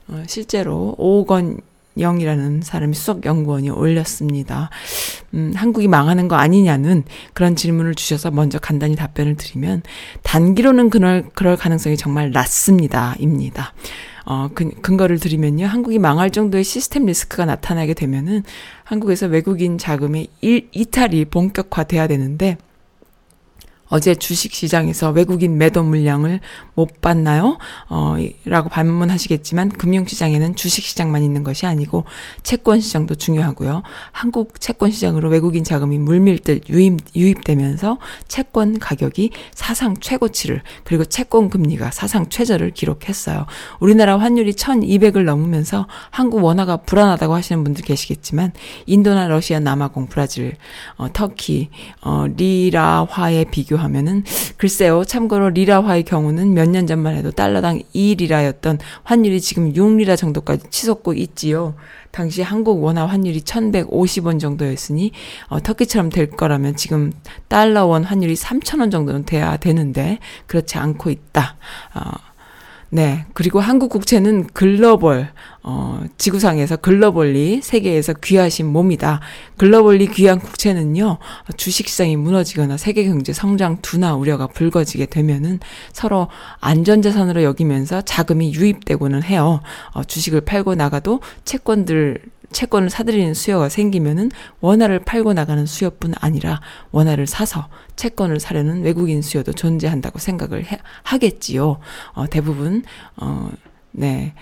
어, 0.09 0.23
실제로 0.27 0.95
오건 0.99 1.61
영이라는 1.99 2.63
사람이 2.63 2.95
수석 2.95 3.25
연구원이 3.25 3.71
올렸습니다. 3.71 4.71
음, 5.35 5.53
한국이 5.55 5.89
망하는 5.89 6.29
거 6.29 6.37
아니냐는 6.37 7.05
그런 7.33 7.57
질문을 7.57 7.95
주셔서 7.95 8.31
먼저 8.31 8.59
간단히 8.59 8.97
답변을 8.97 9.37
드리면 9.37 9.83
단기로는 10.23 10.91
그럴, 10.91 11.25
그럴 11.35 11.57
가능성이 11.57 11.97
정말 11.97 12.31
낮습니다. 12.31 13.15
입니다. 13.19 13.73
어, 14.27 14.49
근, 14.55 14.71
근거를 14.81 15.19
드리면요. 15.19 15.67
한국이 15.67 15.99
망할 15.99 16.31
정도의 16.31 16.65
시스템 16.65 17.05
리스크가 17.07 17.45
나타나게 17.45 17.95
되면은 17.95 18.43
한국에서 18.85 19.27
외국인 19.27 19.77
자금의 19.77 20.29
일, 20.41 20.69
이탈이 20.73 21.27
본격화돼야 21.27 22.07
되는데 22.07 22.57
어제 23.89 24.15
주식시장에서 24.15 25.11
외국인 25.11 25.59
매도 25.59 25.83
물량을 25.83 26.41
못 26.75 27.01
봤나요? 27.01 27.59
어, 27.89 28.17
라고 28.45 28.69
반문하시겠지만 28.69 29.71
금융시장에는 29.71 30.57
주식시장만 30.57 31.23
있는 31.23 31.45
것이 31.45 31.67
아니고 31.67 32.05
채권시장도 32.43 33.17
중요하고요. 33.17 33.83
한국 34.13 34.61
채권시장으로 34.61 35.29
외국인 35.29 35.65
자금이 35.65 35.99
물밀듯 35.99 36.69
유입, 36.71 37.01
유입되면서 37.15 37.99
채권 38.27 38.79
가격이 38.79 39.31
사상 39.55 39.97
최고치를 39.99 40.63
그리고 40.85 41.05
채권 41.05 41.51
금리가 41.51 41.91
사상 41.91 42.29
최저를 42.29 42.71
기록했어요. 42.73 43.47
우리나라 43.81 44.19
환율이 44.19 44.55
1200을 44.55 45.25
넘으면서 45.25 45.87
한국 46.11 46.43
원화가 46.43 46.79
불안하다고 46.79 47.35
하시는 47.35 47.63
분들 47.65 47.85
계시겠지만 47.85 48.53
인도나 48.87 49.29
러시아, 49.29 49.61
남아공, 49.61 50.07
브라질, 50.07 50.57
어, 50.97 51.09
터키, 51.13 51.69
어, 52.01 52.27
리라화에 52.35 53.45
비교 53.51 53.74
비교하면은 53.75 54.25
글쎄요. 54.57 55.05
참고로 55.05 55.51
리라화의 55.51 56.05
경우는 56.05 56.55
몇 56.55 56.65
년 56.75 56.87
전만 56.87 57.15
해도 57.15 57.31
달러당 57.31 57.81
2리라였던 57.95 58.79
환율이 59.05 59.41
지금 59.41 59.73
6리라 59.73 60.17
정도까지 60.17 60.71
치솟고 60.71 61.13
있지요. 61.15 61.75
당시 62.11 62.43
한국 62.43 62.83
원화 62.83 63.07
환율이 63.07 63.43
1150원 63.43 64.41
정도였으니 64.41 65.13
어, 65.49 65.61
터키처럼 65.61 66.11
될 66.11 66.31
거라면 66.31 66.75
지금 66.77 67.13
달러 67.49 67.87
원 67.87 68.03
환율이 68.05 68.35
3000원 68.35 68.91
정도는 68.91 69.25
돼야 69.25 69.57
되는데 69.57 70.19
그렇지 70.47 70.79
않고 70.79 71.11
있다. 71.11 71.57
어, 71.95 72.01
네. 72.95 73.27
그리고 73.35 73.59
한국 73.59 73.89
국채는 73.89 74.47
글로벌, 74.53 75.33
어, 75.65 76.05
지구상에서 76.17 76.77
글로벌리 76.77 77.61
세계에서 77.61 78.13
귀하신 78.23 78.67
몸이다. 78.67 79.19
글로벌리 79.57 80.07
귀한 80.07 80.39
국채는요, 80.39 81.19
주식시장이 81.57 82.15
무너지거나 82.15 82.77
세계 82.77 83.03
경제 83.03 83.33
성장 83.33 83.79
둔화 83.83 84.15
우려가 84.15 84.47
불거지게 84.47 85.07
되면은 85.07 85.59
서로 85.93 86.29
안전자산으로 86.61 87.43
여기면서 87.43 88.01
자금이 88.03 88.55
유입되고는 88.55 89.25
해요. 89.25 89.61
어, 89.95 90.05
주식을 90.05 90.43
팔고 90.43 90.77
나가도 90.77 91.19
채권들 91.45 92.21
채권을 92.55 92.89
사들이는 92.89 93.35
수요가 93.35 93.69
생기면은 93.69 94.31
원화를 94.61 95.01
팔고 95.01 95.35
나가는 95.35 95.67
수요뿐 95.67 96.15
아니라 96.19 96.61
원화를 96.93 97.27
사서 97.27 97.69
채권을 97.97 98.41
사려는 98.41 98.83
외국인 98.83 99.21
수요도 99.21 99.53
존재한다고 99.53 100.19
생각을 100.19 100.65
해, 100.65 100.79
하겠지요. 101.03 101.81
어, 102.13 102.27
대부분 102.29 102.83
어, 103.17 103.51
네. 103.91 104.35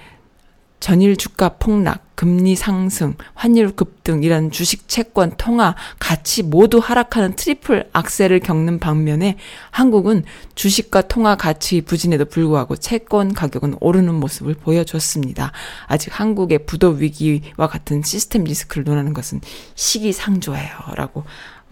전일 0.82 1.16
주가 1.16 1.50
폭락, 1.60 2.16
금리 2.16 2.56
상승, 2.56 3.14
환율 3.34 3.70
급등 3.70 4.24
이런 4.24 4.50
주식 4.50 4.88
채권 4.88 5.32
통화 5.36 5.76
가치 6.00 6.42
모두 6.42 6.78
하락하는 6.78 7.36
트리플 7.36 7.90
악셀을 7.92 8.40
겪는 8.40 8.80
반면에 8.80 9.38
한국은 9.70 10.24
주식과 10.56 11.02
통화 11.02 11.36
가치 11.36 11.82
부진에도 11.82 12.24
불구하고 12.24 12.74
채권 12.74 13.32
가격은 13.32 13.76
오르는 13.78 14.12
모습을 14.14 14.54
보여줬습니다. 14.54 15.52
아직 15.86 16.18
한국의 16.18 16.66
부도 16.66 16.88
위기와 16.88 17.68
같은 17.68 18.02
시스템 18.02 18.42
리스크를 18.42 18.82
논하는 18.82 19.14
것은 19.14 19.40
시기상조예요라고 19.76 21.22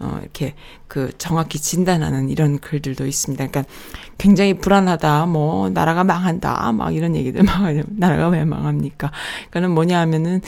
어, 0.01 0.17
이렇게 0.21 0.55
그 0.87 1.11
정확히 1.17 1.59
진단하는 1.59 2.29
이런 2.29 2.59
글들도 2.59 3.05
있습니다. 3.05 3.47
그러니까 3.47 3.71
굉장히 4.17 4.55
불안하다, 4.55 5.27
뭐, 5.27 5.69
나라가 5.69 6.03
망한다, 6.03 6.71
막 6.71 6.95
이런 6.95 7.15
얘기들 7.15 7.43
막, 7.45 7.61
나라가 7.87 8.27
왜 8.29 8.43
망합니까? 8.43 9.11
그러니까는 9.49 9.71
뭐냐 9.71 9.99
하면은, 9.99 10.41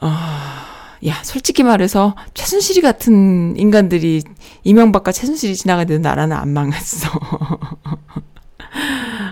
어, 0.00 0.08
야, 1.06 1.14
솔직히 1.24 1.64
말해서 1.64 2.14
최순실이 2.34 2.80
같은 2.80 3.56
인간들이 3.56 4.22
이명박과 4.62 5.10
최순실이 5.10 5.56
지나가도 5.56 5.98
나라는 5.98 6.36
안 6.36 6.50
망했어. 6.50 7.08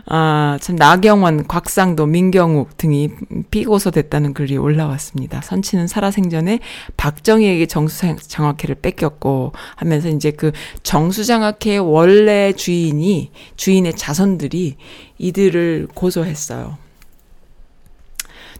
아, 0.06 0.58
참, 0.60 0.76
나경원, 0.76 1.46
곽상도, 1.46 2.06
민경욱 2.06 2.76
등이 2.76 3.10
피고소됐다는 3.50 4.34
글이 4.34 4.56
올라왔습니다. 4.56 5.40
선치는 5.40 5.86
살아생전에 5.86 6.60
박정희에게 6.96 7.66
정수장학회를 7.66 8.76
뺏겼고 8.76 9.52
하면서 9.76 10.08
이제 10.08 10.30
그 10.30 10.52
정수장학회 10.82 11.78
원래 11.78 12.52
주인이, 12.52 13.30
주인의 13.56 13.94
자손들이 13.94 14.76
이들을 15.18 15.88
고소했어요. 15.94 16.78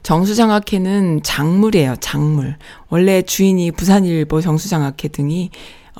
정수장학회는 0.03 1.23
작물이에요, 1.23 1.97
작물. 2.01 2.57
원래 2.89 3.21
주인이 3.23 3.71
부산일보 3.73 4.41
정수장학회 4.41 5.09
등이 5.09 5.51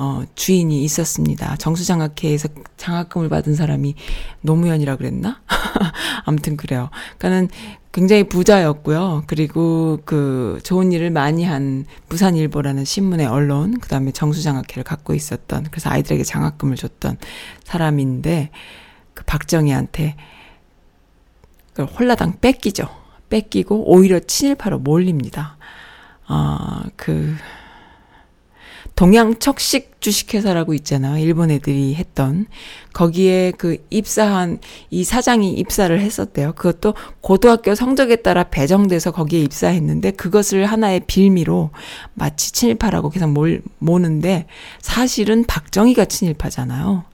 어, 0.03 0.25
주인이 0.35 0.83
있었습니다. 0.83 1.57
정수장학회에서 1.57 2.49
장학금을 2.79 3.29
받은 3.29 3.55
사람이 3.55 3.95
노무현이라 4.41 4.97
그랬나? 4.97 5.43
아무튼 6.25 6.57
그래요. 6.57 6.89
그러니까는 7.19 7.51
굉장히 7.93 8.25
부자였고요. 8.25 9.25
그리고 9.27 9.99
그 10.07 10.59
좋은 10.63 10.93
일을 10.93 11.11
많이 11.11 11.45
한 11.45 11.85
부산일보라는 12.09 12.87
신문의 12.87 13.27
언론, 13.27 13.79
그 13.79 13.91
다음에 13.91 14.11
정수장학회를 14.11 14.85
갖고 14.85 15.13
있었던, 15.13 15.67
그래서 15.71 15.91
아이들에게 15.91 16.25
장학금을 16.25 16.77
줬던 16.77 17.19
사람인데, 17.65 18.49
그 19.13 19.25
박정희한테 19.25 20.17
그 21.75 21.85
홀라당 21.85 22.39
뺏기죠. 22.41 22.89
뺏기고 23.29 23.93
오히려 23.93 24.19
친일파로 24.19 24.79
몰립니다. 24.79 25.59
아, 26.27 26.85
그, 26.97 27.35
동양척식 29.01 30.03
주식회사라고 30.03 30.75
있잖아. 30.75 31.19
일본 31.19 31.51
애들이 31.51 31.95
했던. 31.95 32.45
거기에 32.93 33.51
그 33.57 33.79
입사한 33.89 34.59
이 34.91 35.05
사장이 35.05 35.55
입사를 35.55 35.99
했었대요. 35.99 36.53
그것도 36.53 36.93
고등학교 37.23 37.75
성적에 37.75 38.17
따라 38.17 38.45
배정돼서 38.45 39.11
거기에 39.11 39.41
입사했는데 39.41 40.11
그것을 40.11 40.67
하나의 40.67 41.01
빌미로 41.07 41.71
마치 42.13 42.53
친일파라고 42.53 43.09
계속 43.09 43.31
몰, 43.31 43.63
모는데 43.79 44.45
사실은 44.83 45.45
박정희가 45.47 46.05
친일파잖아요. 46.05 47.05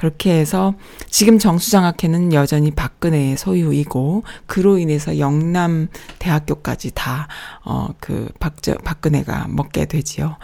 그렇게 0.00 0.32
해서 0.32 0.72
지금 1.10 1.38
정수장학회는 1.38 2.32
여전히 2.32 2.70
박근혜의 2.70 3.36
소유이고 3.36 4.22
그로 4.46 4.78
인해서 4.78 5.18
영남 5.18 5.88
대학교까지 6.18 6.92
다어그 6.94 8.30
박저 8.40 8.76
박근혜가 8.78 9.48
먹게 9.50 9.84
되지요. 9.84 10.38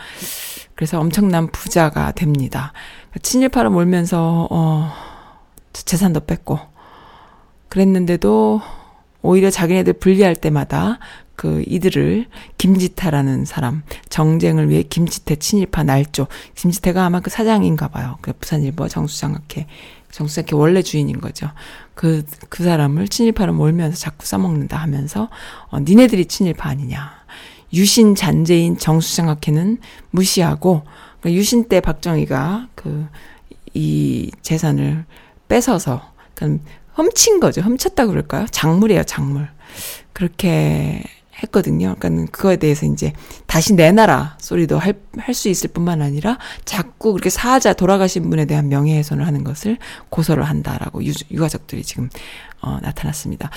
그래서 0.75 1.01
엄청난 1.01 1.47
부자가 1.47 2.13
됩니다. 2.13 2.75
친일파로 3.23 3.71
몰면서 3.71 4.47
어 4.51 4.93
재산도 5.73 6.27
뺐고 6.27 6.59
그랬는데도 7.71 8.61
오히려 9.27 9.51
자기네들 9.51 9.95
분리할 9.95 10.37
때마다 10.37 10.99
그 11.35 11.62
이들을 11.66 12.27
김지태라는 12.57 13.45
사람 13.45 13.83
정쟁을 14.09 14.70
위해 14.70 14.83
김지태 14.83 15.37
친일파 15.37 15.83
날조 15.83 16.29
김지태가 16.55 17.05
아마 17.05 17.20
그 17.20 17.29
사장인가 17.31 17.89
봐요. 17.89 18.16
그 18.22 18.33
부산일보 18.33 18.89
정수장학회 18.89 19.66
정수장학회 20.11 20.57
원래 20.57 20.83
주인인 20.83 21.20
거죠. 21.20 21.51
그그 21.95 22.24
그 22.49 22.64
사람을 22.64 23.09
친일파로 23.09 23.53
몰면서 23.53 23.99
자꾸 23.99 24.27
써먹는다 24.27 24.79
하면서 24.79 25.29
어 25.68 25.81
니네들이 25.81 26.27
친일파 26.27 26.70
아니냐. 26.70 27.12
유신 27.74 28.14
잔재인 28.14 28.79
정수장학회는 28.79 29.79
무시하고 30.11 30.85
그러니까 31.20 31.39
유신 31.39 31.68
때 31.68 31.81
박정희가 31.81 32.68
그 32.74 33.09
이 33.77 34.31
재산을 34.41 35.05
뺏어서 35.49 36.12
그러니까 36.35 36.64
훔친 36.97 37.40
거죠. 37.40 37.61
훔쳤다 37.61 38.07
그럴까요? 38.07 38.47
작물이에요, 38.51 39.05
작물. 39.05 39.49
그렇게 40.12 41.03
했거든요. 41.42 41.94
그러니까 41.99 42.30
그거에 42.32 42.57
대해서 42.57 42.86
이제 42.86 43.12
다시 43.47 43.74
내놔라 43.74 44.38
소리도 44.40 44.78
할할수 44.78 45.51
있을 45.51 45.68
뿐만 45.68 46.01
아니라 46.01 46.38
자꾸 46.64 47.12
그렇게 47.12 47.28
사자 47.28 47.74
돌아가신 47.74 48.30
분에 48.30 48.47
대한 48.47 48.70
명예훼손을 48.70 49.26
하는 49.26 49.44
것을 49.44 49.76
고소를 50.09 50.44
한다라고 50.44 51.05
유, 51.05 51.12
유가족들이 51.30 51.82
지금 51.82 52.09
어, 52.62 52.78
나타났습니다. 52.80 53.51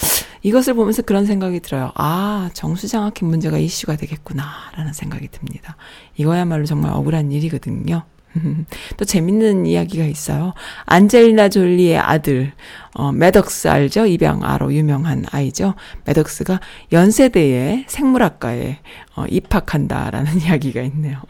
이것을 0.44 0.74
보면서 0.74 1.02
그런 1.02 1.26
생각이 1.26 1.62
들어요. 1.62 1.92
아, 1.96 2.50
정수장학회 2.54 3.26
문제가 3.26 3.58
이슈가 3.58 3.96
되겠구나라는 3.96 4.92
생각이 4.92 5.30
듭니다. 5.30 5.78
이거야말로 6.18 6.66
정말 6.66 6.92
억울한 6.92 7.32
일이거든요. 7.32 8.04
또 8.98 9.06
재밌는 9.06 9.66
이야기가 9.66 10.06
있어요. 10.06 10.54
안젤리나 10.86 11.50
졸리의 11.50 11.98
아들, 11.98 12.54
어, 12.94 13.12
매덕스 13.12 13.68
알죠? 13.68 14.06
입양아로 14.06 14.74
유명한 14.74 15.26
아이죠. 15.32 15.74
매덕스가 16.06 16.60
연세대의 16.92 17.86
생물학과에 17.88 18.80
어, 19.16 19.26
입학한다라는 19.28 20.42
이야기가 20.46 20.82
있네요. 20.84 21.22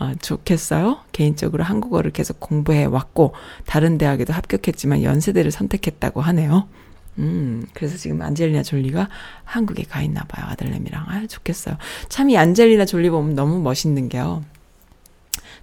어, 0.00 0.12
좋겠어요? 0.20 0.98
개인적으로 1.12 1.64
한국어를 1.64 2.10
계속 2.10 2.40
공부해 2.40 2.84
왔고, 2.84 3.34
다른 3.66 3.98
대학에도 3.98 4.32
합격했지만 4.32 5.02
연세대를 5.02 5.50
선택했다고 5.50 6.20
하네요. 6.20 6.68
음, 7.18 7.66
그래서 7.74 7.96
지금 7.96 8.22
안젤리나 8.22 8.62
졸리가 8.62 9.08
한국에 9.44 9.82
가 9.84 10.02
있나 10.02 10.22
봐요. 10.28 10.46
아들내미랑. 10.50 11.04
아, 11.08 11.26
좋겠어요. 11.26 11.76
참 12.08 12.30
이 12.30 12.36
안젤리나 12.36 12.84
졸리 12.84 13.10
보면 13.10 13.34
너무 13.34 13.60
멋있는 13.60 14.08
게요. 14.08 14.42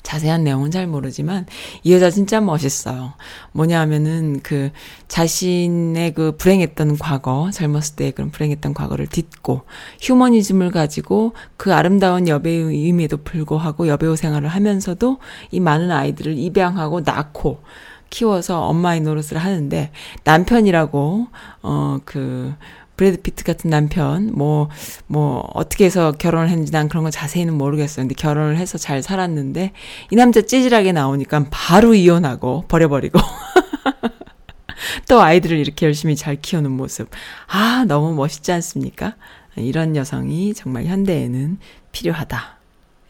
자세한 0.05 0.43
내용은 0.43 0.69
잘 0.69 0.85
모르지만 0.85 1.47
이 1.83 1.91
여자 1.91 2.11
진짜 2.11 2.39
멋있어요. 2.39 3.13
뭐냐 3.53 3.79
하면은 3.81 4.39
그 4.43 4.69
자신의 5.07 6.13
그 6.13 6.37
불행했던 6.37 6.99
과거, 6.99 7.49
젊었을 7.51 7.95
때 7.95 8.11
그런 8.11 8.29
불행했던 8.29 8.75
과거를 8.75 9.07
딛고 9.07 9.63
휴머니즘을 10.01 10.71
가지고 10.71 11.33
그 11.57 11.73
아름다운 11.73 12.27
여배우임에도 12.27 13.17
불구하고 13.23 13.87
여배우 13.87 14.15
생활을 14.15 14.47
하면서도 14.47 15.17
이 15.49 15.59
많은 15.59 15.91
아이들을 15.91 16.37
입양하고 16.37 17.01
낳고 17.01 17.63
키워서 18.11 18.61
엄마의 18.61 19.01
노릇을 19.01 19.37
하는데 19.39 19.91
남편이라고 20.23 21.27
어그 21.61 22.53
브래드 22.95 23.21
피트 23.21 23.43
같은 23.43 23.69
남편, 23.69 24.31
뭐, 24.33 24.69
뭐, 25.07 25.49
어떻게 25.53 25.85
해서 25.85 26.11
결혼을 26.13 26.49
했는지 26.49 26.71
난 26.71 26.87
그런 26.87 27.03
거 27.03 27.09
자세히는 27.09 27.53
모르겠어요. 27.53 28.03
근데 28.03 28.15
결혼을 28.15 28.57
해서 28.57 28.77
잘 28.77 29.03
살았는데, 29.03 29.73
이 30.11 30.15
남자 30.15 30.41
찌질하게 30.41 30.93
나오니까 30.93 31.47
바로 31.51 31.93
이혼하고, 31.93 32.65
버려버리고. 32.67 33.19
또 35.09 35.21
아이들을 35.21 35.57
이렇게 35.57 35.85
열심히 35.85 36.15
잘 36.15 36.35
키우는 36.41 36.71
모습. 36.71 37.09
아, 37.47 37.85
너무 37.87 38.13
멋있지 38.13 38.51
않습니까? 38.51 39.15
이런 39.55 39.95
여성이 39.95 40.53
정말 40.53 40.85
현대에는 40.85 41.57
필요하다. 41.91 42.57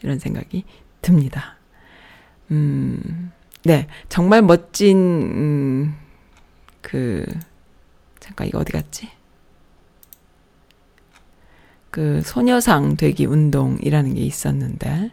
이런 0.02 0.18
생각이 0.18 0.64
듭니다. 1.02 1.56
음, 2.50 3.32
네. 3.64 3.86
정말 4.08 4.42
멋진, 4.42 4.96
음, 4.96 5.96
그, 6.80 7.24
잠깐 8.20 8.46
이거 8.46 8.58
어디 8.58 8.72
갔지? 8.72 9.08
그 11.96 12.20
소녀상 12.26 12.98
되기 12.98 13.24
운동이라는 13.24 14.16
게 14.16 14.20
있었는데, 14.20 15.12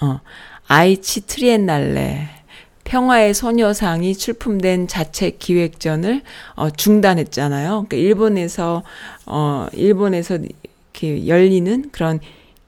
어, 0.00 0.20
아이치 0.68 1.26
트리엔날레 1.26 2.28
평화의 2.84 3.34
소녀상이 3.34 4.14
출품된 4.14 4.86
자체 4.86 5.30
기획전을 5.30 6.22
어, 6.54 6.70
중단했잖아요. 6.70 7.86
그러니까 7.88 7.96
일본에서 7.96 8.84
어 9.26 9.66
일본에서 9.72 10.38
이렇게 10.92 11.26
열리는 11.26 11.90
그런 11.90 12.20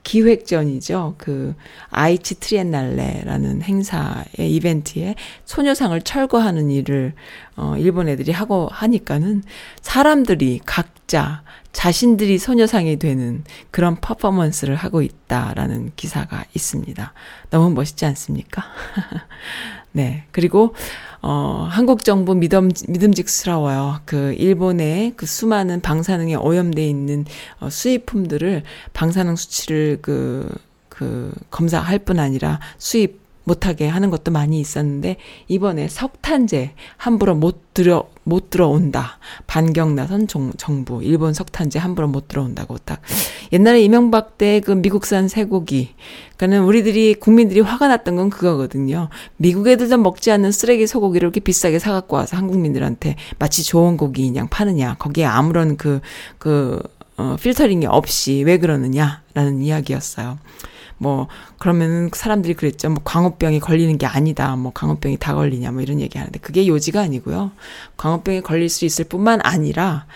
기획전이죠. 0.02 1.14
그 1.16 1.54
아이치 1.90 2.40
트리엔날레라는 2.40 3.62
행사의 3.62 4.50
이벤트에 4.52 5.14
소녀상을 5.44 6.02
철거하는 6.02 6.72
일을 6.72 7.12
어 7.54 7.76
일본 7.78 8.08
애들이 8.08 8.32
하고 8.32 8.68
하니까는 8.72 9.44
사람들이 9.80 10.58
각자 10.66 11.43
자신들이 11.74 12.38
소녀상이 12.38 12.98
되는 12.98 13.44
그런 13.70 13.96
퍼포먼스를 13.96 14.76
하고 14.76 15.02
있다라는 15.02 15.92
기사가 15.96 16.44
있습니다. 16.54 17.12
너무 17.50 17.74
멋있지 17.74 18.06
않습니까? 18.06 18.64
네. 19.92 20.24
그리고 20.30 20.74
어, 21.20 21.66
한국 21.70 22.04
정부 22.04 22.34
믿음, 22.34 22.70
믿음직스러워요. 22.88 24.00
그, 24.04 24.34
일본의 24.34 25.14
그 25.16 25.26
수많은 25.26 25.80
방사능에 25.80 26.36
오염돼 26.36 26.86
있는 26.86 27.24
어, 27.60 27.70
수입품들을 27.70 28.62
방사능 28.92 29.36
수치를 29.36 29.98
그, 30.00 30.48
그, 30.88 31.32
검사할 31.50 31.98
뿐 32.00 32.18
아니라 32.18 32.60
수입 32.78 33.23
못하게 33.44 33.86
하는 33.86 34.10
것도 34.10 34.32
많이 34.32 34.58
있었는데 34.60 35.16
이번에 35.48 35.88
석탄재 35.88 36.72
함부로 36.96 37.34
못 37.34 37.74
들어 37.74 38.08
못 38.26 38.48
들어온다. 38.48 39.18
반경 39.46 39.94
나선 39.94 40.26
정, 40.26 40.52
정부. 40.56 41.02
일본 41.02 41.34
석탄재 41.34 41.78
함부로 41.78 42.08
못 42.08 42.26
들어온다고 42.28 42.78
딱. 42.78 43.02
옛날에 43.52 43.82
이명박 43.82 44.38
때 44.38 44.64
그 44.64 44.72
미국산 44.72 45.28
쇠고기. 45.28 45.94
그러니까는 46.36 46.64
우리들이 46.66 47.14
국민들이 47.14 47.60
화가 47.60 47.88
났던 47.88 48.16
건 48.16 48.30
그거거든요. 48.30 49.08
미국 49.36 49.68
애들도 49.68 49.98
먹지 49.98 50.30
않는 50.32 50.52
쓰레기 50.52 50.86
소고기를 50.86 51.26
이렇게 51.26 51.40
비싸게 51.40 51.78
사 51.78 51.92
갖고 51.92 52.16
와서 52.16 52.36
한국민들한테 52.36 53.16
마치 53.38 53.62
좋은 53.62 53.96
고기 53.96 54.34
양 54.34 54.48
파느냐. 54.48 54.96
거기에 54.98 55.26
아무런 55.26 55.76
그그 55.76 56.00
그, 56.38 56.82
어, 57.16 57.36
필터링이 57.40 57.86
없이 57.86 58.42
왜 58.44 58.58
그러느냐라는 58.58 59.62
이야기였어요. 59.62 60.38
뭐 60.98 61.28
그러면은 61.58 62.10
사람들이 62.12 62.54
그랬죠. 62.54 62.88
뭐 62.90 63.00
광우병이 63.04 63.60
걸리는 63.60 63.98
게 63.98 64.06
아니다. 64.06 64.54
뭐 64.56 64.72
광우병이 64.74 65.18
다 65.18 65.34
걸리냐 65.34 65.72
뭐 65.72 65.82
이런 65.82 66.00
얘기 66.00 66.18
하는데 66.18 66.38
그게 66.40 66.66
요지가 66.66 67.00
아니고요. 67.00 67.52
광우병이 67.96 68.42
걸릴 68.42 68.68
수 68.68 68.84
있을 68.84 69.04
뿐만 69.04 69.40
아니라 69.42 70.06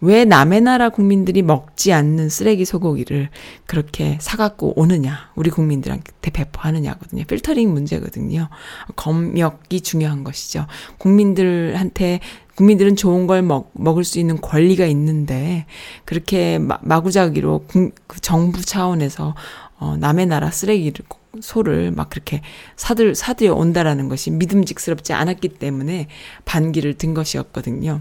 왜 0.00 0.24
남의 0.24 0.60
나라 0.60 0.90
국민들이 0.90 1.42
먹지 1.42 1.92
않는 1.92 2.28
쓰레기 2.28 2.64
소고기를 2.64 3.30
그렇게 3.66 4.18
사갖고 4.20 4.78
오느냐, 4.78 5.30
우리 5.34 5.48
국민들한테 5.50 6.30
배포하느냐거든요. 6.32 7.24
필터링 7.24 7.72
문제거든요. 7.72 8.48
검역이 8.94 9.80
중요한 9.80 10.22
것이죠. 10.22 10.66
국민들한테 10.98 12.20
국민들은 12.56 12.96
좋은 12.96 13.26
걸 13.26 13.42
먹, 13.42 13.70
먹을 13.74 14.04
수 14.04 14.18
있는 14.18 14.40
권리가 14.40 14.86
있는데 14.86 15.66
그렇게 16.04 16.58
마, 16.58 16.78
마구자기로 16.82 17.64
국, 17.66 17.94
그 18.06 18.20
정부 18.20 18.62
차원에서 18.62 19.34
어, 19.78 19.96
남의 19.98 20.26
나라 20.26 20.50
쓰레기를 20.50 21.04
소를 21.40 21.90
막 21.90 22.08
그렇게 22.10 22.40
사들 22.76 23.14
사들여 23.14 23.54
온다라는 23.54 24.08
것이 24.08 24.30
믿음직스럽지 24.30 25.12
않았기 25.12 25.48
때문에 25.50 26.08
반기를 26.46 26.94
든 26.94 27.12
것이었거든요. 27.14 28.00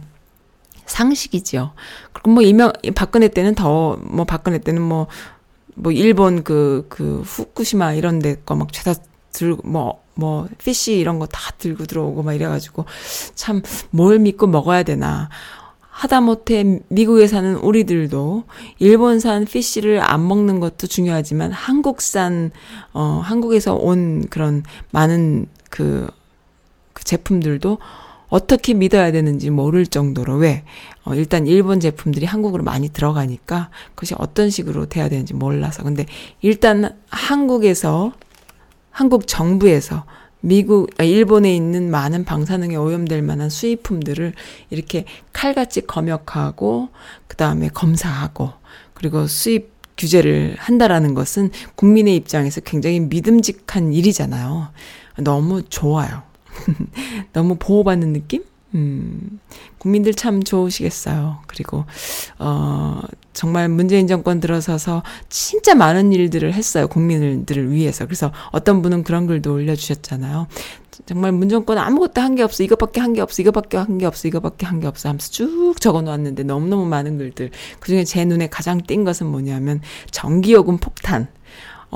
상식이죠. 0.86 1.74
그리고 2.14 2.32
뭐 2.32 2.44
이명 2.44 2.72
박근혜 2.96 3.28
때는 3.28 3.56
더 3.56 3.98
뭐 4.02 4.26
박근혜 4.26 4.58
때는 4.60 4.82
뭐뭐 4.82 5.08
뭐 5.76 5.92
일본 5.92 6.44
그그 6.44 6.86
그 6.90 7.22
후쿠시마 7.26 7.94
이런 7.94 8.20
데 8.20 8.36
거 8.46 8.56
막 8.56 8.72
죄다 8.72 8.94
들고 9.34 9.68
뭐뭐 9.68 10.04
뭐 10.16 10.48
피쉬 10.60 10.98
이런 10.98 11.20
거 11.20 11.26
다 11.28 11.40
들고 11.58 11.86
들어오고 11.86 12.24
막 12.24 12.34
이래 12.34 12.46
가지고 12.48 12.86
참 13.36 13.62
뭘 13.90 14.20
믿고 14.20 14.48
먹어야 14.48 14.84
되나. 14.84 15.30
하다못해 15.96 16.82
미국에 16.90 17.26
사는 17.26 17.56
우리들도 17.56 18.44
일본산 18.80 19.46
피쉬를 19.46 20.02
안 20.02 20.28
먹는 20.28 20.60
것도 20.60 20.88
중요하지만 20.88 21.54
한국산 21.54 22.52
어 22.92 23.22
한국에서 23.24 23.76
온 23.76 24.26
그런 24.30 24.64
많은 24.92 25.46
그, 25.70 26.10
그 26.92 27.06
제품들도 27.06 27.78
어떻게 28.28 28.74
믿어야 28.74 29.14
되는지 29.14 29.50
모를 29.50 29.86
정도로 29.88 30.36
왜 30.36 30.66
어, 31.06 31.16
일단 31.16 31.48
일본 31.48 31.80
제품들이 31.80 32.26
한국으로 32.26 32.66
많이 32.66 32.90
들어가니까 32.90 33.70
그것이 33.96 34.16
어떤 34.18 34.50
식으로 34.50 34.88
돼야 34.88 35.08
되는지 35.08 35.34
몰라서. 35.34 35.82
근데 35.84 36.06
일단 36.42 36.94
한국에서 37.10 38.12
한국 38.92 39.28
정부에서 39.28 40.04
미국, 40.46 40.92
아, 41.00 41.04
일본에 41.04 41.56
있는 41.56 41.90
많은 41.90 42.24
방사능에 42.24 42.76
오염될 42.76 43.24
만한 43.24 43.50
수입품들을 43.50 44.34
이렇게 44.70 45.06
칼같이 45.34 45.82
검역하고, 45.82 46.90
그 47.28 47.36
다음에 47.36 47.70
검사하고, 47.70 48.52
그리고 48.94 49.26
수입 49.26 49.74
규제를 49.98 50.56
한다라는 50.60 51.16
것은 51.16 51.50
국민의 51.74 52.16
입장에서 52.16 52.62
굉장히 52.62 53.00
믿음직한 53.00 53.92
일이잖아요. 53.92 54.68
너무 55.18 55.64
좋아요. 55.64 56.22
너무 57.34 57.56
보호받는 57.58 58.14
느낌? 58.14 58.44
음, 58.76 59.40
국민들 59.78 60.14
참 60.14 60.44
좋으시겠어요. 60.44 61.40
그리고, 61.48 61.86
어, 62.40 63.02
정말 63.34 63.70
문재인 63.70 64.08
정권 64.08 64.40
들어서서 64.40 65.02
진짜 65.30 65.76
많은 65.76 66.12
일들을 66.12 66.54
했어요. 66.54 66.88
국민들을 66.88 67.72
위해서. 67.72 68.06
그래서 68.06 68.32
어떤 68.52 68.82
분은 68.82 69.04
그런 69.04 69.28
글도 69.28 69.54
올려주셨잖아요. 69.54 70.48
정말 71.06 71.32
문정권 71.34 71.78
아무것도 71.78 72.22
한 72.22 72.36
게 72.36 72.44
없어. 72.44 72.64
이것밖에 72.64 73.00
한 73.02 73.14
게 73.14 73.22
없어. 73.22 73.42
이것밖에 73.42 73.78
한 73.78 73.98
게 73.98 74.06
없어. 74.06 74.28
이것밖에 74.28 74.66
한 74.66 74.80
게 74.82 74.88
없어. 74.88 75.10
하면서 75.10 75.30
쭉 75.32 75.76
적어 75.80 76.02
놓았는데 76.02 76.44
너무너무 76.44 76.86
많은 76.86 77.18
글들. 77.18 77.52
그 77.80 77.88
중에 77.88 78.04
제 78.04 78.26
눈에 78.26 78.48
가장 78.48 78.82
띈 78.82 79.04
것은 79.06 79.28
뭐냐면 79.28 79.82
전기요금 80.12 80.78
폭탄. 80.78 81.28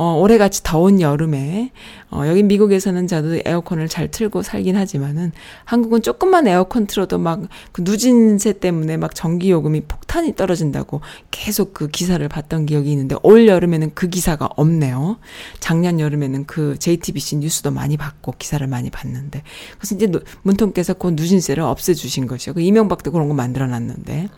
어, 0.01 0.17
올해같이 0.17 0.63
더운 0.63 1.01
여름에, 1.01 1.73
어, 2.09 2.23
여기 2.25 2.41
미국에서는 2.41 3.05
저도 3.05 3.41
에어컨을 3.43 3.89
잘 3.89 4.09
틀고 4.09 4.43
살긴 4.43 4.77
하지만은, 4.77 5.33
한국은 5.65 6.01
조금만 6.01 6.47
에어컨 6.47 6.87
틀어도 6.87 7.17
막, 7.17 7.41
그 7.73 7.81
누진세 7.81 8.59
때문에 8.59 8.95
막 8.95 9.13
전기요금이 9.13 9.81
폭탄이 9.89 10.37
떨어진다고 10.37 11.01
계속 11.31 11.73
그 11.73 11.89
기사를 11.89 12.25
봤던 12.29 12.65
기억이 12.65 12.89
있는데, 12.93 13.17
올 13.23 13.45
여름에는 13.49 13.91
그 13.93 14.07
기사가 14.07 14.47
없네요. 14.55 15.17
작년 15.59 15.99
여름에는 15.99 16.45
그 16.45 16.79
JTBC 16.79 17.35
뉴스도 17.35 17.71
많이 17.71 17.97
봤고, 17.97 18.35
기사를 18.39 18.65
많이 18.67 18.89
봤는데. 18.89 19.43
그래서 19.77 19.95
이제 19.95 20.09
문통께서 20.43 20.93
그 20.93 21.09
누진세를 21.09 21.61
없애주신 21.61 22.25
것이요. 22.27 22.53
그 22.53 22.61
이명박도 22.61 23.11
그런 23.11 23.27
거 23.27 23.33
만들어 23.33 23.67
놨는데. 23.67 24.29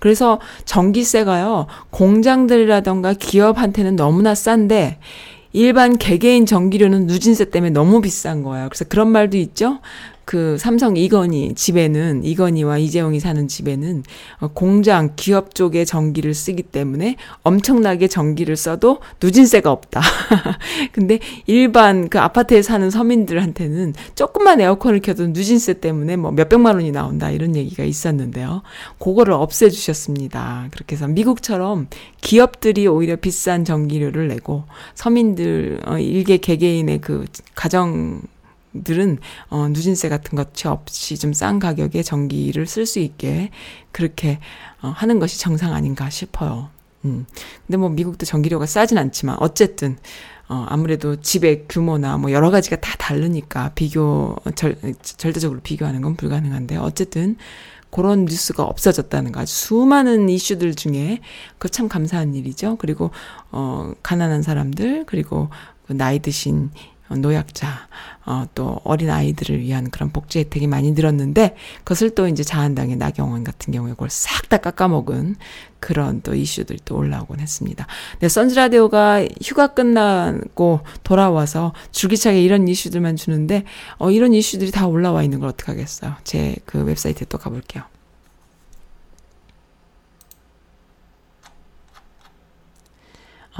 그래서 0.00 0.40
전기세가요, 0.64 1.66
공장들이라던가 1.90 3.12
기업한테는 3.12 3.94
너무나 3.94 4.34
싼데, 4.34 4.98
일반 5.52 5.96
개개인 5.98 6.46
전기료는 6.46 7.06
누진세 7.06 7.50
때문에 7.50 7.70
너무 7.70 8.00
비싼 8.00 8.42
거예요. 8.42 8.68
그래서 8.68 8.84
그런 8.86 9.08
말도 9.08 9.36
있죠? 9.36 9.78
그 10.30 10.56
삼성 10.58 10.96
이건희 10.96 11.56
집에는 11.56 12.22
이건희와 12.22 12.78
이재용이 12.78 13.18
사는 13.18 13.48
집에는 13.48 14.04
어, 14.38 14.46
공장 14.54 15.14
기업 15.16 15.56
쪽에 15.56 15.84
전기를 15.84 16.34
쓰기 16.34 16.62
때문에 16.62 17.16
엄청나게 17.42 18.06
전기를 18.06 18.54
써도 18.54 19.00
누진세가 19.20 19.72
없다. 19.72 20.00
근데 20.92 21.18
일반 21.46 22.08
그 22.08 22.20
아파트에 22.20 22.62
사는 22.62 22.88
서민들한테는 22.90 23.94
조금만 24.14 24.60
에어컨을 24.60 25.00
켜도 25.00 25.26
누진세 25.26 25.80
때문에 25.80 26.14
뭐 26.14 26.30
몇백만 26.30 26.76
원이 26.76 26.92
나온다 26.92 27.32
이런 27.32 27.56
얘기가 27.56 27.82
있었는데요. 27.82 28.62
그거를 29.00 29.32
없애 29.32 29.68
주셨습니다. 29.68 30.68
그렇게 30.70 30.94
해서 30.94 31.08
미국처럼 31.08 31.88
기업들이 32.20 32.86
오히려 32.86 33.16
비싼 33.16 33.64
전기료를 33.64 34.28
내고 34.28 34.62
서민들 34.94 35.80
어 35.86 35.98
일개 35.98 36.36
개개인의 36.36 37.00
그 37.00 37.24
가정 37.56 38.22
들은 38.84 39.18
어 39.48 39.68
누진세 39.68 40.08
같은 40.08 40.36
것이 40.36 40.68
없이 40.68 41.18
좀 41.18 41.32
싼 41.32 41.58
가격에 41.58 42.02
전기를 42.02 42.66
쓸 42.66 42.86
수 42.86 42.98
있게 42.98 43.50
그렇게 43.92 44.38
어 44.82 44.88
하는 44.88 45.18
것이 45.18 45.38
정상 45.40 45.74
아닌가 45.74 46.10
싶어요. 46.10 46.68
음. 47.04 47.26
근데 47.66 47.76
뭐 47.76 47.88
미국도 47.88 48.26
전기료가 48.26 48.66
싸진 48.66 48.98
않지만 48.98 49.36
어쨌든 49.40 49.96
어 50.48 50.66
아무래도 50.68 51.16
집의 51.16 51.66
규모나 51.68 52.18
뭐 52.18 52.32
여러 52.32 52.50
가지가 52.50 52.76
다 52.76 52.94
다르니까 52.98 53.72
비교 53.74 54.36
절 54.54 54.76
절대적으로 55.02 55.60
비교하는 55.62 56.02
건 56.02 56.16
불가능한데 56.16 56.76
어쨌든 56.76 57.36
그런 57.90 58.24
뉴스가 58.24 58.62
없어졌다는 58.64 59.32
거 59.32 59.40
아주 59.40 59.52
수많은 59.52 60.28
이슈들 60.28 60.74
중에 60.74 61.20
그참 61.58 61.88
감사한 61.88 62.34
일이죠. 62.34 62.76
그리고 62.78 63.10
어 63.50 63.92
가난한 64.02 64.42
사람들 64.42 65.04
그리고 65.06 65.48
그 65.86 65.92
나이 65.94 66.20
드신 66.20 66.70
노약자, 67.16 67.88
어, 68.24 68.44
또 68.54 68.80
어린 68.84 69.10
아이들을 69.10 69.60
위한 69.60 69.90
그런 69.90 70.10
복지 70.10 70.38
혜택이 70.38 70.66
많이 70.66 70.92
늘었는데 70.92 71.56
그것을 71.78 72.14
또 72.14 72.28
이제 72.28 72.42
자한당의 72.42 72.96
나경원 72.96 73.44
같은 73.44 73.72
경우에 73.72 73.92
그걸 73.92 74.10
싹 74.10 74.48
다 74.50 74.56
깎아먹은 74.56 75.36
그런 75.78 76.22
또 76.22 76.34
이슈들이 76.34 76.80
또 76.84 76.96
올라오곤 76.96 77.38
했습니다. 77.38 77.86
네, 78.18 78.28
선즈라디오가 78.28 79.24
휴가 79.40 79.68
끝나고 79.68 80.80
돌아와서 81.04 81.72
줄기차게 81.92 82.42
이런 82.42 82.66
이슈들만 82.66 83.14
주는데 83.14 83.64
어, 83.98 84.10
이런 84.10 84.34
이슈들이 84.34 84.72
다 84.72 84.88
올라와 84.88 85.22
있는 85.22 85.38
걸 85.38 85.48
어떡하겠어요. 85.50 86.16
제 86.24 86.56
그 86.66 86.82
웹사이트에 86.84 87.26
또 87.28 87.38
가볼게요. 87.38 87.82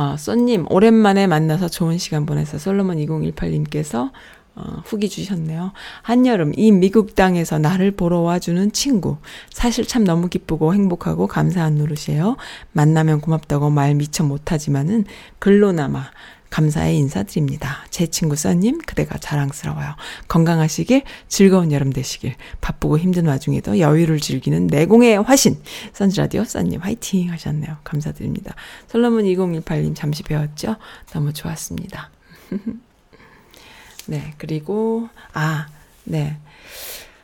어, 0.00 0.16
쏘님, 0.16 0.64
오랜만에 0.70 1.26
만나서 1.26 1.68
좋은 1.68 1.98
시간 1.98 2.24
보내서 2.24 2.56
솔로몬 2.56 2.96
2018님께서 2.96 4.10
어, 4.54 4.82
후기 4.86 5.10
주셨네요. 5.10 5.72
한여름 6.00 6.52
이 6.56 6.72
미국 6.72 7.14
땅에서 7.14 7.58
나를 7.58 7.90
보러 7.90 8.20
와주는 8.20 8.72
친구. 8.72 9.18
사실 9.50 9.86
참 9.86 10.04
너무 10.04 10.28
기쁘고 10.28 10.72
행복하고 10.72 11.26
감사한 11.26 11.76
노릇이에요. 11.76 12.38
만나면 12.72 13.20
고맙다고 13.20 13.68
말 13.68 13.94
미처 13.94 14.24
못하지만은 14.24 15.04
글로나마 15.38 16.06
감사의 16.50 16.98
인사드립니다. 16.98 17.86
제 17.90 18.08
친구 18.08 18.36
써님, 18.36 18.78
그대가 18.78 19.16
자랑스러워요. 19.18 19.94
건강하시길, 20.28 21.02
즐거운 21.28 21.72
여름 21.72 21.92
되시길, 21.92 22.34
바쁘고 22.60 22.98
힘든 22.98 23.26
와중에도 23.26 23.78
여유를 23.78 24.20
즐기는 24.20 24.66
내공의 24.66 25.22
화신, 25.22 25.60
선즈라디오 25.92 26.44
써님 26.44 26.80
화이팅 26.80 27.30
하셨네요. 27.30 27.78
감사드립니다. 27.84 28.54
솔로몬 28.88 29.24
2018님 29.24 29.94
잠시 29.94 30.22
배웠죠? 30.24 30.76
너무 31.12 31.32
좋았습니다. 31.32 32.10
네, 34.06 34.34
그리고, 34.38 35.08
아, 35.32 35.68
네. 36.04 36.36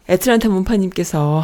애틀란타 0.09 0.49
문파님께서 0.49 1.43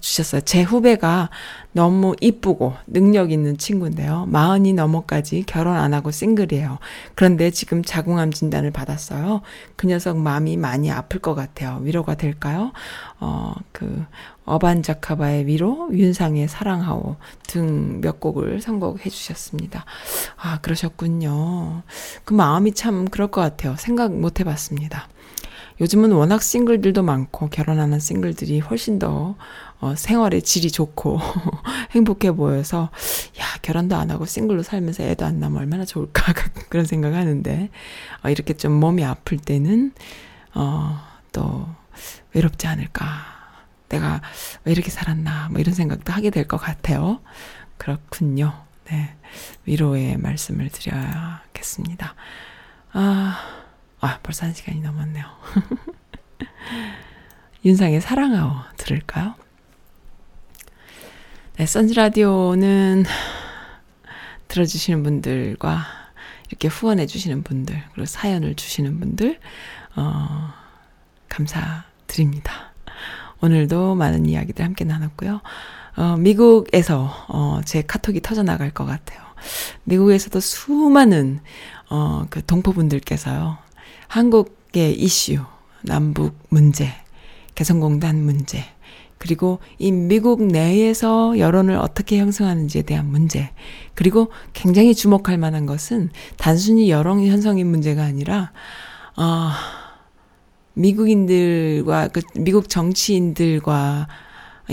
주셨어요. 0.00 0.40
제 0.42 0.62
후배가 0.62 1.30
너무 1.72 2.14
이쁘고 2.20 2.74
능력 2.86 3.30
있는 3.32 3.58
친구인데요. 3.58 4.26
마흔이 4.28 4.72
넘어까지 4.72 5.44
결혼 5.46 5.76
안 5.76 5.94
하고 5.94 6.10
싱글이에요. 6.10 6.78
그런데 7.14 7.50
지금 7.50 7.82
자궁암 7.82 8.32
진단을 8.32 8.70
받았어요. 8.70 9.42
그 9.76 9.86
녀석 9.86 10.16
마음이 10.18 10.56
많이 10.56 10.90
아플 10.90 11.20
것 11.20 11.34
같아요. 11.34 11.80
위로가 11.82 12.14
될까요? 12.14 12.72
어, 13.20 13.54
그, 13.72 14.04
어반자카바의 14.44 15.46
위로, 15.46 15.88
윤상의 15.92 16.46
사랑하오 16.46 17.16
등 17.48 18.00
몇 18.00 18.20
곡을 18.20 18.60
선곡해 18.60 19.10
주셨습니다. 19.10 19.84
아, 20.36 20.58
그러셨군요. 20.60 21.82
그 22.24 22.34
마음이 22.34 22.72
참 22.72 23.06
그럴 23.06 23.28
것 23.28 23.40
같아요. 23.40 23.76
생각 23.76 24.12
못 24.12 24.40
해봤습니다. 24.40 25.08
요즘은 25.80 26.12
워낙 26.12 26.42
싱글들도 26.42 27.02
많고 27.02 27.48
결혼하는 27.50 28.00
싱글들이 28.00 28.60
훨씬 28.60 28.98
더 28.98 29.36
어, 29.80 29.94
생활의 29.96 30.42
질이 30.42 30.70
좋고 30.70 31.20
행복해 31.92 32.32
보여서 32.32 32.90
야 33.38 33.44
결혼도 33.62 33.96
안 33.96 34.10
하고 34.10 34.24
싱글로 34.26 34.62
살면서 34.62 35.02
애도 35.04 35.26
안 35.26 35.38
낳으면 35.40 35.60
얼마나 35.60 35.84
좋을까 35.84 36.32
그런 36.70 36.86
생각하는데 36.86 37.70
어, 38.24 38.28
이렇게 38.30 38.54
좀 38.54 38.72
몸이 38.72 39.04
아플 39.04 39.38
때는 39.38 39.92
어, 40.54 40.98
또 41.32 41.68
외롭지 42.32 42.66
않을까 42.66 43.06
내가 43.88 44.20
왜 44.64 44.72
이렇게 44.72 44.90
살았나 44.90 45.48
뭐 45.50 45.60
이런 45.60 45.74
생각도 45.74 46.12
하게 46.12 46.30
될 46.30 46.46
것 46.48 46.56
같아요. 46.56 47.20
그렇군요. 47.78 48.64
네 48.86 49.14
위로의 49.66 50.16
말씀을 50.16 50.70
드려야겠습니다. 50.70 52.14
아, 52.92 53.38
아 54.00 54.18
벌써 54.22 54.46
한 54.46 54.54
시간이 54.54 54.80
넘었네요. 54.80 55.24
윤상의 57.64 58.00
사랑하오 58.00 58.52
들을까요? 58.76 59.34
네, 61.58 61.64
선즈라디오는 61.64 63.04
들어주시는 64.48 65.02
분들과 65.02 65.86
이렇게 66.50 66.68
후원해주시는 66.68 67.44
분들, 67.44 67.82
그리고 67.94 68.04
사연을 68.04 68.56
주시는 68.56 69.00
분들, 69.00 69.40
어, 69.96 70.52
감사드립니다. 71.30 72.74
오늘도 73.40 73.94
많은 73.94 74.26
이야기들 74.26 74.66
함께 74.66 74.84
나눴고요. 74.84 75.40
어, 75.96 76.16
미국에서, 76.18 77.24
어, 77.28 77.60
제 77.64 77.80
카톡이 77.80 78.20
터져나갈 78.20 78.70
것 78.70 78.84
같아요. 78.84 79.22
미국에서도 79.84 80.38
수많은, 80.38 81.40
어, 81.88 82.26
그 82.28 82.44
동포분들께서요. 82.44 83.56
한국의 84.08 85.00
이슈, 85.00 85.42
남북 85.80 86.38
문제, 86.50 86.92
개성공단 87.54 88.22
문제, 88.22 88.75
그리고 89.18 89.60
이 89.78 89.90
미국 89.92 90.42
내에서 90.42 91.38
여론을 91.38 91.76
어떻게 91.76 92.18
형성하는지에 92.18 92.82
대한 92.82 93.06
문제, 93.06 93.50
그리고 93.94 94.30
굉장히 94.52 94.94
주목할 94.94 95.38
만한 95.38 95.66
것은 95.66 96.10
단순히 96.36 96.90
여론 96.90 97.24
형성인 97.26 97.68
문제가 97.68 98.04
아니라, 98.04 98.52
어, 99.16 99.50
미국인들과, 100.74 102.08
그 102.08 102.20
미국 102.34 102.68
정치인들과 102.68 104.08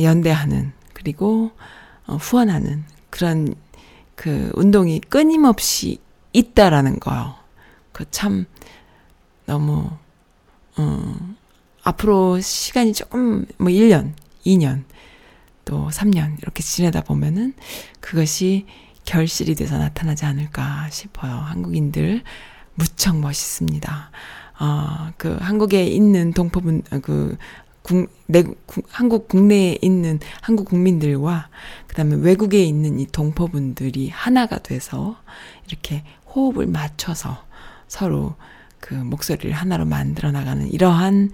연대하는, 0.02 0.74
그리고 0.94 1.52
어, 2.06 2.16
후원하는 2.16 2.84
그런 3.10 3.56
그 4.16 4.52
운동이 4.56 5.00
끊임없이 5.00 6.00
있다라는 6.34 7.00
거요. 7.00 7.36
그 7.94 8.06
참 8.12 8.46
너무, 9.46 9.90
어, 10.78 11.16
앞으로 11.84 12.40
시간이 12.40 12.94
조금, 12.94 13.46
뭐 13.58 13.70
1년, 13.70 14.14
2년, 14.46 14.84
또 15.66 15.90
3년 15.90 16.38
이렇게 16.42 16.62
지내다 16.62 17.02
보면은 17.02 17.54
그것이 18.00 18.66
결실이 19.06 19.56
돼서 19.56 19.78
나타나지 19.78 20.26
않을까 20.26 20.90
싶어요. 20.90 21.34
한국인들 21.34 22.24
무척 22.76 23.18
멋있습니다. 23.20 24.12
어, 24.60 25.12
그 25.18 25.36
한국에 25.40 25.86
있는 25.86 26.32
동포분, 26.32 26.84
그 27.02 27.38
국, 27.82 28.10
내, 28.28 28.44
국, 28.66 28.86
한국 28.90 29.28
국내에 29.28 29.78
있는 29.82 30.20
한국 30.42 30.70
국민들과 30.70 31.50
그 31.86 31.96
다음에 31.96 32.16
외국에 32.16 32.64
있는 32.64 33.00
이 33.00 33.06
동포분들이 33.06 34.10
하나가 34.10 34.58
돼서 34.58 35.18
이렇게 35.68 36.04
호흡을 36.34 36.66
맞춰서 36.68 37.44
서로 37.88 38.36
그 38.80 38.94
목소리를 38.94 39.52
하나로 39.52 39.86
만들어 39.86 40.32
나가는 40.32 40.66
이러한 40.72 41.32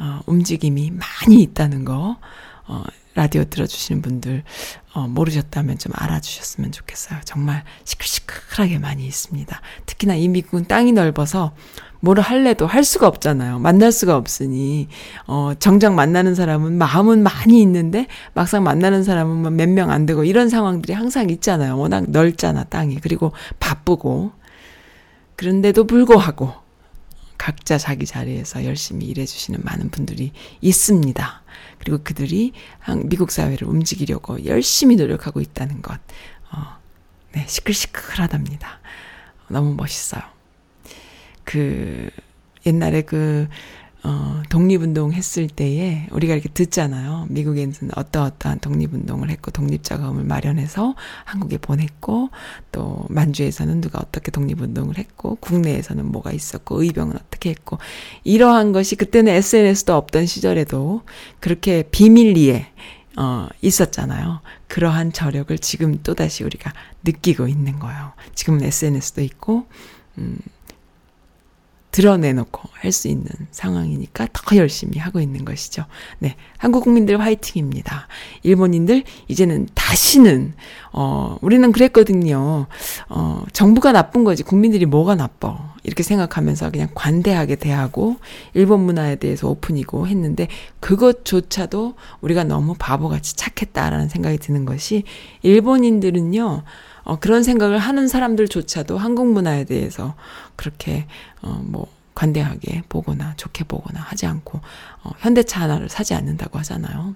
어, 0.00 0.20
움직임이 0.26 0.90
많이 0.90 1.42
있다는 1.42 1.84
거, 1.84 2.18
어, 2.66 2.84
라디오 3.14 3.44
들어주시는 3.44 4.02
분들, 4.02 4.44
어, 4.92 5.08
모르셨다면 5.08 5.78
좀 5.78 5.92
알아주셨으면 5.94 6.70
좋겠어요. 6.70 7.20
정말 7.24 7.64
시끌시끌하게 7.84 8.78
많이 8.78 9.06
있습니다. 9.06 9.58
특히나 9.86 10.14
이 10.14 10.28
미국은 10.28 10.66
땅이 10.66 10.92
넓어서 10.92 11.54
뭐를 12.00 12.22
할래도 12.22 12.66
할 12.66 12.84
수가 12.84 13.06
없잖아요. 13.08 13.58
만날 13.58 13.90
수가 13.90 14.16
없으니, 14.16 14.88
어, 15.26 15.52
정작 15.58 15.94
만나는 15.94 16.34
사람은 16.34 16.76
마음은 16.76 17.22
많이 17.22 17.62
있는데, 17.62 18.06
막상 18.34 18.62
만나는 18.62 19.02
사람은 19.02 19.36
뭐 19.42 19.50
몇명 19.50 19.90
안 19.90 20.04
되고, 20.04 20.22
이런 20.22 20.50
상황들이 20.50 20.92
항상 20.92 21.30
있잖아요. 21.30 21.78
워낙 21.78 22.10
넓잖아, 22.10 22.64
땅이. 22.64 23.00
그리고 23.00 23.32
바쁘고. 23.58 24.32
그런데도 25.36 25.86
불구하고, 25.86 26.52
각자 27.38 27.78
자기 27.78 28.06
자리에서 28.06 28.64
열심히 28.64 29.06
일해주시는 29.06 29.60
많은 29.62 29.90
분들이 29.90 30.32
있습니다. 30.60 31.42
그리고 31.78 31.98
그들이 32.02 32.52
미국 33.04 33.30
사회를 33.30 33.68
움직이려고 33.68 34.44
열심히 34.44 34.96
노력하고 34.96 35.40
있다는 35.40 35.82
것, 35.82 36.00
어, 36.52 36.78
네, 37.32 37.44
시끌시끌하답니다. 37.46 38.80
너무 39.48 39.74
멋있어요. 39.74 40.22
그, 41.44 42.10
옛날에 42.64 43.02
그, 43.02 43.48
어, 44.08 44.40
독립운동 44.50 45.12
했을 45.12 45.48
때에 45.48 46.06
우리가 46.12 46.34
이렇게 46.34 46.48
듣잖아요. 46.48 47.26
미국에는 47.28 47.72
어떠어떠한 47.96 48.60
독립운동을 48.60 49.30
했고, 49.30 49.50
독립자금을 49.50 50.22
마련해서 50.22 50.94
한국에 51.24 51.58
보냈고, 51.58 52.30
또 52.70 53.04
만주에서는 53.08 53.80
누가 53.80 53.98
어떻게 53.98 54.30
독립운동을 54.30 54.96
했고, 54.98 55.34
국내에서는 55.40 56.06
뭐가 56.06 56.30
있었고, 56.30 56.84
의병은 56.84 57.16
어떻게 57.16 57.50
했고, 57.50 57.78
이러한 58.22 58.70
것이 58.70 58.94
그때는 58.94 59.32
SNS도 59.32 59.96
없던 59.96 60.26
시절에도 60.26 61.02
그렇게 61.40 61.82
비밀리에 61.90 62.68
어, 63.18 63.48
있었잖아요. 63.60 64.40
그러한 64.68 65.12
저력을 65.12 65.58
지금 65.58 66.00
또다시 66.02 66.44
우리가 66.44 66.72
느끼고 67.02 67.48
있는 67.48 67.80
거예요. 67.80 68.12
지금은 68.36 68.62
SNS도 68.62 69.22
있고, 69.22 69.66
음, 70.18 70.38
드러내놓고 71.96 72.68
할 72.74 72.92
수 72.92 73.08
있는 73.08 73.26
상황이니까 73.50 74.28
더 74.32 74.56
열심히 74.56 74.98
하고 74.98 75.18
있는 75.18 75.44
것이죠. 75.46 75.84
네. 76.18 76.36
한국 76.58 76.84
국민들 76.84 77.20
화이팅입니다. 77.20 78.06
일본인들, 78.42 79.02
이제는 79.28 79.66
다시는, 79.74 80.54
어, 80.92 81.38
우리는 81.40 81.72
그랬거든요. 81.72 82.66
어, 83.08 83.44
정부가 83.52 83.92
나쁜 83.92 84.24
거지, 84.24 84.42
국민들이 84.42 84.84
뭐가 84.84 85.14
나빠. 85.14 85.74
이렇게 85.84 86.02
생각하면서 86.02 86.70
그냥 86.70 86.88
관대하게 86.94 87.56
대하고, 87.56 88.16
일본 88.54 88.80
문화에 88.80 89.16
대해서 89.16 89.48
오픈이고 89.48 90.06
했는데, 90.06 90.48
그것조차도 90.80 91.94
우리가 92.20 92.44
너무 92.44 92.74
바보같이 92.78 93.36
착했다라는 93.36 94.08
생각이 94.08 94.38
드는 94.38 94.64
것이, 94.64 95.04
일본인들은요, 95.42 96.62
어, 97.06 97.20
그런 97.20 97.44
생각을 97.44 97.78
하는 97.78 98.08
사람들조차도 98.08 98.98
한국 98.98 99.28
문화에 99.28 99.64
대해서 99.64 100.16
그렇게, 100.56 101.06
어, 101.40 101.62
뭐, 101.64 101.86
관대하게 102.14 102.82
보거나 102.88 103.34
좋게 103.36 103.64
보거나 103.64 104.00
하지 104.00 104.26
않고, 104.26 104.60
어, 105.04 105.10
현대차 105.18 105.60
하나를 105.60 105.88
사지 105.88 106.14
않는다고 106.14 106.58
하잖아요. 106.58 107.14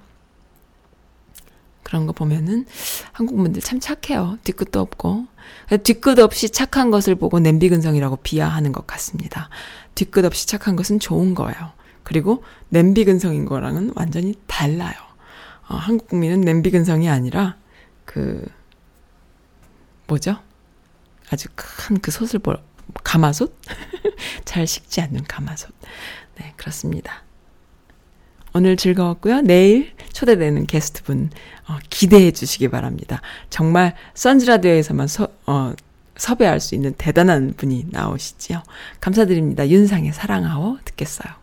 그런 1.83 2.07
거 2.07 2.13
보면은 2.13 2.67
한국 3.11 3.37
분들 3.37 3.61
참 3.63 3.81
착해요. 3.81 4.39
뒤끝도 4.45 4.79
없고. 4.79 5.27
뒤끝 5.83 6.21
없이 6.21 6.51
착한 6.51 6.93
것을 6.93 7.17
보고 7.17 7.41
냄비 7.41 7.69
근성이라고 7.69 8.17
비하하는 8.23 8.71
것 8.71 8.87
같습니다. 8.87 9.49
뒤끝 9.97 10.25
없이 10.25 10.47
착한 10.47 10.77
것은 10.77 11.01
좋은 11.01 11.35
거예요. 11.35 11.73
그리고 12.05 12.45
냄비 12.69 13.05
근성인 13.05 13.45
거랑은 13.45 13.91
완전히 13.97 14.35
달라요. 14.47 14.95
어, 15.69 15.75
한국 15.75 16.07
국민은 16.07 16.43
냄비 16.43 16.71
근성이 16.71 17.09
아니라 17.09 17.57
그 18.05 18.47
뭐죠? 20.11 20.37
아주 21.31 21.47
큰 21.55 22.01
그 22.01 22.11
솥을 22.11 22.41
볼 22.41 22.59
가마솥? 23.05 23.57
잘 24.45 24.67
식지 24.67 25.01
않는 25.01 25.25
가마솥. 25.25 25.71
네, 26.37 26.53
그렇습니다. 26.57 27.23
오늘 28.53 28.77
즐거웠고요. 28.77 29.43
내일 29.43 29.95
초대되는 30.13 30.67
게스트분 30.67 31.31
어, 31.69 31.79
기대해 31.89 32.33
주시기 32.33 32.69
바랍니다. 32.69 33.23
정말 33.49 33.95
선즈라디오에서만 34.15 35.07
서, 35.07 35.29
어, 35.47 35.73
섭외할 36.17 36.59
수 36.59 36.75
있는 36.75 36.93
대단한 36.95 37.55
분이 37.57 37.87
나오시지요. 37.91 38.65
감사드립니다. 39.01 39.69
윤상의 39.69 40.13
사랑하오 40.13 40.79
듣겠어요. 40.85 41.40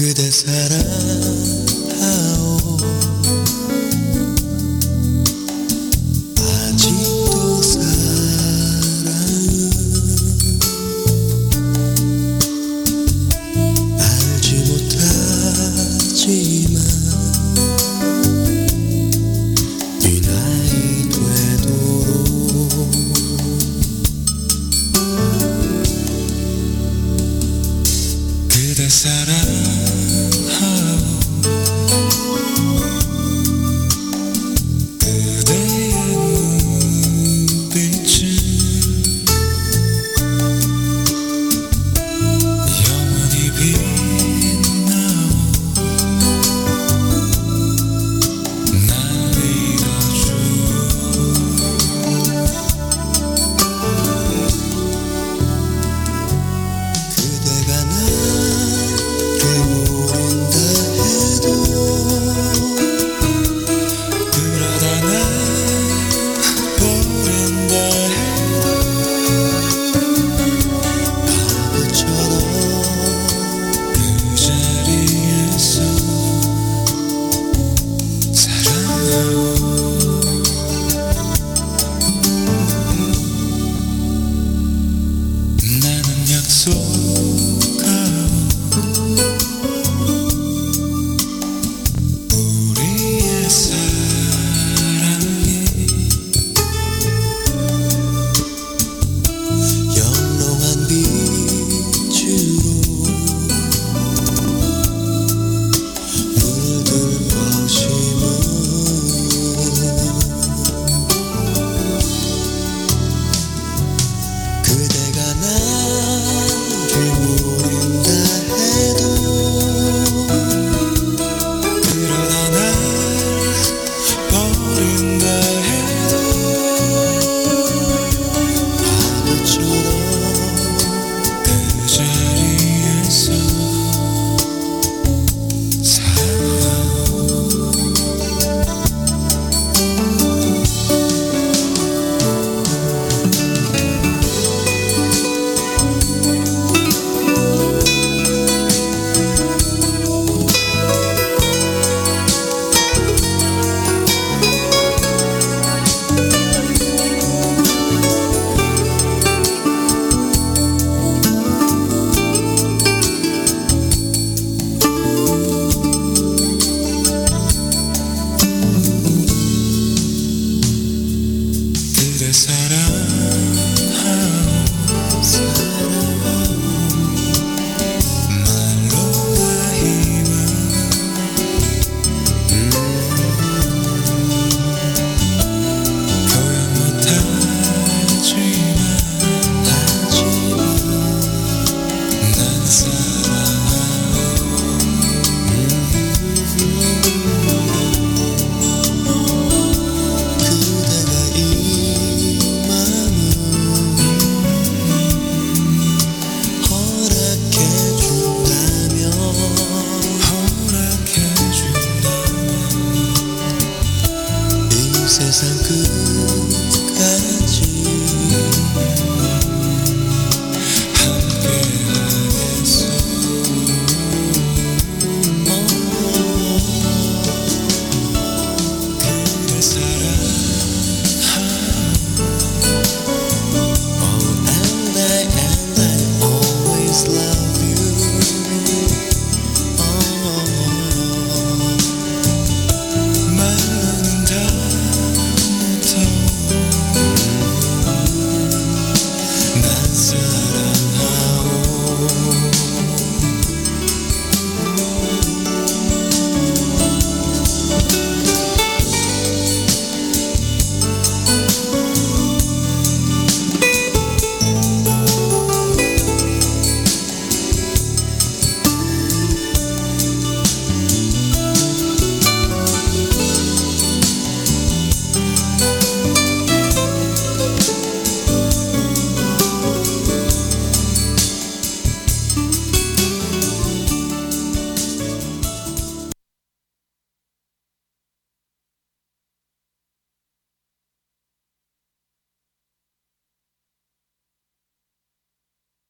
그대 0.00 0.30
사랑 0.30 1.09